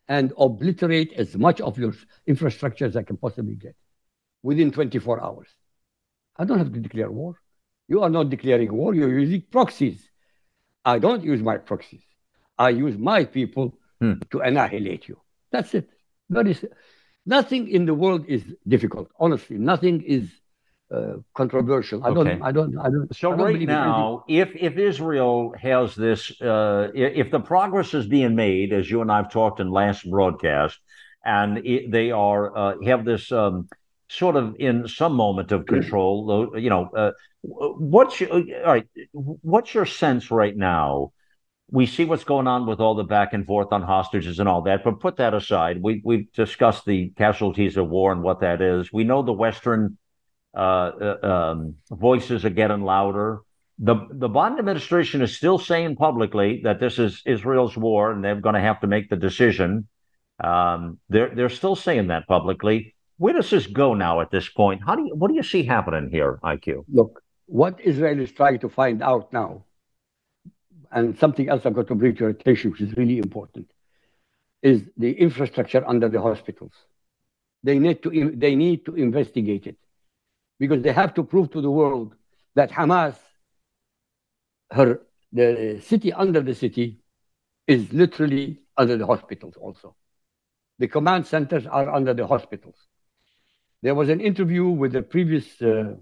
and 0.09 0.33
obliterate 0.47 1.13
as 1.23 1.37
much 1.47 1.61
of 1.61 1.79
your 1.83 1.93
infrastructure 2.27 2.87
as 2.87 2.97
I 2.97 3.03
can 3.03 3.17
possibly 3.17 3.57
get 3.67 3.77
within 4.43 4.71
24 4.71 5.23
hours. 5.23 5.49
I 6.37 6.45
don't 6.47 6.59
have 6.59 6.73
to 6.73 6.81
declare 6.81 7.11
war. 7.11 7.33
You 7.89 8.03
are 8.03 8.11
not 8.11 8.31
declaring 8.31 8.73
war, 8.73 8.95
you're 8.95 9.19
using 9.19 9.43
proxies. 9.57 10.01
I 10.85 10.99
don't 10.99 11.23
use 11.23 11.43
my 11.51 11.59
proxies. 11.59 12.05
I 12.59 12.71
use 12.71 12.97
my 12.97 13.25
people 13.25 13.67
hmm. 14.01 14.15
to 14.31 14.41
annihilate 14.41 15.09
you. 15.09 15.19
That's 15.53 15.75
it. 15.75 15.89
Very, 16.31 16.57
nothing 17.27 17.69
in 17.69 17.85
the 17.85 17.95
world 17.95 18.25
is 18.27 18.43
difficult. 18.67 19.09
Honestly, 19.19 19.59
nothing 19.59 20.03
is 20.03 20.25
uh, 20.91 21.15
controversial. 21.35 22.05
I 22.05 22.09
okay. 22.09 22.31
don't. 22.31 22.43
I 22.43 22.53
don't. 22.53 22.79
I 22.79 22.91
don't. 22.91 23.17
So 23.17 23.33
I 23.33 23.37
don't 23.37 23.47
right 23.47 23.61
now, 23.61 24.25
if 24.29 24.51
if 24.55 24.77
Israel 24.77 25.55
has 25.61 25.95
this, 25.95 26.41
uh, 26.41 26.89
if 26.95 27.31
the 27.31 27.41
progress 27.41 27.95
is 27.95 28.07
being 28.07 28.35
made, 28.35 28.73
as 28.73 28.91
you 28.91 29.01
and 29.01 29.11
I've 29.11 29.31
talked 29.31 29.61
in 29.61 29.71
last 29.71 30.09
broadcast, 30.09 30.79
and 31.25 31.59
it, 31.59 31.91
they 31.91 32.11
are 32.11 32.57
uh, 32.57 32.75
have 32.85 33.05
this 33.05 33.33
um, 33.33 33.69
sort 34.09 34.37
of 34.37 34.57
in 34.59 34.87
some 34.87 35.15
moment 35.15 35.53
of 35.53 35.67
control, 35.67 36.53
you 36.57 36.71
know, 36.71 36.91
uh, 36.95 37.13
what's 37.43 38.21
your, 38.21 38.33
all 38.33 38.43
right? 38.65 38.87
What's 39.13 39.75
your 39.75 39.87
sense 39.87 40.31
right 40.31 40.57
now? 40.57 41.13
We 41.71 41.87
see 41.87 42.05
what's 42.05 42.25
going 42.25 42.47
on 42.47 42.67
with 42.67 42.79
all 42.79 42.95
the 42.95 43.05
back 43.05 43.33
and 43.33 43.47
forth 43.47 43.73
on 43.73 43.83
hostages 43.83 44.39
and 44.39 44.49
all 44.49 44.63
that, 44.63 44.85
but 44.85 45.01
put 45.01 45.17
that 45.17 45.35
aside. 45.35 45.83
We 45.83 46.03
we've 46.05 46.31
discussed 46.33 46.85
the 46.85 47.11
casualties 47.17 47.77
of 47.77 47.89
war 47.89 48.13
and 48.13 48.23
what 48.23 48.41
that 48.41 48.61
is. 48.61 48.93
We 48.93 49.05
know 49.05 49.23
the 49.23 49.33
Western 49.33 49.97
uh, 50.57 51.17
uh, 51.23 51.27
um, 51.27 51.75
voices 51.91 52.45
are 52.45 52.51
getting 52.51 52.83
louder. 52.83 53.41
The 53.79 53.97
the 54.11 54.29
Biden 54.29 54.59
administration 54.59 55.21
is 55.23 55.37
still 55.37 55.59
saying 55.59 55.97
publicly 55.97 56.61
that 56.63 56.79
this 56.79 56.99
is 56.99 57.23
Israel's 57.27 57.77
war 57.77 58.13
and 58.13 58.23
they're 58.23 58.41
going 58.41 58.55
to 58.55 58.61
have 58.61 58.81
to 58.83 58.87
make 58.87 59.11
the 59.11 59.17
decision. 59.17 59.89
Um, 60.43 60.99
they're 61.09 61.35
they're 61.35 61.49
still 61.49 61.75
saying 61.75 62.09
that 62.09 62.29
publicly. 62.29 62.95
Where 63.19 63.35
does 63.35 63.51
this 63.51 63.67
go 63.67 63.95
now 63.95 64.21
at 64.21 64.31
this 64.31 64.49
point? 64.49 64.83
How 64.87 64.95
do 64.95 65.03
you 65.03 65.15
what 65.17 65.29
do 65.29 65.35
you 65.35 65.43
see 65.43 65.65
happening 65.65 66.09
here, 66.11 66.39
IQ? 66.45 66.85
Look, 66.89 67.23
what 67.47 67.81
Israel 67.81 68.21
is 68.21 68.31
trying 68.31 68.61
to 68.61 68.69
find 68.69 69.03
out 69.03 69.33
now, 69.33 69.65
and 70.93 71.19
something 71.19 71.49
else 71.49 71.67
I've 71.67 71.75
got 71.75 71.89
to 71.89 71.97
bring 71.97 72.15
to 72.15 72.21
your 72.21 72.31
attention, 72.31 72.71
which 72.71 72.81
is 72.81 72.97
really 72.97 73.19
important, 73.19 73.71
is 74.63 74.83
the 74.97 75.13
infrastructure 75.13 75.83
under 75.87 76.09
the 76.09 76.23
hospitals. 76.23 76.73
They 77.65 77.81
need 77.81 78.05
to 78.05 78.33
they 78.37 78.55
need 78.55 78.85
to 78.87 78.95
investigate 78.95 79.67
it 79.67 79.79
because 80.59 80.83
they 80.83 80.93
have 80.93 81.15
to 81.15 81.23
prove 81.23 81.51
to 81.53 81.61
the 81.61 81.71
world 81.71 82.15
that 82.55 82.71
Hamas, 82.71 83.17
her 84.71 85.01
the 85.33 85.81
city 85.85 86.13
under 86.13 86.41
the 86.41 86.55
city, 86.55 87.01
is 87.67 87.93
literally 87.93 88.61
under 88.77 88.97
the 88.97 89.07
hospitals 89.07 89.55
also. 89.57 89.97
The 90.79 90.89
command 90.89 91.27
centers 91.27 91.67
are 91.67 91.89
under 91.93 92.15
the 92.15 92.27
hospitals. 92.27 92.77
There 93.83 93.95
was 93.95 94.09
an 94.09 94.21
interview 94.21 94.69
with 94.69 94.93
the 94.93 95.03
previous 95.03 95.61
uh, 95.61 95.95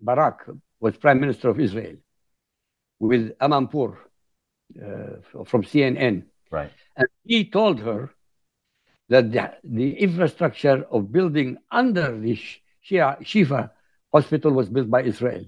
Barak, 0.00 0.48
was 0.80 0.96
Prime 0.96 1.20
Minister 1.20 1.48
of 1.48 1.60
Israel, 1.60 1.96
with 2.98 3.36
Amanpour 3.38 3.96
uh, 4.78 5.44
from 5.44 5.62
CNN. 5.62 6.24
Right. 6.50 6.70
And 6.96 7.08
he 7.24 7.44
told 7.50 7.80
her 7.80 8.10
that 9.08 9.32
the, 9.32 9.52
the 9.64 9.98
infrastructure 9.98 10.86
of 10.90 11.10
building 11.12 11.58
under 11.70 12.18
the 12.18 12.38
Shia, 12.90 13.20
Shifa 13.20 13.70
hospital 14.12 14.52
was 14.52 14.68
built 14.68 14.90
by 14.90 15.02
Israel 15.02 15.44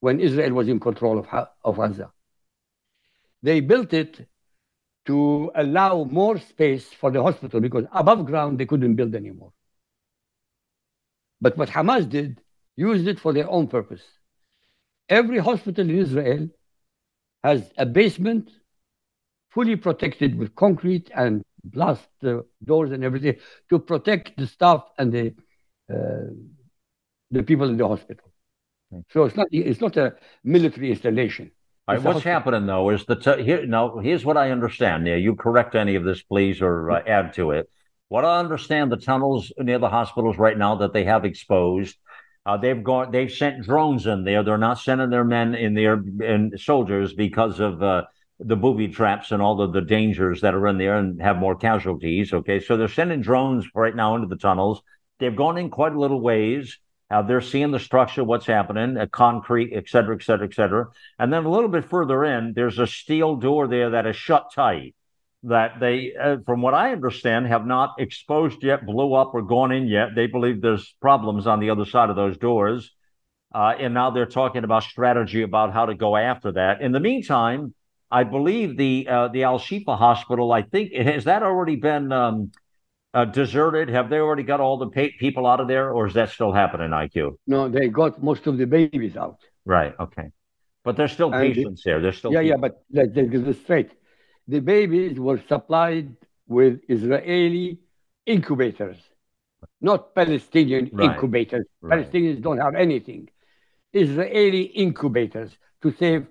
when 0.00 0.20
Israel 0.20 0.52
was 0.52 0.68
in 0.68 0.80
control 0.80 1.18
of, 1.18 1.48
of 1.64 1.76
Gaza. 1.76 2.12
They 3.42 3.60
built 3.60 3.92
it 3.92 4.26
to 5.06 5.50
allow 5.54 6.04
more 6.04 6.38
space 6.38 6.92
for 6.92 7.10
the 7.10 7.22
hospital 7.22 7.60
because 7.60 7.84
above 7.92 8.26
ground 8.26 8.58
they 8.58 8.66
couldn't 8.66 8.94
build 8.94 9.14
anymore. 9.14 9.52
But 11.40 11.56
what 11.56 11.68
Hamas 11.68 12.08
did, 12.08 12.40
used 12.76 13.06
it 13.08 13.18
for 13.18 13.32
their 13.32 13.48
own 13.48 13.68
purpose. 13.68 14.02
Every 15.08 15.38
hospital 15.38 15.88
in 15.88 15.98
Israel 15.98 16.48
has 17.42 17.70
a 17.78 17.86
basement 17.86 18.50
fully 19.50 19.76
protected 19.76 20.36
with 20.36 20.54
concrete 20.54 21.10
and 21.14 21.42
blast 21.64 22.08
uh, 22.24 22.40
doors 22.64 22.92
and 22.92 23.02
everything 23.02 23.36
to 23.70 23.78
protect 23.78 24.36
the 24.36 24.46
staff 24.46 24.84
and 24.98 25.12
the 25.12 25.34
the 25.88 27.42
people 27.42 27.68
in 27.68 27.76
the 27.76 27.86
hospital. 27.88 28.30
So 29.10 29.24
it's 29.24 29.36
not 29.36 29.48
it's 29.50 29.80
not 29.80 29.96
a 29.96 30.14
military 30.44 30.90
installation. 30.90 31.52
All 31.86 31.94
right, 31.94 32.04
what's 32.04 32.22
happening 32.22 32.66
though 32.66 32.90
is 32.90 33.04
the 33.06 33.16
t- 33.16 33.42
here 33.42 33.66
now 33.66 33.98
here's 33.98 34.24
what 34.24 34.36
I 34.36 34.50
understand. 34.50 35.06
Yeah, 35.06 35.16
you 35.16 35.34
correct 35.36 35.74
any 35.74 35.94
of 35.96 36.04
this, 36.04 36.22
please, 36.22 36.60
or 36.62 36.90
uh, 36.90 37.02
add 37.06 37.32
to 37.34 37.52
it. 37.52 37.68
What 38.08 38.24
I 38.24 38.38
understand, 38.38 38.90
the 38.92 38.96
tunnels 38.96 39.52
near 39.58 39.78
the 39.78 39.88
hospitals 39.90 40.38
right 40.38 40.56
now 40.56 40.76
that 40.76 40.92
they 40.92 41.04
have 41.04 41.24
exposed 41.24 41.96
Uh, 42.46 42.56
they've 42.58 42.84
gone. 42.84 43.12
They've 43.12 43.30
sent 43.32 43.64
drones 43.64 44.06
in 44.06 44.24
there. 44.24 44.42
They're 44.44 44.58
not 44.58 44.80
sending 44.80 45.10
their 45.10 45.24
men 45.24 45.54
in 45.54 45.74
there 45.74 46.02
and 46.24 46.58
soldiers 46.60 47.14
because 47.14 47.60
of 47.60 47.82
uh, 47.82 48.04
the 48.40 48.56
booby 48.56 48.88
traps 48.88 49.32
and 49.32 49.42
all 49.42 49.60
of 49.60 49.72
the 49.74 49.82
dangers 49.82 50.40
that 50.42 50.54
are 50.54 50.66
in 50.68 50.78
there 50.78 50.96
and 50.98 51.20
have 51.22 51.36
more 51.38 51.56
casualties. 51.56 52.32
Okay, 52.32 52.60
so 52.60 52.76
they're 52.76 52.88
sending 52.88 53.20
drones 53.22 53.66
right 53.74 53.96
now 53.96 54.16
into 54.16 54.28
the 54.28 54.36
tunnels. 54.48 54.82
They've 55.18 55.34
gone 55.34 55.58
in 55.58 55.70
quite 55.70 55.92
a 55.92 56.00
little 56.00 56.20
ways. 56.20 56.78
Uh, 57.10 57.22
they're 57.22 57.40
seeing 57.40 57.70
the 57.70 57.80
structure, 57.80 58.22
what's 58.22 58.46
happening, 58.46 58.96
uh, 58.98 59.06
concrete, 59.06 59.72
et 59.72 59.88
cetera, 59.88 60.14
et 60.14 60.22
cetera, 60.22 60.46
et 60.46 60.54
cetera. 60.54 60.86
And 61.18 61.32
then 61.32 61.44
a 61.44 61.50
little 61.50 61.70
bit 61.70 61.88
further 61.88 62.24
in, 62.24 62.52
there's 62.54 62.78
a 62.78 62.86
steel 62.86 63.36
door 63.36 63.66
there 63.66 63.90
that 63.90 64.06
is 64.06 64.16
shut 64.16 64.52
tight 64.54 64.94
that 65.44 65.80
they, 65.80 66.12
uh, 66.20 66.36
from 66.44 66.60
what 66.60 66.74
I 66.74 66.92
understand, 66.92 67.46
have 67.46 67.64
not 67.64 67.94
exposed 67.98 68.62
yet, 68.62 68.84
blew 68.84 69.14
up, 69.14 69.32
or 69.34 69.42
gone 69.42 69.72
in 69.72 69.86
yet. 69.86 70.08
They 70.14 70.26
believe 70.26 70.60
there's 70.60 70.94
problems 71.00 71.46
on 71.46 71.60
the 71.60 71.70
other 71.70 71.86
side 71.86 72.10
of 72.10 72.16
those 72.16 72.36
doors. 72.36 72.90
Uh, 73.54 73.72
and 73.78 73.94
now 73.94 74.10
they're 74.10 74.26
talking 74.26 74.64
about 74.64 74.82
strategy 74.82 75.42
about 75.42 75.72
how 75.72 75.86
to 75.86 75.94
go 75.94 76.16
after 76.16 76.52
that. 76.52 76.82
In 76.82 76.92
the 76.92 77.00
meantime, 77.00 77.72
I 78.10 78.24
believe 78.24 78.76
the 78.76 79.06
uh, 79.08 79.28
the 79.28 79.44
Al 79.44 79.58
Shifa 79.58 79.96
Hospital. 79.96 80.52
I 80.52 80.62
think 80.62 80.92
has 80.92 81.24
that 81.24 81.42
already 81.42 81.76
been 81.76 82.12
um, 82.12 82.52
uh, 83.14 83.24
deserted. 83.24 83.88
Have 83.88 84.10
they 84.10 84.18
already 84.18 84.42
got 84.42 84.60
all 84.60 84.78
the 84.78 84.88
pa- 84.88 85.14
people 85.18 85.46
out 85.46 85.60
of 85.60 85.68
there, 85.68 85.90
or 85.92 86.06
is 86.06 86.14
that 86.14 86.30
still 86.30 86.52
happening? 86.52 86.90
IQ? 86.90 87.36
No, 87.46 87.68
they 87.68 87.88
got 87.88 88.22
most 88.22 88.46
of 88.46 88.58
the 88.58 88.66
babies 88.66 89.16
out. 89.16 89.38
Right. 89.64 89.94
Okay. 89.98 90.30
But 90.84 90.96
there's 90.96 91.12
still 91.12 91.32
And 91.32 91.54
patients 91.54 91.82
there. 91.84 92.00
There's 92.00 92.18
still 92.18 92.32
yeah, 92.32 92.40
yeah, 92.40 92.56
but 92.56 92.82
let's 92.92 93.14
let's 93.14 93.30
get 93.30 93.44
this 93.44 93.60
straight. 93.60 93.90
The 94.46 94.60
babies 94.60 95.18
were 95.18 95.40
supplied 95.48 96.16
with 96.46 96.80
Israeli 96.88 97.80
incubators, 98.24 98.96
not 99.80 100.14
Palestinian 100.14 100.90
Right. 100.92 101.10
incubators. 101.10 101.66
Right. 101.80 101.98
Palestinians 101.98 102.40
don't 102.42 102.58
have 102.58 102.74
anything. 102.74 103.28
Israeli 103.92 104.62
incubators 104.62 105.56
to 105.82 105.92
save 105.92 106.26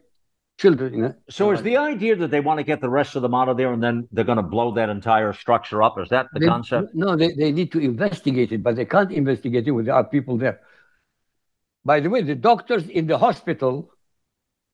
children. 0.58 0.94
you 0.94 1.02
know. 1.04 1.14
So 1.30 1.52
is 1.52 1.62
the 1.62 1.78
idea 1.78 2.16
that 2.16 2.32
they 2.32 2.40
want 2.40 2.58
to 2.60 2.64
get 2.64 2.82
the 2.82 2.90
rest 2.90 3.16
of 3.16 3.22
them 3.22 3.34
out 3.34 3.48
of 3.50 3.58
there 3.58 3.72
and 3.74 3.82
then 3.82 4.08
they're 4.12 4.24
going 4.32 4.38
to 4.38 4.44
blow 4.56 4.74
that 4.74 4.90
entire 4.90 5.32
structure 5.34 5.82
up? 5.84 5.98
Is 6.00 6.10
that 6.10 6.28
the 6.34 6.40
They- 6.40 6.48
concept? 6.48 6.94
No, 6.94 7.16
they, 7.16 7.32
they 7.34 7.52
need 7.52 7.72
to 7.74 7.80
investigate 7.80 8.52
it, 8.52 8.64
but 8.64 8.76
they 8.76 8.86
can't 8.86 9.12
investigate 9.12 9.68
it 9.68 9.72
when 9.72 9.86
there 9.86 9.96
are 9.96 10.04
people 10.04 10.38
there. 10.38 10.60
By 11.86 12.00
the 12.00 12.10
way, 12.10 12.22
the 12.22 12.36
doctors 12.36 12.88
in 12.90 13.08
the 13.08 13.18
hospital 13.18 13.92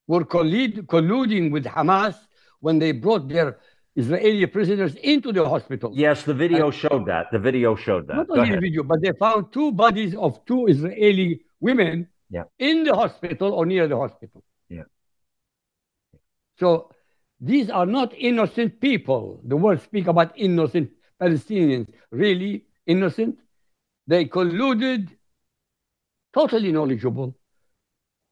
were 0.07 0.25
collud- 0.25 0.85
colluding 0.87 1.51
with 1.51 1.65
Hamas 1.65 2.15
when 2.61 2.79
they 2.79 2.91
brought 2.91 3.27
their 3.27 3.59
Israeli 3.95 4.47
prisoners 4.47 4.95
into 4.95 5.31
the 5.31 5.47
hospital. 5.47 5.91
Yes, 5.93 6.23
the 6.23 6.33
video 6.33 6.71
showed 6.71 7.05
that. 7.05 7.27
The 7.31 7.37
video 7.39 7.75
showed 7.75 8.07
that. 8.07 8.15
Not 8.15 8.27
Go 8.27 8.35
only 8.37 8.55
the 8.55 8.61
video, 8.61 8.81
but 8.83 9.01
they 9.03 9.11
found 9.19 9.53
two 9.53 9.71
bodies 9.71 10.15
of 10.15 10.43
two 10.45 10.65
Israeli 10.67 11.41
women 11.59 12.07
Yeah. 12.31 12.45
in 12.57 12.83
the 12.85 12.95
hospital 12.95 13.53
or 13.53 13.65
near 13.67 13.87
the 13.87 13.97
hospital. 13.97 14.43
So 16.59 16.91
these 17.39 17.69
are 17.69 17.85
not 17.85 18.13
innocent 18.17 18.79
people. 18.79 19.41
The 19.45 19.57
world 19.57 19.81
speak 19.81 20.07
about 20.07 20.33
innocent 20.37 20.91
Palestinians. 21.21 21.87
Really 22.11 22.65
innocent? 22.85 23.39
They 24.07 24.25
colluded, 24.25 25.09
totally 26.33 26.71
knowledgeable 26.71 27.35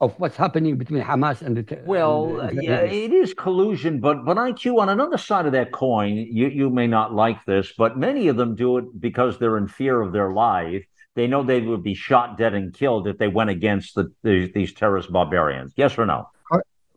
of 0.01 0.19
what's 0.19 0.35
happening 0.35 0.77
between 0.77 1.03
Hamas 1.03 1.41
and 1.41 1.55
the. 1.55 1.81
Well, 1.85 2.39
and 2.39 2.57
the 2.57 2.63
yeah, 2.63 2.79
it 2.81 3.13
is 3.13 3.33
collusion, 3.33 3.99
but 3.99 4.25
but 4.25 4.37
IQ 4.37 4.79
on 4.79 4.89
another 4.89 5.17
side 5.17 5.45
of 5.45 5.51
that 5.53 5.71
coin, 5.71 6.15
you 6.15 6.47
you 6.47 6.69
may 6.69 6.87
not 6.87 7.13
like 7.13 7.45
this, 7.45 7.71
but 7.77 7.97
many 7.97 8.27
of 8.27 8.35
them 8.35 8.55
do 8.55 8.77
it 8.77 8.99
because 8.99 9.37
they're 9.37 9.57
in 9.57 9.67
fear 9.67 10.01
of 10.01 10.11
their 10.11 10.33
life. 10.33 10.83
They 11.15 11.27
know 11.27 11.43
they 11.43 11.61
would 11.61 11.83
be 11.83 11.93
shot 11.93 12.37
dead 12.37 12.53
and 12.53 12.73
killed 12.73 13.07
if 13.07 13.17
they 13.17 13.27
went 13.27 13.49
against 13.49 13.95
the, 13.95 14.11
these 14.23 14.51
these 14.53 14.73
terrorist 14.73 15.11
barbarians. 15.11 15.73
Yes 15.77 15.97
or 15.97 16.05
no? 16.05 16.27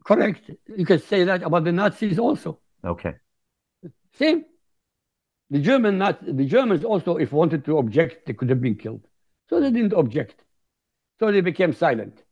Correct. 0.05 0.51
You 0.77 0.85
can 0.85 1.01
say 1.01 1.25
that 1.25 1.43
about 1.43 1.65
the 1.65 1.73
Nazis 1.73 2.19
also. 2.19 2.61
Okay. 2.85 3.15
Same. 4.15 4.45
The 5.51 5.59
German 5.59 5.99
not 5.99 6.25
the 6.25 6.45
Germans 6.45 6.85
also, 6.85 7.17
if 7.17 7.33
wanted 7.33 7.65
to 7.65 7.79
object, 7.79 8.27
they 8.27 8.33
could 8.33 8.51
have 8.51 8.61
been 8.61 8.77
killed. 8.77 9.07
So 9.49 9.61
they 9.61 9.71
didn't 9.71 9.93
object. 9.93 10.45
So 11.19 11.33
they 11.33 11.41
became 11.41 11.73
silent. 11.73 12.23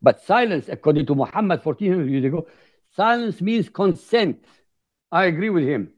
But 0.00 0.22
silence, 0.22 0.68
according 0.68 1.06
to 1.06 1.14
Muhammad 1.14 1.64
1400 1.64 2.10
years 2.10 2.24
ago, 2.24 2.46
silence 2.96 3.40
means 3.40 3.68
consent. 3.68 4.44
I 5.10 5.26
agree 5.26 5.50
with 5.50 5.64
him. 5.64 5.92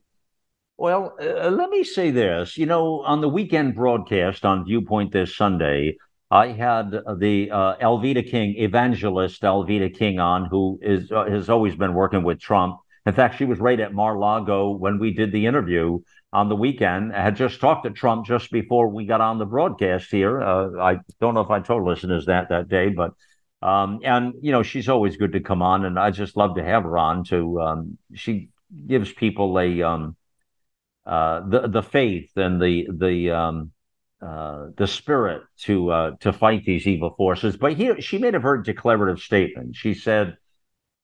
Well, 0.76 1.14
uh, 1.20 1.50
let 1.50 1.70
me 1.70 1.84
say 1.84 2.10
this. 2.10 2.58
You 2.58 2.66
know, 2.66 3.02
on 3.02 3.20
the 3.20 3.28
weekend 3.28 3.74
broadcast 3.74 4.44
on 4.44 4.64
Viewpoint 4.64 5.12
this 5.12 5.36
Sunday, 5.36 5.96
I 6.34 6.48
had 6.48 6.90
the 6.90 7.48
uh, 7.52 7.76
Alveda 7.76 8.28
King, 8.28 8.56
evangelist 8.56 9.42
Alveda 9.42 9.96
King, 9.96 10.18
on, 10.18 10.46
who 10.46 10.80
is 10.82 11.12
uh, 11.12 11.26
has 11.26 11.48
always 11.48 11.76
been 11.76 11.94
working 11.94 12.24
with 12.24 12.40
Trump. 12.40 12.80
In 13.06 13.12
fact, 13.12 13.38
she 13.38 13.44
was 13.44 13.60
right 13.60 13.78
at 13.78 13.94
Mar-Lago 13.94 14.70
when 14.70 14.98
we 14.98 15.14
did 15.14 15.30
the 15.30 15.46
interview 15.46 16.00
on 16.32 16.48
the 16.48 16.56
weekend. 16.56 17.14
I 17.14 17.22
had 17.22 17.36
just 17.36 17.60
talked 17.60 17.84
to 17.84 17.90
Trump 17.90 18.26
just 18.26 18.50
before 18.50 18.88
we 18.88 19.06
got 19.06 19.20
on 19.20 19.38
the 19.38 19.44
broadcast 19.44 20.10
here. 20.10 20.42
Uh, 20.42 20.70
I 20.80 20.98
don't 21.20 21.34
know 21.34 21.40
if 21.42 21.50
I 21.50 21.60
told 21.60 21.84
listeners 21.84 22.26
that 22.26 22.48
that 22.48 22.68
day, 22.68 22.88
but 22.88 23.12
um, 23.62 24.00
and 24.02 24.34
you 24.42 24.50
know, 24.50 24.64
she's 24.64 24.88
always 24.88 25.16
good 25.16 25.34
to 25.34 25.40
come 25.40 25.62
on, 25.62 25.84
and 25.84 26.00
I 26.00 26.10
just 26.10 26.36
love 26.36 26.56
to 26.56 26.64
have 26.64 26.82
her 26.82 26.98
on. 26.98 27.22
To 27.26 27.60
um, 27.60 27.98
she 28.12 28.48
gives 28.88 29.12
people 29.12 29.56
a 29.60 29.82
um, 29.82 30.16
uh, 31.06 31.42
the 31.48 31.68
the 31.68 31.82
faith 31.82 32.32
and 32.34 32.60
the 32.60 32.88
the 32.92 33.30
um, 33.30 33.70
uh, 34.24 34.68
the 34.76 34.86
spirit 34.86 35.42
to 35.58 35.90
uh, 35.90 36.10
to 36.20 36.32
fight 36.32 36.64
these 36.64 36.86
evil 36.86 37.14
forces. 37.16 37.56
But 37.56 37.76
she 38.02 38.18
made 38.18 38.34
a 38.34 38.40
very 38.40 38.62
declarative 38.62 39.20
statement. 39.20 39.76
She 39.76 39.92
said, 39.92 40.36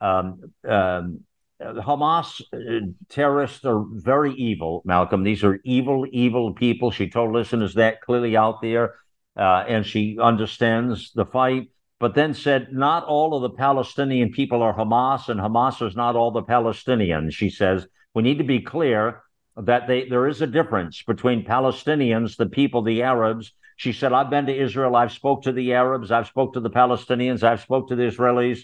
um, 0.01 0.53
um, 0.67 1.21
"Hamas 1.61 2.41
uh, 2.53 2.87
terrorists 3.11 3.65
are 3.65 3.85
very 3.91 4.33
evil." 4.35 4.83
Malcolm, 4.87 5.23
these 5.23 5.45
are 5.45 5.61
evil, 5.65 6.07
evil 6.11 6.55
people. 6.55 6.91
She 6.91 7.11
told 7.11 7.33
listeners 7.33 7.75
that 7.75 8.01
clearly 8.01 8.37
out 8.37 8.63
there, 8.63 8.95
uh, 9.37 9.65
and 9.69 9.85
she 9.85 10.17
understands 10.19 11.13
the 11.13 11.27
fight. 11.27 11.69
But 11.99 12.15
then 12.15 12.33
said, 12.33 12.73
"Not 12.73 13.05
all 13.05 13.35
of 13.35 13.43
the 13.43 13.51
Palestinian 13.51 14.31
people 14.31 14.63
are 14.63 14.75
Hamas, 14.75 15.29
and 15.29 15.39
Hamas 15.39 15.87
is 15.87 15.95
not 15.95 16.17
all 16.17 16.31
the 16.31 16.43
Palestinians." 16.43 17.33
She 17.35 17.51
says, 17.51 17.87
"We 18.15 18.23
need 18.23 18.39
to 18.39 18.45
be 18.45 18.61
clear." 18.61 19.23
That 19.57 19.87
they 19.87 20.09
there 20.09 20.27
is 20.27 20.43
a 20.43 20.47
difference 20.47 21.03
between 21.03 21.45
Palestinians, 21.45 22.37
the 22.37 22.47
people, 22.47 22.83
the 22.83 23.03
Arabs. 23.03 23.53
She 23.77 23.93
said, 23.93 24.13
"I've 24.13 24.31
been 24.31 24.47
to 24.47 24.57
Israel. 24.57 24.97
I've 24.97 25.13
spoke 25.13 25.43
to 25.45 25.53
the 25.53 25.75
Arabs. 25.75 26.11
I've 26.11 26.27
spoke 26.27 26.55
to 26.55 26.61
the 26.61 26.71
Palestinians. 26.71 27.43
I've 27.43 27.61
spoke 27.61 27.89
to 27.89 27.97
the 27.97 28.05
Israelis." 28.05 28.61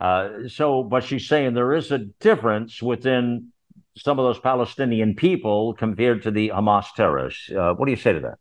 Uh, 0.00 0.48
so, 0.48 0.82
but 0.82 1.04
she's 1.04 1.28
saying 1.28 1.54
there 1.54 1.72
is 1.72 1.90
a 1.90 1.98
difference 1.98 2.82
within 2.82 3.52
some 3.96 4.18
of 4.18 4.24
those 4.24 4.40
Palestinian 4.40 5.14
people 5.14 5.74
compared 5.74 6.22
to 6.22 6.30
the 6.30 6.48
Hamas 6.50 6.86
terrorists. 6.96 7.50
Uh, 7.50 7.74
what 7.74 7.86
do 7.86 7.92
you 7.92 7.96
say 7.96 8.12
to 8.12 8.20
that? 8.20 8.38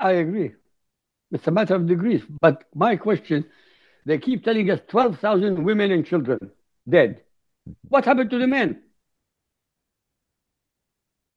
I 0.00 0.12
agree. 0.12 0.52
It's 1.30 1.46
a 1.46 1.50
matter 1.50 1.74
of 1.74 1.86
degrees. 1.86 2.22
But 2.40 2.64
my 2.74 2.96
question, 2.96 3.44
they 4.06 4.18
keep 4.18 4.44
telling 4.44 4.70
us 4.70 4.80
12,000 4.88 5.62
women 5.64 5.92
and 5.92 6.04
children 6.04 6.38
dead. 6.88 7.22
What 7.88 8.04
happened 8.04 8.30
to 8.30 8.38
the 8.38 8.46
men? 8.46 8.82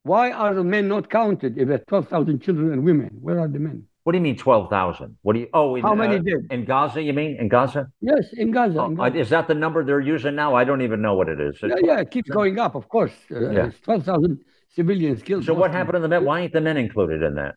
Why 0.04 0.32
are 0.32 0.54
the 0.54 0.64
men 0.64 0.88
not 0.88 1.08
counted 1.08 1.58
if 1.58 1.68
there's 1.68 1.84
12,000 1.86 2.40
children 2.40 2.72
and 2.72 2.84
women? 2.84 3.10
Where 3.20 3.38
are 3.38 3.48
the 3.48 3.58
men? 3.60 3.84
What 4.04 4.12
do 4.12 4.18
you 4.18 4.22
mean 4.22 4.36
twelve 4.36 4.68
thousand? 4.68 5.16
What 5.22 5.34
do 5.34 5.40
you? 5.40 5.48
Oh, 5.54 5.76
in, 5.76 5.82
How 5.84 5.94
many 5.94 6.16
uh, 6.16 6.22
did? 6.22 6.50
in 6.50 6.64
Gaza? 6.64 7.00
You 7.00 7.12
mean 7.12 7.36
in 7.38 7.48
Gaza? 7.48 7.88
Yes, 8.00 8.32
in 8.32 8.50
Gaza. 8.50 8.82
in 8.82 8.98
Uh, 8.98 9.04
Gaza. 9.04 9.18
is 9.18 9.30
that 9.30 9.46
the 9.46 9.54
number 9.54 9.84
they're 9.84 10.00
using 10.00 10.34
now? 10.34 10.56
I 10.56 10.64
don't 10.64 10.82
even 10.82 11.00
know 11.02 11.14
what 11.14 11.28
it 11.28 11.40
is. 11.40 11.56
yeah, 11.62 11.76
yeah, 11.80 12.00
it 12.00 12.10
keeps 12.10 12.28
going 12.28 12.58
up, 12.58 12.74
of 12.74 12.88
course. 12.88 13.12
Uh, 13.30 13.50
Yeah. 13.50 13.70
12,000 13.84 14.40
civilians 14.74 15.22
killed. 15.22 15.44
So 15.44 15.54
what 15.54 15.70
happened 15.70 15.94
to 15.94 16.00
the 16.00 16.08
men? 16.08 16.24
Why 16.24 16.40
ain't 16.40 16.52
the 16.52 16.60
men 16.60 16.76
included 16.78 17.22
in 17.22 17.36
that? 17.36 17.54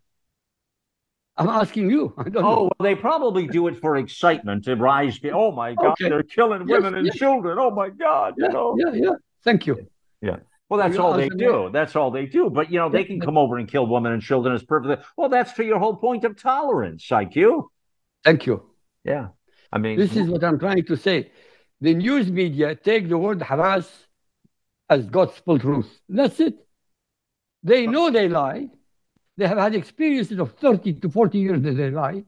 I'm 1.37 1.49
asking 1.49 1.89
you. 1.89 2.13
I 2.19 2.29
don't 2.29 2.45
Oh, 2.45 2.49
know. 2.49 2.61
well, 2.63 2.71
they 2.87 2.93
probably 2.93 3.47
do 3.47 3.67
it 3.67 3.77
for 3.81 3.97
excitement 3.97 4.65
to 4.65 4.75
rise. 4.75 5.19
Oh 5.33 5.51
my 5.51 5.73
God, 5.73 5.93
Okay. 5.93 6.09
they're 6.09 6.23
killing 6.23 6.67
Yes, 6.67 6.77
women 6.77 6.93
and 6.93 7.07
yes. 7.07 7.15
children. 7.15 7.57
Oh 7.59 7.71
my 7.71 7.89
God, 7.89 8.35
you 8.37 8.49
know. 8.49 8.77
yeah, 8.77 8.93
yeah. 8.93 9.15
Thank 9.43 9.65
you. 9.65 9.87
Yeah. 10.21 10.37
Well, 10.70 10.80
that's 10.80 10.97
all 10.97 11.13
they 11.13 11.30
do. 11.30 11.70
That's 11.72 11.95
all 11.95 12.09
they 12.09 12.26
do. 12.26 12.49
But 12.49 12.72
you 12.72 12.80
know, 12.80 12.89
they 12.89 13.03
can 13.03 13.20
come 13.22 13.38
over 13.38 13.57
and 13.57 13.68
kill 13.68 13.86
women 13.86 14.13
and 14.13 14.22
children. 14.22 14.55
It's 14.55 14.63
perfectly 14.63 14.97
well. 15.16 15.30
That's 15.30 15.53
to 15.53 15.63
your 15.63 15.80
whole 15.80 15.95
point 15.95 16.24
of 16.24 16.41
tolerance, 16.41 17.05
IQ. 17.07 17.68
Thank 18.24 18.47
you. 18.47 18.63
Yeah. 19.03 19.28
I 19.72 19.78
mean, 19.78 19.99
This 19.99 20.16
is 20.16 20.28
what 20.28 20.43
I'm 20.43 20.57
trying 20.57 20.86
to 20.86 20.95
say. 20.95 21.32
The 21.82 21.93
news 21.93 22.32
media 22.32 22.76
take 22.76 23.09
the 23.09 23.18
word 23.18 23.39
Hamas 23.39 23.88
as 24.89 25.05
gospel 25.05 25.59
truth. 25.59 25.99
That's 26.09 26.39
it. 26.39 26.55
They 27.63 27.86
know 27.86 28.09
they 28.09 28.30
lie. 28.30 28.70
They 29.38 29.47
have 29.47 29.57
had 29.57 29.76
experiences 29.76 30.39
of 30.39 30.53
30 30.53 30.93
to 31.01 31.09
40 31.09 31.38
years 31.38 31.61
that 31.63 31.74
they 31.74 31.91
lie. 31.91 32.24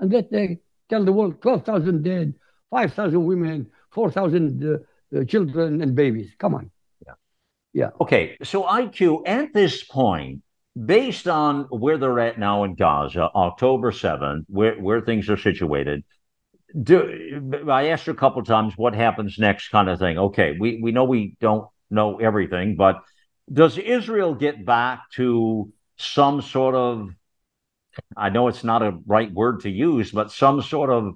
And 0.00 0.10
that 0.10 0.30
they 0.30 0.58
tell 0.88 1.04
the 1.04 1.12
world 1.12 1.40
12,000 1.40 2.02
dead, 2.02 2.34
5,000 2.70 3.24
women, 3.24 3.70
4,000 3.90 4.64
uh, 4.64 5.18
uh, 5.18 5.24
children 5.24 5.82
and 5.82 5.94
babies. 5.94 6.32
Come 6.38 6.54
on. 6.54 6.70
Yeah. 7.78 7.90
Okay, 8.00 8.36
so 8.42 8.64
IQ 8.64 9.22
at 9.24 9.54
this 9.54 9.84
point, 9.84 10.42
based 10.74 11.28
on 11.28 11.66
where 11.70 11.96
they're 11.96 12.18
at 12.18 12.36
now 12.36 12.64
in 12.64 12.74
Gaza, 12.74 13.30
October 13.32 13.92
7th, 13.92 14.46
where, 14.48 14.74
where 14.74 15.00
things 15.00 15.30
are 15.30 15.36
situated, 15.36 16.02
do, 16.82 17.54
I 17.70 17.90
asked 17.90 18.08
you 18.08 18.12
a 18.12 18.16
couple 18.16 18.42
times 18.42 18.74
what 18.76 18.96
happens 18.96 19.38
next 19.38 19.68
kind 19.68 19.88
of 19.88 20.00
thing. 20.00 20.18
Okay, 20.18 20.56
we, 20.58 20.80
we 20.82 20.90
know 20.90 21.04
we 21.04 21.36
don't 21.40 21.68
know 21.88 22.18
everything, 22.18 22.74
but 22.74 22.96
does 23.52 23.78
Israel 23.78 24.34
get 24.34 24.66
back 24.66 25.08
to 25.12 25.72
some 25.98 26.42
sort 26.42 26.74
of, 26.74 27.10
I 28.16 28.30
know 28.30 28.48
it's 28.48 28.64
not 28.64 28.82
a 28.82 28.98
right 29.06 29.32
word 29.32 29.60
to 29.60 29.70
use, 29.70 30.10
but 30.10 30.32
some 30.32 30.62
sort 30.62 30.90
of 30.90 31.14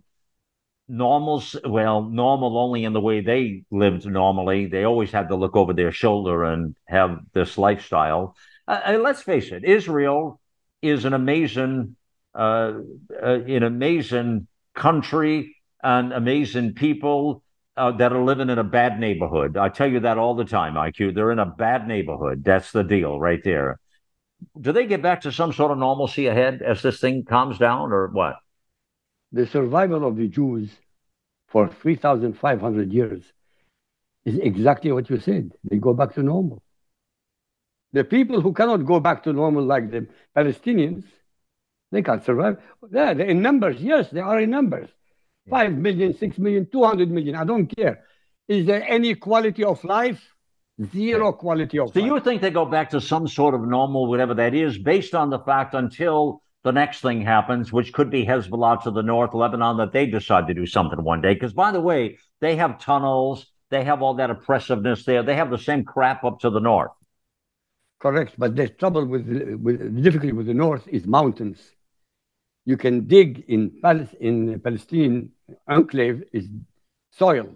normal, 0.92 1.42
well, 1.64 2.02
normal 2.02 2.58
only 2.58 2.84
in 2.84 2.92
the 2.92 3.00
way 3.00 3.20
they 3.22 3.64
lived 3.70 4.04
normally. 4.04 4.66
They 4.66 4.84
always 4.84 5.10
had 5.10 5.28
to 5.28 5.36
look 5.36 5.56
over 5.56 5.72
their 5.72 5.90
shoulder 5.90 6.44
and 6.44 6.76
have 6.86 7.18
this 7.32 7.56
lifestyle. 7.56 8.36
Uh, 8.68 8.98
let's 9.00 9.22
face 9.22 9.50
it, 9.52 9.64
Israel 9.64 10.38
is 10.82 11.06
an 11.06 11.14
amazing, 11.14 11.96
uh, 12.34 12.74
uh, 13.22 13.40
an 13.40 13.62
amazing 13.62 14.46
country 14.74 15.56
and 15.82 16.12
amazing 16.12 16.74
people 16.74 17.42
uh, 17.76 17.92
that 17.92 18.12
are 18.12 18.22
living 18.22 18.50
in 18.50 18.58
a 18.58 18.64
bad 18.64 19.00
neighborhood. 19.00 19.56
I 19.56 19.70
tell 19.70 19.90
you 19.90 20.00
that 20.00 20.18
all 20.18 20.34
the 20.34 20.44
time, 20.44 20.74
IQ. 20.74 21.14
They're 21.14 21.32
in 21.32 21.38
a 21.38 21.46
bad 21.46 21.88
neighborhood. 21.88 22.44
That's 22.44 22.70
the 22.70 22.84
deal 22.84 23.18
right 23.18 23.42
there. 23.42 23.80
Do 24.60 24.72
they 24.72 24.86
get 24.86 25.00
back 25.00 25.22
to 25.22 25.32
some 25.32 25.54
sort 25.54 25.72
of 25.72 25.78
normalcy 25.78 26.26
ahead 26.26 26.60
as 26.60 26.82
this 26.82 27.00
thing 27.00 27.24
calms 27.24 27.58
down, 27.58 27.92
or 27.92 28.08
what? 28.08 28.36
The 29.32 29.46
survival 29.46 30.06
of 30.06 30.16
the 30.16 30.28
Jews 30.28 30.70
for 31.48 31.68
3,500 31.68 32.92
years 32.92 33.22
is 34.24 34.38
exactly 34.38 34.92
what 34.92 35.08
you 35.10 35.18
said. 35.18 35.52
They 35.64 35.78
go 35.78 35.94
back 35.94 36.14
to 36.14 36.22
normal. 36.22 36.62
The 37.92 38.04
people 38.04 38.40
who 38.40 38.52
cannot 38.52 38.86
go 38.86 39.00
back 39.00 39.22
to 39.24 39.32
normal, 39.32 39.64
like 39.64 39.90
the 39.90 40.06
Palestinians, 40.36 41.04
they 41.90 42.02
can't 42.02 42.24
survive. 42.24 42.56
Yeah, 42.90 43.12
they're 43.14 43.26
in 43.26 43.42
numbers. 43.42 43.80
Yes, 43.80 44.08
they 44.10 44.20
are 44.20 44.40
in 44.40 44.50
numbers. 44.50 44.88
Five 45.48 45.72
million, 45.72 46.16
six 46.16 46.38
million, 46.38 46.68
two 46.70 46.84
hundred 46.84 47.10
million. 47.10 47.34
I 47.34 47.44
don't 47.44 47.66
care. 47.66 48.04
Is 48.48 48.64
there 48.66 48.82
any 48.88 49.14
quality 49.14 49.64
of 49.64 49.82
life? 49.84 50.22
Zero 50.92 51.32
quality 51.32 51.78
of 51.78 51.92
so 51.92 52.00
life. 52.00 52.06
you 52.06 52.20
think 52.20 52.40
they 52.40 52.50
go 52.50 52.64
back 52.64 52.90
to 52.90 53.00
some 53.00 53.28
sort 53.28 53.54
of 53.54 53.62
normal, 53.62 54.06
whatever 54.08 54.34
that 54.34 54.54
is, 54.54 54.78
based 54.78 55.14
on 55.14 55.30
the 55.30 55.40
fact 55.40 55.74
until 55.74 56.42
the 56.64 56.72
next 56.72 57.00
thing 57.00 57.22
happens, 57.22 57.72
which 57.72 57.92
could 57.92 58.10
be 58.10 58.24
Hezbollah 58.24 58.82
to 58.84 58.90
the 58.90 59.02
north, 59.02 59.34
Lebanon, 59.34 59.78
that 59.78 59.92
they 59.92 60.06
decide 60.06 60.46
to 60.46 60.54
do 60.54 60.66
something 60.66 61.02
one 61.02 61.20
day. 61.20 61.34
Because 61.34 61.52
by 61.52 61.72
the 61.72 61.80
way, 61.80 62.18
they 62.40 62.56
have 62.56 62.78
tunnels, 62.78 63.46
they 63.70 63.84
have 63.84 64.02
all 64.02 64.14
that 64.14 64.30
oppressiveness 64.30 65.04
there. 65.04 65.22
They 65.22 65.34
have 65.34 65.50
the 65.50 65.58
same 65.58 65.84
crap 65.84 66.24
up 66.24 66.40
to 66.40 66.50
the 66.50 66.60
north. 66.60 66.92
Correct, 68.00 68.34
but 68.36 68.54
the 68.56 68.68
trouble 68.68 69.04
with, 69.06 69.26
with 69.62 69.78
the 69.78 70.00
difficulty 70.02 70.32
with 70.32 70.46
the 70.46 70.54
north 70.54 70.86
is 70.88 71.06
mountains. 71.06 71.60
You 72.64 72.76
can 72.76 73.06
dig 73.06 73.44
in 73.48 73.80
in 74.20 74.60
Palestine 74.60 75.30
enclave 75.68 76.22
is 76.32 76.48
soil, 77.12 77.48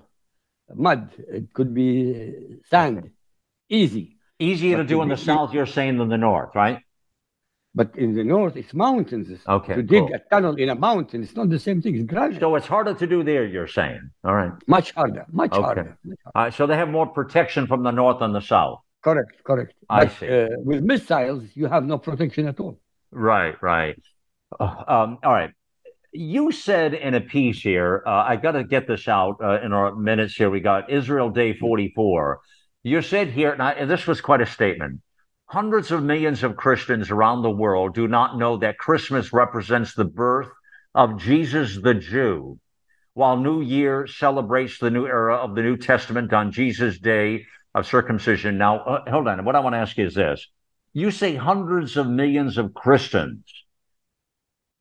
mud. 0.75 1.11
It 1.19 1.53
could 1.53 1.75
be 1.75 2.33
sand, 2.71 3.11
easy. 3.69 4.17
Easier 4.39 4.77
But 4.77 4.83
to 4.83 4.89
do 4.89 5.03
in 5.03 5.09
the 5.09 5.17
south, 5.17 5.55
you're 5.55 5.67
saying, 5.67 5.99
than 5.99 6.09
the 6.09 6.19
north, 6.19 6.55
right? 6.55 6.81
But 7.79 7.89
in 8.05 8.15
the 8.15 8.25
north, 8.25 8.57
it's 8.57 8.73
mountains. 8.73 9.29
Okay, 9.47 9.75
To 9.75 9.83
dig 9.83 10.05
cool. 10.07 10.15
a 10.15 10.19
tunnel 10.31 10.55
in 10.57 10.71
a 10.71 10.75
mountain, 10.75 11.23
it's 11.23 11.37
not 11.37 11.51
the 11.51 11.59
same 11.59 11.83
thing. 11.83 11.95
It's 11.97 12.07
granite. 12.13 12.41
So 12.41 12.55
it's 12.57 12.67
harder 12.67 12.95
to 12.95 13.07
do 13.07 13.23
there, 13.23 13.45
you're 13.45 13.67
saying. 13.81 14.01
All 14.25 14.35
right. 14.35 14.53
Much 14.67 14.93
harder. 14.93 15.27
Much 15.31 15.53
Okay. 15.53 15.63
harder. 15.63 15.99
Uh, 16.35 16.51
so 16.51 16.67
they 16.67 16.77
have 16.83 16.89
more 16.89 17.07
protection 17.07 17.67
from 17.67 17.83
the 17.83 17.91
north 17.91 18.19
than 18.21 18.33
the 18.33 18.41
south. 18.41 18.79
Correct. 19.03 19.45
Correct. 19.45 19.75
I 19.91 20.07
But, 20.07 20.13
see. 20.19 20.27
Uh, 20.27 20.49
with 20.65 20.83
missiles, 20.83 21.45
you 21.55 21.67
have 21.67 21.85
no 21.85 21.99
protection 21.99 22.49
at 22.49 22.59
all. 22.59 22.79
Right, 23.13 23.57
right. 23.63 23.97
Uh, 24.59 24.83
um, 24.95 25.19
all 25.23 25.35
right. 25.41 25.51
You 26.13 26.51
said 26.53 26.95
in 26.95 27.13
a 27.13 27.21
piece 27.21 27.61
here, 27.61 28.03
uh, 28.07 28.25
I 28.33 28.37
got 28.37 28.53
to 28.53 28.65
get 28.65 28.87
this 28.89 29.07
out 29.07 29.37
uh, 29.45 29.61
in 29.63 29.75
our 29.75 29.95
minutes 29.95 30.35
here. 30.35 30.49
We 30.49 30.61
got 30.61 30.89
Israel 30.91 31.29
Day 31.29 31.53
44. 31.53 32.41
You 32.85 33.03
said 33.03 33.29
here, 33.29 33.53
and, 33.53 33.63
I, 33.63 33.73
and 33.73 33.91
this 33.91 34.07
was 34.07 34.23
quite 34.23 34.41
a 34.41 34.47
statement. 34.47 35.01
Hundreds 35.49 35.93
of 35.93 36.03
millions 36.03 36.43
of 36.43 36.57
Christians 36.57 37.11
around 37.11 37.43
the 37.43 37.51
world 37.51 37.95
do 37.95 38.09
not 38.09 38.37
know 38.37 38.57
that 38.57 38.79
Christmas 38.79 39.33
represents 39.33 39.95
the 39.95 40.05
birth 40.05 40.49
of 40.93 41.19
Jesus 41.21 41.79
the 41.81 41.95
Jew, 41.95 42.59
while 43.15 43.37
New 43.37 43.61
Year 43.61 44.09
celebrates 44.09 44.79
the 44.79 44.91
new 44.91 45.07
era 45.07 45.37
of 45.37 45.55
the 45.55 45.63
New 45.63 45.77
Testament 45.77 46.33
on 46.33 46.51
Jesus' 46.51 46.99
day 46.99 47.47
of 47.77 47.87
circumcision. 47.87 48.59
Now, 48.59 48.81
uh, 48.81 49.11
hold 49.11 49.29
on. 49.29 49.45
What 49.45 49.55
I 49.55 49.61
want 49.61 49.75
to 49.75 49.79
ask 49.79 49.97
you 49.97 50.07
is 50.07 50.15
this 50.15 50.49
you 50.93 51.11
say 51.13 51.37
hundreds 51.37 51.97
of 51.97 52.09
millions 52.09 52.59
of 52.59 52.75
Christians 52.75 53.45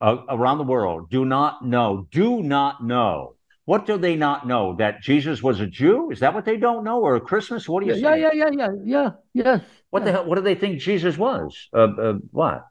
uh, 0.02 0.18
around 0.30 0.58
the 0.58 0.64
world 0.64 1.10
do 1.12 1.26
not 1.26 1.64
know, 1.64 2.08
do 2.10 2.42
not 2.42 2.84
know. 2.84 3.35
What 3.66 3.86
do 3.86 3.98
they 3.98 4.16
not 4.16 4.48
know? 4.48 4.76
That 4.78 5.02
Jesus 5.02 5.42
was 5.42 5.60
a 5.60 5.68
Jew? 5.68 6.12
Is 6.12 6.20
that 6.20 6.34
what 6.34 6.46
they 6.46 6.58
don't 6.58 6.84
know? 6.84 7.02
Or 7.02 7.20
Christmas? 7.20 7.68
What 7.68 7.84
do 7.84 7.90
you 7.90 7.96
Yeah, 7.96 8.16
say? 8.16 8.22
yeah, 8.22 8.32
yeah, 8.34 8.50
yeah, 8.52 8.52
yeah, 8.54 8.70
yeah, 8.84 9.10
yes. 9.34 9.62
What 9.90 10.06
the 10.06 10.12
hell? 10.12 10.26
What 10.26 10.36
do 10.36 10.42
they 10.42 10.56
think 10.56 10.80
Jesus 10.80 11.18
was? 11.18 11.68
Uh, 11.74 11.80
uh, 11.80 12.14
what? 12.32 12.66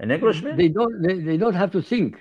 An 0.00 0.10
Englishman? 0.10 0.56
They 0.56 0.68
don't. 0.68 1.02
They, 1.02 1.20
they 1.20 1.36
don't 1.36 1.54
have 1.54 1.70
to 1.72 1.82
think. 1.82 2.18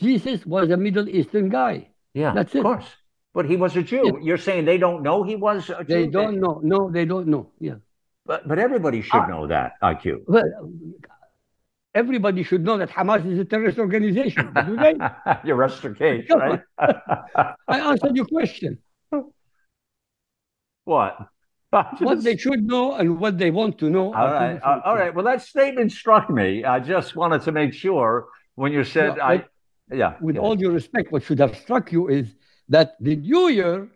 Jesus 0.00 0.44
was 0.44 0.70
a 0.70 0.76
Middle 0.76 1.08
Eastern 1.08 1.48
guy. 1.48 1.88
yeah, 2.14 2.34
that's 2.34 2.52
of 2.52 2.58
it. 2.58 2.62
course. 2.62 2.88
But 3.32 3.46
he 3.46 3.56
was 3.56 3.76
a 3.76 3.82
Jew. 3.82 4.18
You're 4.22 4.38
saying 4.38 4.64
they 4.64 4.78
don't 4.78 5.02
know 5.02 5.22
he 5.22 5.36
was 5.36 5.70
a 5.70 5.84
Jew? 5.84 5.94
They 5.94 6.06
don't 6.06 6.40
know. 6.40 6.60
No, 6.62 6.90
they 6.90 7.04
don't 7.04 7.28
know. 7.28 7.50
Yeah. 7.60 7.78
But, 8.26 8.48
but 8.48 8.58
everybody 8.58 9.02
should 9.02 9.22
Ah. 9.22 9.26
know 9.26 9.46
that, 9.48 9.72
IQ. 9.82 10.22
Well, 10.26 10.44
everybody 11.94 12.42
should 12.42 12.64
know 12.64 12.76
that 12.78 12.90
Hamas 12.90 13.24
is 13.30 13.38
a 13.38 13.44
terrorist 13.44 13.78
organization. 13.78 14.52
Do 14.66 14.76
they? 14.76 14.94
you 15.44 15.54
rest 15.54 15.82
your 15.82 15.94
case, 15.94 16.28
right? 16.30 16.60
I 16.78 17.80
answered 17.80 18.16
your 18.16 18.26
question. 18.26 18.78
what? 20.84 21.28
What 22.00 22.22
they 22.22 22.36
should 22.36 22.62
know 22.62 22.94
and 22.94 23.18
what 23.18 23.36
they 23.36 23.50
want 23.50 23.78
to 23.78 23.90
know. 23.90 24.14
All 24.14 24.32
right. 24.32 24.60
Uh, 24.62 24.80
all 24.84 24.94
right. 24.94 25.12
Well, 25.12 25.24
that 25.24 25.42
statement 25.42 25.90
struck 25.90 26.30
me. 26.30 26.64
I 26.64 26.78
just 26.78 27.16
wanted 27.16 27.42
to 27.42 27.52
make 27.52 27.72
sure 27.72 28.28
when 28.54 28.72
you 28.72 28.84
said, 28.84 29.16
No, 29.16 29.22
I, 29.22 29.44
yeah. 29.90 30.14
with 30.20 30.36
yeah. 30.36 30.40
all 30.42 30.54
due 30.54 30.70
respect, 30.70 31.10
what 31.10 31.24
should 31.24 31.40
have 31.40 31.56
struck 31.56 31.90
you 31.90 32.06
is 32.08 32.32
that 32.68 32.94
the 33.00 33.16
New 33.16 33.48
Year 33.48 33.88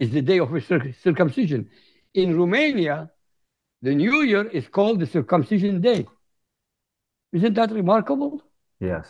is 0.00 0.10
the 0.10 0.22
day 0.22 0.40
of 0.40 0.50
cir- 0.64 0.92
circumcision. 1.00 1.70
In 2.14 2.36
Romania, 2.36 3.10
the 3.82 3.94
New 3.94 4.22
Year 4.22 4.48
is 4.48 4.66
called 4.66 4.98
the 4.98 5.06
circumcision 5.06 5.80
day. 5.80 6.04
Isn't 7.32 7.54
that 7.54 7.70
remarkable? 7.70 8.42
Yes. 8.80 9.06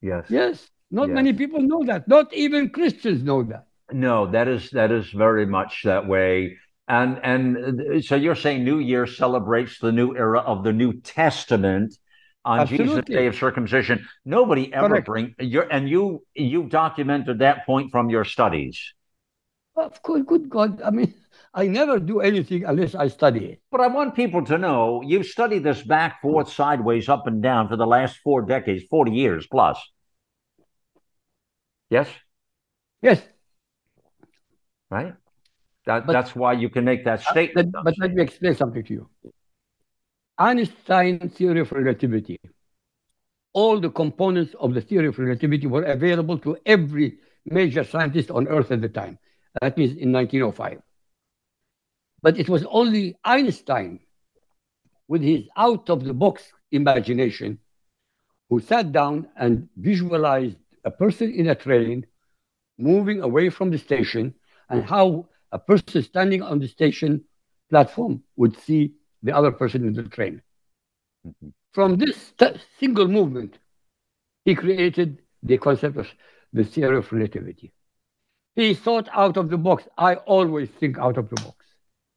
Yes. 0.00 0.26
Yes. 0.28 0.68
Not 0.90 1.08
Yes. 1.08 1.14
many 1.14 1.32
people 1.32 1.60
know 1.60 1.84
that. 1.84 2.06
Not 2.08 2.32
even 2.34 2.68
Christians 2.70 3.22
know 3.22 3.42
that. 3.44 3.66
No, 3.92 4.30
that 4.30 4.48
is 4.48 4.70
that 4.70 4.90
is 4.90 5.10
very 5.10 5.46
much 5.46 5.82
that 5.84 6.06
way. 6.06 6.58
And 6.88 7.18
and 7.22 7.56
uh, 7.56 8.00
so 8.02 8.16
you're 8.16 8.34
saying 8.36 8.64
New 8.64 8.78
Year 8.78 9.06
celebrates 9.06 9.78
the 9.78 9.92
new 9.92 10.14
era 10.16 10.40
of 10.40 10.64
the 10.64 10.72
New 10.72 11.00
Testament 11.00 11.96
on 12.44 12.66
Jesus' 12.66 13.04
day 13.04 13.26
of 13.26 13.34
circumcision. 13.36 14.06
Nobody 14.24 14.72
ever 14.72 14.88
Correct. 14.88 15.06
bring 15.06 15.34
your 15.38 15.70
and 15.72 15.88
you 15.88 16.24
you 16.34 16.64
documented 16.64 17.38
that 17.38 17.64
point 17.66 17.90
from 17.90 18.10
your 18.10 18.24
studies. 18.24 18.94
Of 19.76 20.02
course, 20.02 20.22
good 20.26 20.48
God. 20.48 20.82
I 20.82 20.90
mean, 20.90 21.14
I 21.54 21.66
never 21.68 21.98
do 21.98 22.20
anything 22.20 22.64
unless 22.64 22.94
I 22.94 23.08
study 23.08 23.44
it. 23.44 23.62
But 23.70 23.82
I 23.82 23.88
want 23.88 24.14
people 24.14 24.42
to 24.46 24.56
know 24.56 25.02
you've 25.04 25.26
studied 25.26 25.64
this 25.64 25.82
back, 25.82 26.22
forth, 26.22 26.50
sideways, 26.50 27.08
up 27.08 27.26
and 27.26 27.42
down 27.42 27.68
for 27.68 27.76
the 27.76 27.86
last 27.86 28.16
four 28.24 28.42
decades, 28.42 28.84
40 28.88 29.12
years 29.12 29.46
plus. 29.46 29.78
Yes? 31.90 32.08
Yes. 33.02 33.22
Right? 34.90 35.14
That, 35.84 36.06
But- 36.06 36.12
that's 36.12 36.34
why 36.34 36.54
you 36.54 36.70
can 36.70 36.84
make 36.84 37.04
that 37.04 37.20
Uh, 37.20 37.30
statement. 37.32 37.74
let- 37.74 37.84
but 37.84 37.98
let 37.98 38.14
me 38.14 38.22
explain 38.22 38.54
something 38.54 38.84
to 38.84 38.92
you. 38.94 39.10
Einstein's 40.38 41.34
theory 41.34 41.60
of 41.60 41.70
relativity, 41.72 42.40
all 43.52 43.78
the 43.78 43.90
components 43.90 44.54
of 44.58 44.72
the 44.72 44.80
theory 44.80 45.08
of 45.08 45.18
relativity 45.18 45.66
were 45.66 45.82
available 45.84 46.38
to 46.38 46.56
every 46.64 47.18
major 47.44 47.84
scientist 47.84 48.30
on 48.30 48.48
Earth 48.48 48.70
at 48.70 48.80
the 48.80 48.88
time. 48.88 49.18
That 49.60 49.76
means 49.76 49.94
in 49.98 50.12
1905. 50.12 50.80
But 52.22 52.38
it 52.38 52.48
was 52.48 52.64
only 52.70 53.16
Einstein, 53.24 54.00
with 55.08 55.22
his 55.22 55.44
out 55.56 55.90
of 55.90 56.04
the 56.04 56.14
box 56.14 56.52
imagination, 56.70 57.58
who 58.48 58.60
sat 58.60 58.92
down 58.92 59.28
and 59.36 59.68
visualized 59.76 60.56
a 60.84 60.90
person 60.90 61.32
in 61.32 61.48
a 61.48 61.54
train 61.54 62.06
moving 62.78 63.20
away 63.22 63.50
from 63.50 63.70
the 63.70 63.78
station 63.78 64.34
and 64.68 64.84
how 64.84 65.28
a 65.52 65.58
person 65.58 66.02
standing 66.02 66.42
on 66.42 66.58
the 66.58 66.68
station 66.68 67.24
platform 67.70 68.22
would 68.36 68.58
see 68.58 68.92
the 69.22 69.34
other 69.34 69.52
person 69.52 69.86
in 69.86 69.92
the 69.92 70.02
train. 70.04 70.42
Mm-hmm. 71.26 71.48
From 71.72 71.96
this 71.96 72.32
single 72.78 73.08
movement, 73.08 73.58
he 74.44 74.54
created 74.54 75.22
the 75.42 75.58
concept 75.58 75.96
of 75.96 76.08
the 76.52 76.64
theory 76.64 76.98
of 76.98 77.10
relativity. 77.12 77.72
He 78.54 78.74
thought 78.74 79.08
out 79.12 79.36
of 79.36 79.48
the 79.48 79.56
box. 79.56 79.88
I 79.96 80.16
always 80.16 80.68
think 80.68 80.98
out 80.98 81.16
of 81.16 81.30
the 81.30 81.40
box. 81.42 81.64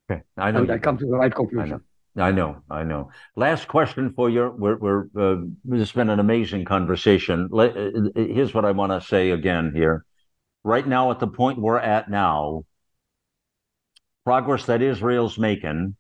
Okay. 0.10 0.22
I 0.38 0.52
know 0.52 0.62
and 0.62 0.72
I 0.72 0.78
come 0.78 0.98
to 0.98 1.06
the 1.06 1.12
right 1.12 1.26
I 1.26 1.28
know. 1.28 1.36
conclusion. 1.36 1.82
I 2.18 2.32
know, 2.32 2.62
I 2.70 2.84
know. 2.84 3.12
Last 3.36 3.68
question 3.68 4.14
for 4.16 4.30
you. 4.30 4.54
We're, 4.58 4.78
we're 4.78 5.02
uh, 5.18 5.42
this 5.66 5.80
has 5.80 5.92
been 5.92 6.10
an 6.10 6.20
amazing 6.20 6.64
conversation. 6.64 7.50
Let, 7.52 7.76
uh, 7.76 7.92
here's 8.16 8.54
what 8.54 8.64
I 8.64 8.72
want 8.72 8.92
to 8.94 9.06
say 9.06 9.32
again 9.32 9.74
here. 9.76 10.06
Right 10.64 10.88
now, 10.88 11.12
at 11.12 11.20
the 11.20 11.28
point 11.28 11.60
we're 11.60 11.78
at 11.78 12.10
now, 12.10 12.64
progress 14.24 14.66
that 14.68 14.82
Israel's 14.82 15.38
making, 15.38 15.96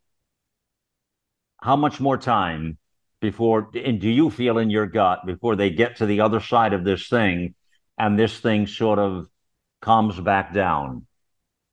how 1.61 1.75
much 1.75 1.99
more 1.99 2.17
time 2.17 2.77
before, 3.19 3.69
and 3.75 3.99
do 3.99 4.09
you 4.09 4.29
feel 4.29 4.57
in 4.57 4.69
your 4.69 4.87
gut 4.87 5.25
before 5.25 5.55
they 5.55 5.69
get 5.69 5.97
to 5.97 6.05
the 6.05 6.21
other 6.21 6.39
side 6.39 6.73
of 6.73 6.85
this 6.85 7.09
thing 7.09 7.55
and 7.97 8.17
this 8.17 8.39
thing 8.39 8.67
sort 8.67 8.99
of 8.99 9.27
calms 9.81 10.19
back 10.19 10.53
down? 10.53 11.05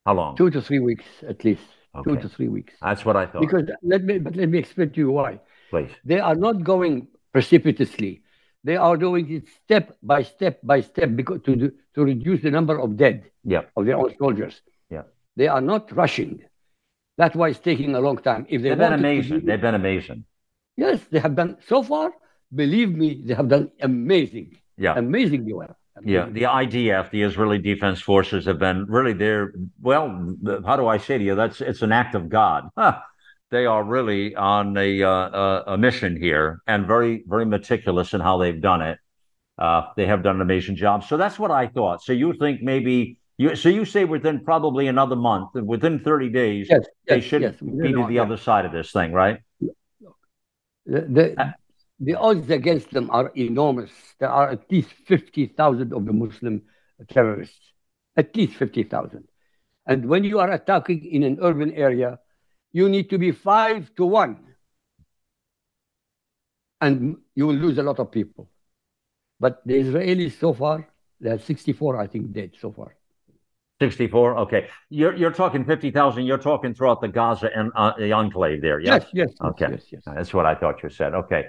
How 0.04 0.14
long? 0.14 0.36
Two 0.36 0.50
to 0.50 0.60
three 0.60 0.80
weeks 0.80 1.04
at 1.26 1.44
least. 1.44 1.62
Okay. 1.94 2.10
Two 2.10 2.20
to 2.20 2.28
three 2.28 2.48
weeks. 2.48 2.74
That's 2.80 3.04
what 3.04 3.16
I 3.16 3.26
thought. 3.26 3.42
Because 3.42 3.64
let 3.82 4.02
me, 4.04 4.18
but 4.18 4.34
let 4.34 4.48
me 4.48 4.58
explain 4.58 4.90
to 4.90 4.98
you 4.98 5.10
why. 5.10 5.40
Please. 5.70 5.90
They 6.04 6.20
are 6.20 6.34
not 6.34 6.62
going 6.64 7.08
precipitously. 7.32 8.22
They 8.64 8.76
are 8.76 8.96
doing 8.96 9.30
it 9.30 9.44
step 9.64 9.96
by 10.02 10.22
step 10.22 10.60
by 10.62 10.80
step 10.80 11.10
because 11.16 11.40
to 11.42 11.56
do, 11.56 11.72
to 11.94 12.04
reduce 12.04 12.40
the 12.42 12.50
number 12.50 12.78
of 12.78 12.96
dead 12.96 13.30
Yeah. 13.44 13.62
of 13.76 13.84
their 13.86 13.96
own 13.98 14.14
soldiers. 14.18 14.62
Yeah. 14.88 15.02
They 15.36 15.48
are 15.48 15.60
not 15.60 15.94
rushing. 15.94 16.42
That's 17.18 17.36
why 17.36 17.48
it's 17.50 17.58
taking 17.58 17.94
a 17.94 18.00
long 18.00 18.18
time. 18.18 18.46
If 18.48 18.62
they 18.62 18.70
They've 18.70 18.78
been 18.78 18.92
amazing. 18.94 19.40
do- 19.40 19.46
They've 19.46 19.60
been 19.60 19.74
amazing. 19.74 20.24
yes, 20.76 21.00
they 21.10 21.18
have 21.18 21.34
done 21.34 21.58
so 21.66 21.82
far. 21.82 22.12
Believe 22.54 22.90
me, 22.94 23.22
they 23.24 23.34
have 23.34 23.48
done 23.48 23.70
amazing, 23.80 24.56
Yeah. 24.78 24.94
amazingly 24.96 25.52
well. 25.52 25.76
Yeah, 26.04 26.26
the 26.30 26.42
IDF, 26.42 27.10
the 27.10 27.22
Israeli 27.22 27.58
Defense 27.58 28.00
Forces, 28.00 28.46
have 28.46 28.58
been 28.58 28.86
really 28.86 29.12
there. 29.12 29.52
Well, 29.80 30.36
how 30.64 30.76
do 30.76 30.86
I 30.86 30.96
say 30.96 31.18
to 31.18 31.24
you? 31.24 31.34
That's 31.34 31.60
it's 31.60 31.82
an 31.82 31.92
act 31.92 32.14
of 32.14 32.28
God. 32.28 32.68
Huh. 32.76 33.00
They 33.50 33.66
are 33.66 33.84
really 33.84 34.34
on 34.34 34.76
a, 34.78 35.02
uh, 35.02 35.10
a 35.10 35.64
a 35.74 35.78
mission 35.78 36.16
here, 36.16 36.62
and 36.66 36.86
very 36.86 37.24
very 37.26 37.44
meticulous 37.44 38.14
in 38.14 38.20
how 38.22 38.38
they've 38.38 38.60
done 38.60 38.80
it. 38.80 38.98
Uh, 39.58 39.82
they 39.96 40.06
have 40.06 40.22
done 40.22 40.36
an 40.36 40.40
amazing 40.42 40.76
job. 40.76 41.04
So 41.04 41.18
that's 41.18 41.38
what 41.38 41.50
I 41.50 41.66
thought. 41.66 42.02
So 42.02 42.14
you 42.14 42.32
think 42.32 42.62
maybe 42.62 43.18
you? 43.36 43.54
So 43.54 43.68
you 43.68 43.84
say 43.84 44.04
within 44.04 44.42
probably 44.44 44.86
another 44.86 45.16
month, 45.16 45.52
within 45.54 46.00
thirty 46.00 46.30
days, 46.30 46.68
Yes, 46.70 46.86
they 47.06 47.20
should 47.20 47.42
yes, 47.42 47.54
be 47.60 47.92
to 47.92 48.06
the 48.08 48.18
other 48.18 48.38
side 48.38 48.64
of 48.64 48.72
this 48.72 48.92
thing, 48.92 49.12
right? 49.12 49.40
The, 50.86 51.00
the, 51.02 51.54
the 52.02 52.16
odds 52.16 52.50
against 52.50 52.90
them 52.90 53.08
are 53.10 53.30
enormous. 53.36 53.92
There 54.18 54.28
are 54.28 54.50
at 54.50 54.70
least 54.70 54.90
50,000 55.06 55.92
of 55.92 56.04
the 56.04 56.12
Muslim 56.12 56.62
terrorists, 57.08 57.60
at 58.16 58.34
least 58.36 58.54
50,000. 58.54 59.28
And 59.86 60.06
when 60.06 60.24
you 60.24 60.40
are 60.40 60.50
attacking 60.50 61.04
in 61.04 61.22
an 61.22 61.38
urban 61.40 61.72
area, 61.72 62.18
you 62.72 62.88
need 62.88 63.08
to 63.10 63.18
be 63.18 63.30
five 63.30 63.94
to 63.94 64.04
one. 64.04 64.38
And 66.80 67.18
you 67.36 67.46
will 67.46 67.54
lose 67.54 67.78
a 67.78 67.84
lot 67.84 68.00
of 68.00 68.10
people. 68.10 68.50
But 69.38 69.62
the 69.64 69.74
Israelis 69.74 70.38
so 70.40 70.52
far, 70.52 70.88
there 71.20 71.34
are 71.34 71.38
64, 71.38 72.00
I 72.00 72.08
think, 72.08 72.32
dead 72.32 72.50
so 72.60 72.72
far. 72.72 72.96
64. 73.80 74.38
Okay, 74.38 74.68
you're 74.90 75.14
you're 75.14 75.32
talking 75.32 75.64
50,000. 75.64 76.24
You're 76.24 76.38
talking 76.38 76.74
throughout 76.74 77.00
the 77.00 77.08
Gaza 77.08 77.50
and 77.54 77.72
uh, 77.74 77.92
the 77.96 78.12
enclave 78.12 78.60
there. 78.60 78.78
Yes, 78.80 79.06
yes, 79.12 79.30
yes, 79.30 79.36
Okay, 79.50 79.66
yes, 79.70 79.84
yes. 79.90 80.02
that's 80.06 80.34
what 80.34 80.46
I 80.46 80.54
thought 80.54 80.82
you 80.82 80.90
said. 80.90 81.14
Okay. 81.14 81.46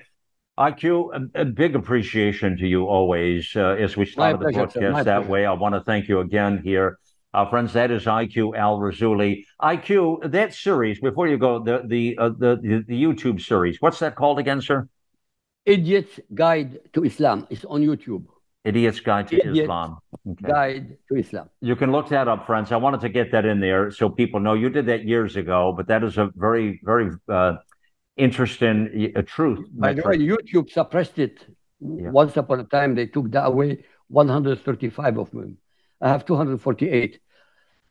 IQ, 0.57 1.29
a, 1.35 1.41
a 1.41 1.45
big 1.45 1.75
appreciation 1.75 2.57
to 2.57 2.67
you 2.67 2.85
always. 2.85 3.51
Uh, 3.55 3.69
as 3.79 3.97
we 3.97 4.05
started 4.05 4.39
the 4.39 4.45
pleasure, 4.45 4.57
broadcast 4.57 5.05
that 5.05 5.15
pleasure. 5.17 5.29
way, 5.29 5.45
I 5.45 5.53
want 5.53 5.75
to 5.75 5.81
thank 5.81 6.07
you 6.07 6.19
again 6.19 6.61
here. 6.63 6.99
Uh, 7.33 7.49
friends, 7.49 7.73
that 7.73 7.89
is 7.89 8.05
IQ 8.05 8.55
Al 8.55 8.77
Rassooli. 8.77 9.45
IQ, 9.59 10.31
that 10.31 10.53
series, 10.53 10.99
before 10.99 11.27
you 11.27 11.37
go, 11.37 11.63
the 11.63 11.81
the, 11.87 12.15
uh, 12.19 12.29
the 12.29 12.59
the 12.61 12.83
the 12.87 13.03
YouTube 13.03 13.41
series, 13.41 13.81
what's 13.81 13.97
that 13.99 14.15
called 14.15 14.37
again, 14.37 14.61
sir? 14.61 14.87
Idiot's 15.65 16.19
Guide 16.33 16.79
to 16.93 17.03
Islam. 17.03 17.47
It's 17.49 17.65
on 17.65 17.81
YouTube. 17.81 18.25
Idiot's 18.63 18.99
Guide 18.99 19.27
to 19.29 19.37
Idiot's 19.37 19.59
Islam. 19.59 19.97
Okay. 20.27 20.47
Guide 20.47 20.97
to 21.09 21.15
Islam. 21.15 21.49
You 21.61 21.75
can 21.75 21.91
look 21.91 22.09
that 22.09 22.27
up, 22.27 22.45
friends. 22.45 22.71
I 22.71 22.77
wanted 22.77 23.01
to 23.01 23.09
get 23.09 23.31
that 23.31 23.45
in 23.45 23.59
there 23.59 23.89
so 23.89 24.09
people 24.09 24.39
know 24.39 24.53
you 24.53 24.69
did 24.69 24.85
that 24.85 25.05
years 25.05 25.35
ago, 25.35 25.73
but 25.75 25.87
that 25.87 26.03
is 26.03 26.17
a 26.17 26.29
very, 26.35 26.79
very 26.83 27.09
uh, 27.27 27.55
interesting 28.17 29.13
uh, 29.15 29.21
truth. 29.23 29.67
By 29.71 29.93
the 29.93 30.03
way, 30.03 30.17
YouTube 30.17 30.69
suppressed 30.69 31.19
it. 31.19 31.45
Once 31.79 32.37
upon 32.37 32.59
a 32.61 32.63
time, 32.63 32.95
they 32.95 33.07
took 33.07 33.29
that 33.31 33.45
away 33.45 33.83
135 34.07 35.17
of 35.17 35.31
them. 35.31 35.57
I 36.01 36.09
have 36.09 36.25
248. 36.25 37.19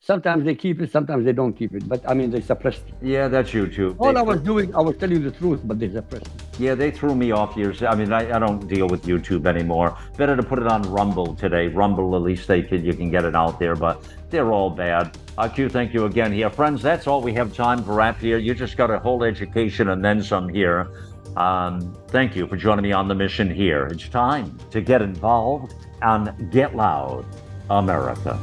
Sometimes 0.04 0.44
they 0.44 0.56
keep 0.56 0.80
it, 0.80 0.90
sometimes 0.90 1.24
they 1.24 1.32
don't 1.32 1.52
keep 1.52 1.72
it. 1.74 1.88
But 1.88 2.08
I 2.10 2.14
mean, 2.14 2.30
they 2.30 2.40
suppressed 2.40 2.82
it. 2.88 2.94
Yeah, 3.00 3.28
that's 3.28 3.50
YouTube. 3.52 3.94
All 4.00 4.12
They- 4.12 4.18
I 4.18 4.22
was 4.22 4.40
doing, 4.40 4.74
I 4.74 4.80
was 4.80 4.96
telling 4.96 5.22
the 5.22 5.30
truth, 5.30 5.60
but 5.62 5.78
they 5.78 5.88
suppressed 5.90 6.26
it. 6.26 6.42
Yeah, 6.58 6.74
they 6.74 6.90
threw 6.90 7.14
me 7.14 7.30
off 7.30 7.56
years. 7.56 7.84
I 7.84 7.94
mean, 7.94 8.12
I, 8.12 8.34
I 8.34 8.38
don't 8.40 8.66
deal 8.66 8.88
with 8.88 9.04
YouTube 9.04 9.46
anymore. 9.46 9.96
Better 10.16 10.34
to 10.36 10.42
put 10.42 10.58
it 10.58 10.66
on 10.66 10.82
Rumble 10.82 11.36
today. 11.36 11.68
Rumble, 11.68 12.16
at 12.16 12.22
least 12.22 12.48
they 12.48 12.62
can 12.62 12.84
you 12.84 12.94
can 12.94 13.10
get 13.10 13.24
it 13.24 13.36
out 13.36 13.60
there, 13.60 13.76
but 13.76 14.04
they're 14.32 14.50
all 14.50 14.70
bad. 14.70 15.16
IQ, 15.38 15.70
thank 15.70 15.94
you 15.94 16.06
again 16.06 16.32
here, 16.32 16.50
friends. 16.50 16.82
That's 16.82 17.06
all 17.06 17.22
we 17.22 17.32
have 17.34 17.54
time 17.54 17.84
for 17.84 17.94
wrap 17.94 18.18
here. 18.18 18.38
You 18.38 18.54
just 18.54 18.76
got 18.76 18.90
a 18.90 18.98
whole 18.98 19.22
education 19.22 19.90
and 19.90 20.04
then 20.04 20.22
some 20.22 20.48
here. 20.48 20.90
Um, 21.36 21.94
thank 22.08 22.34
you 22.34 22.46
for 22.48 22.56
joining 22.56 22.82
me 22.82 22.92
on 22.92 23.06
the 23.06 23.14
mission 23.14 23.48
here. 23.48 23.86
It's 23.86 24.08
time 24.08 24.58
to 24.70 24.80
get 24.80 25.02
involved 25.02 25.74
and 26.00 26.50
get 26.50 26.74
loud, 26.74 27.24
America. 27.70 28.40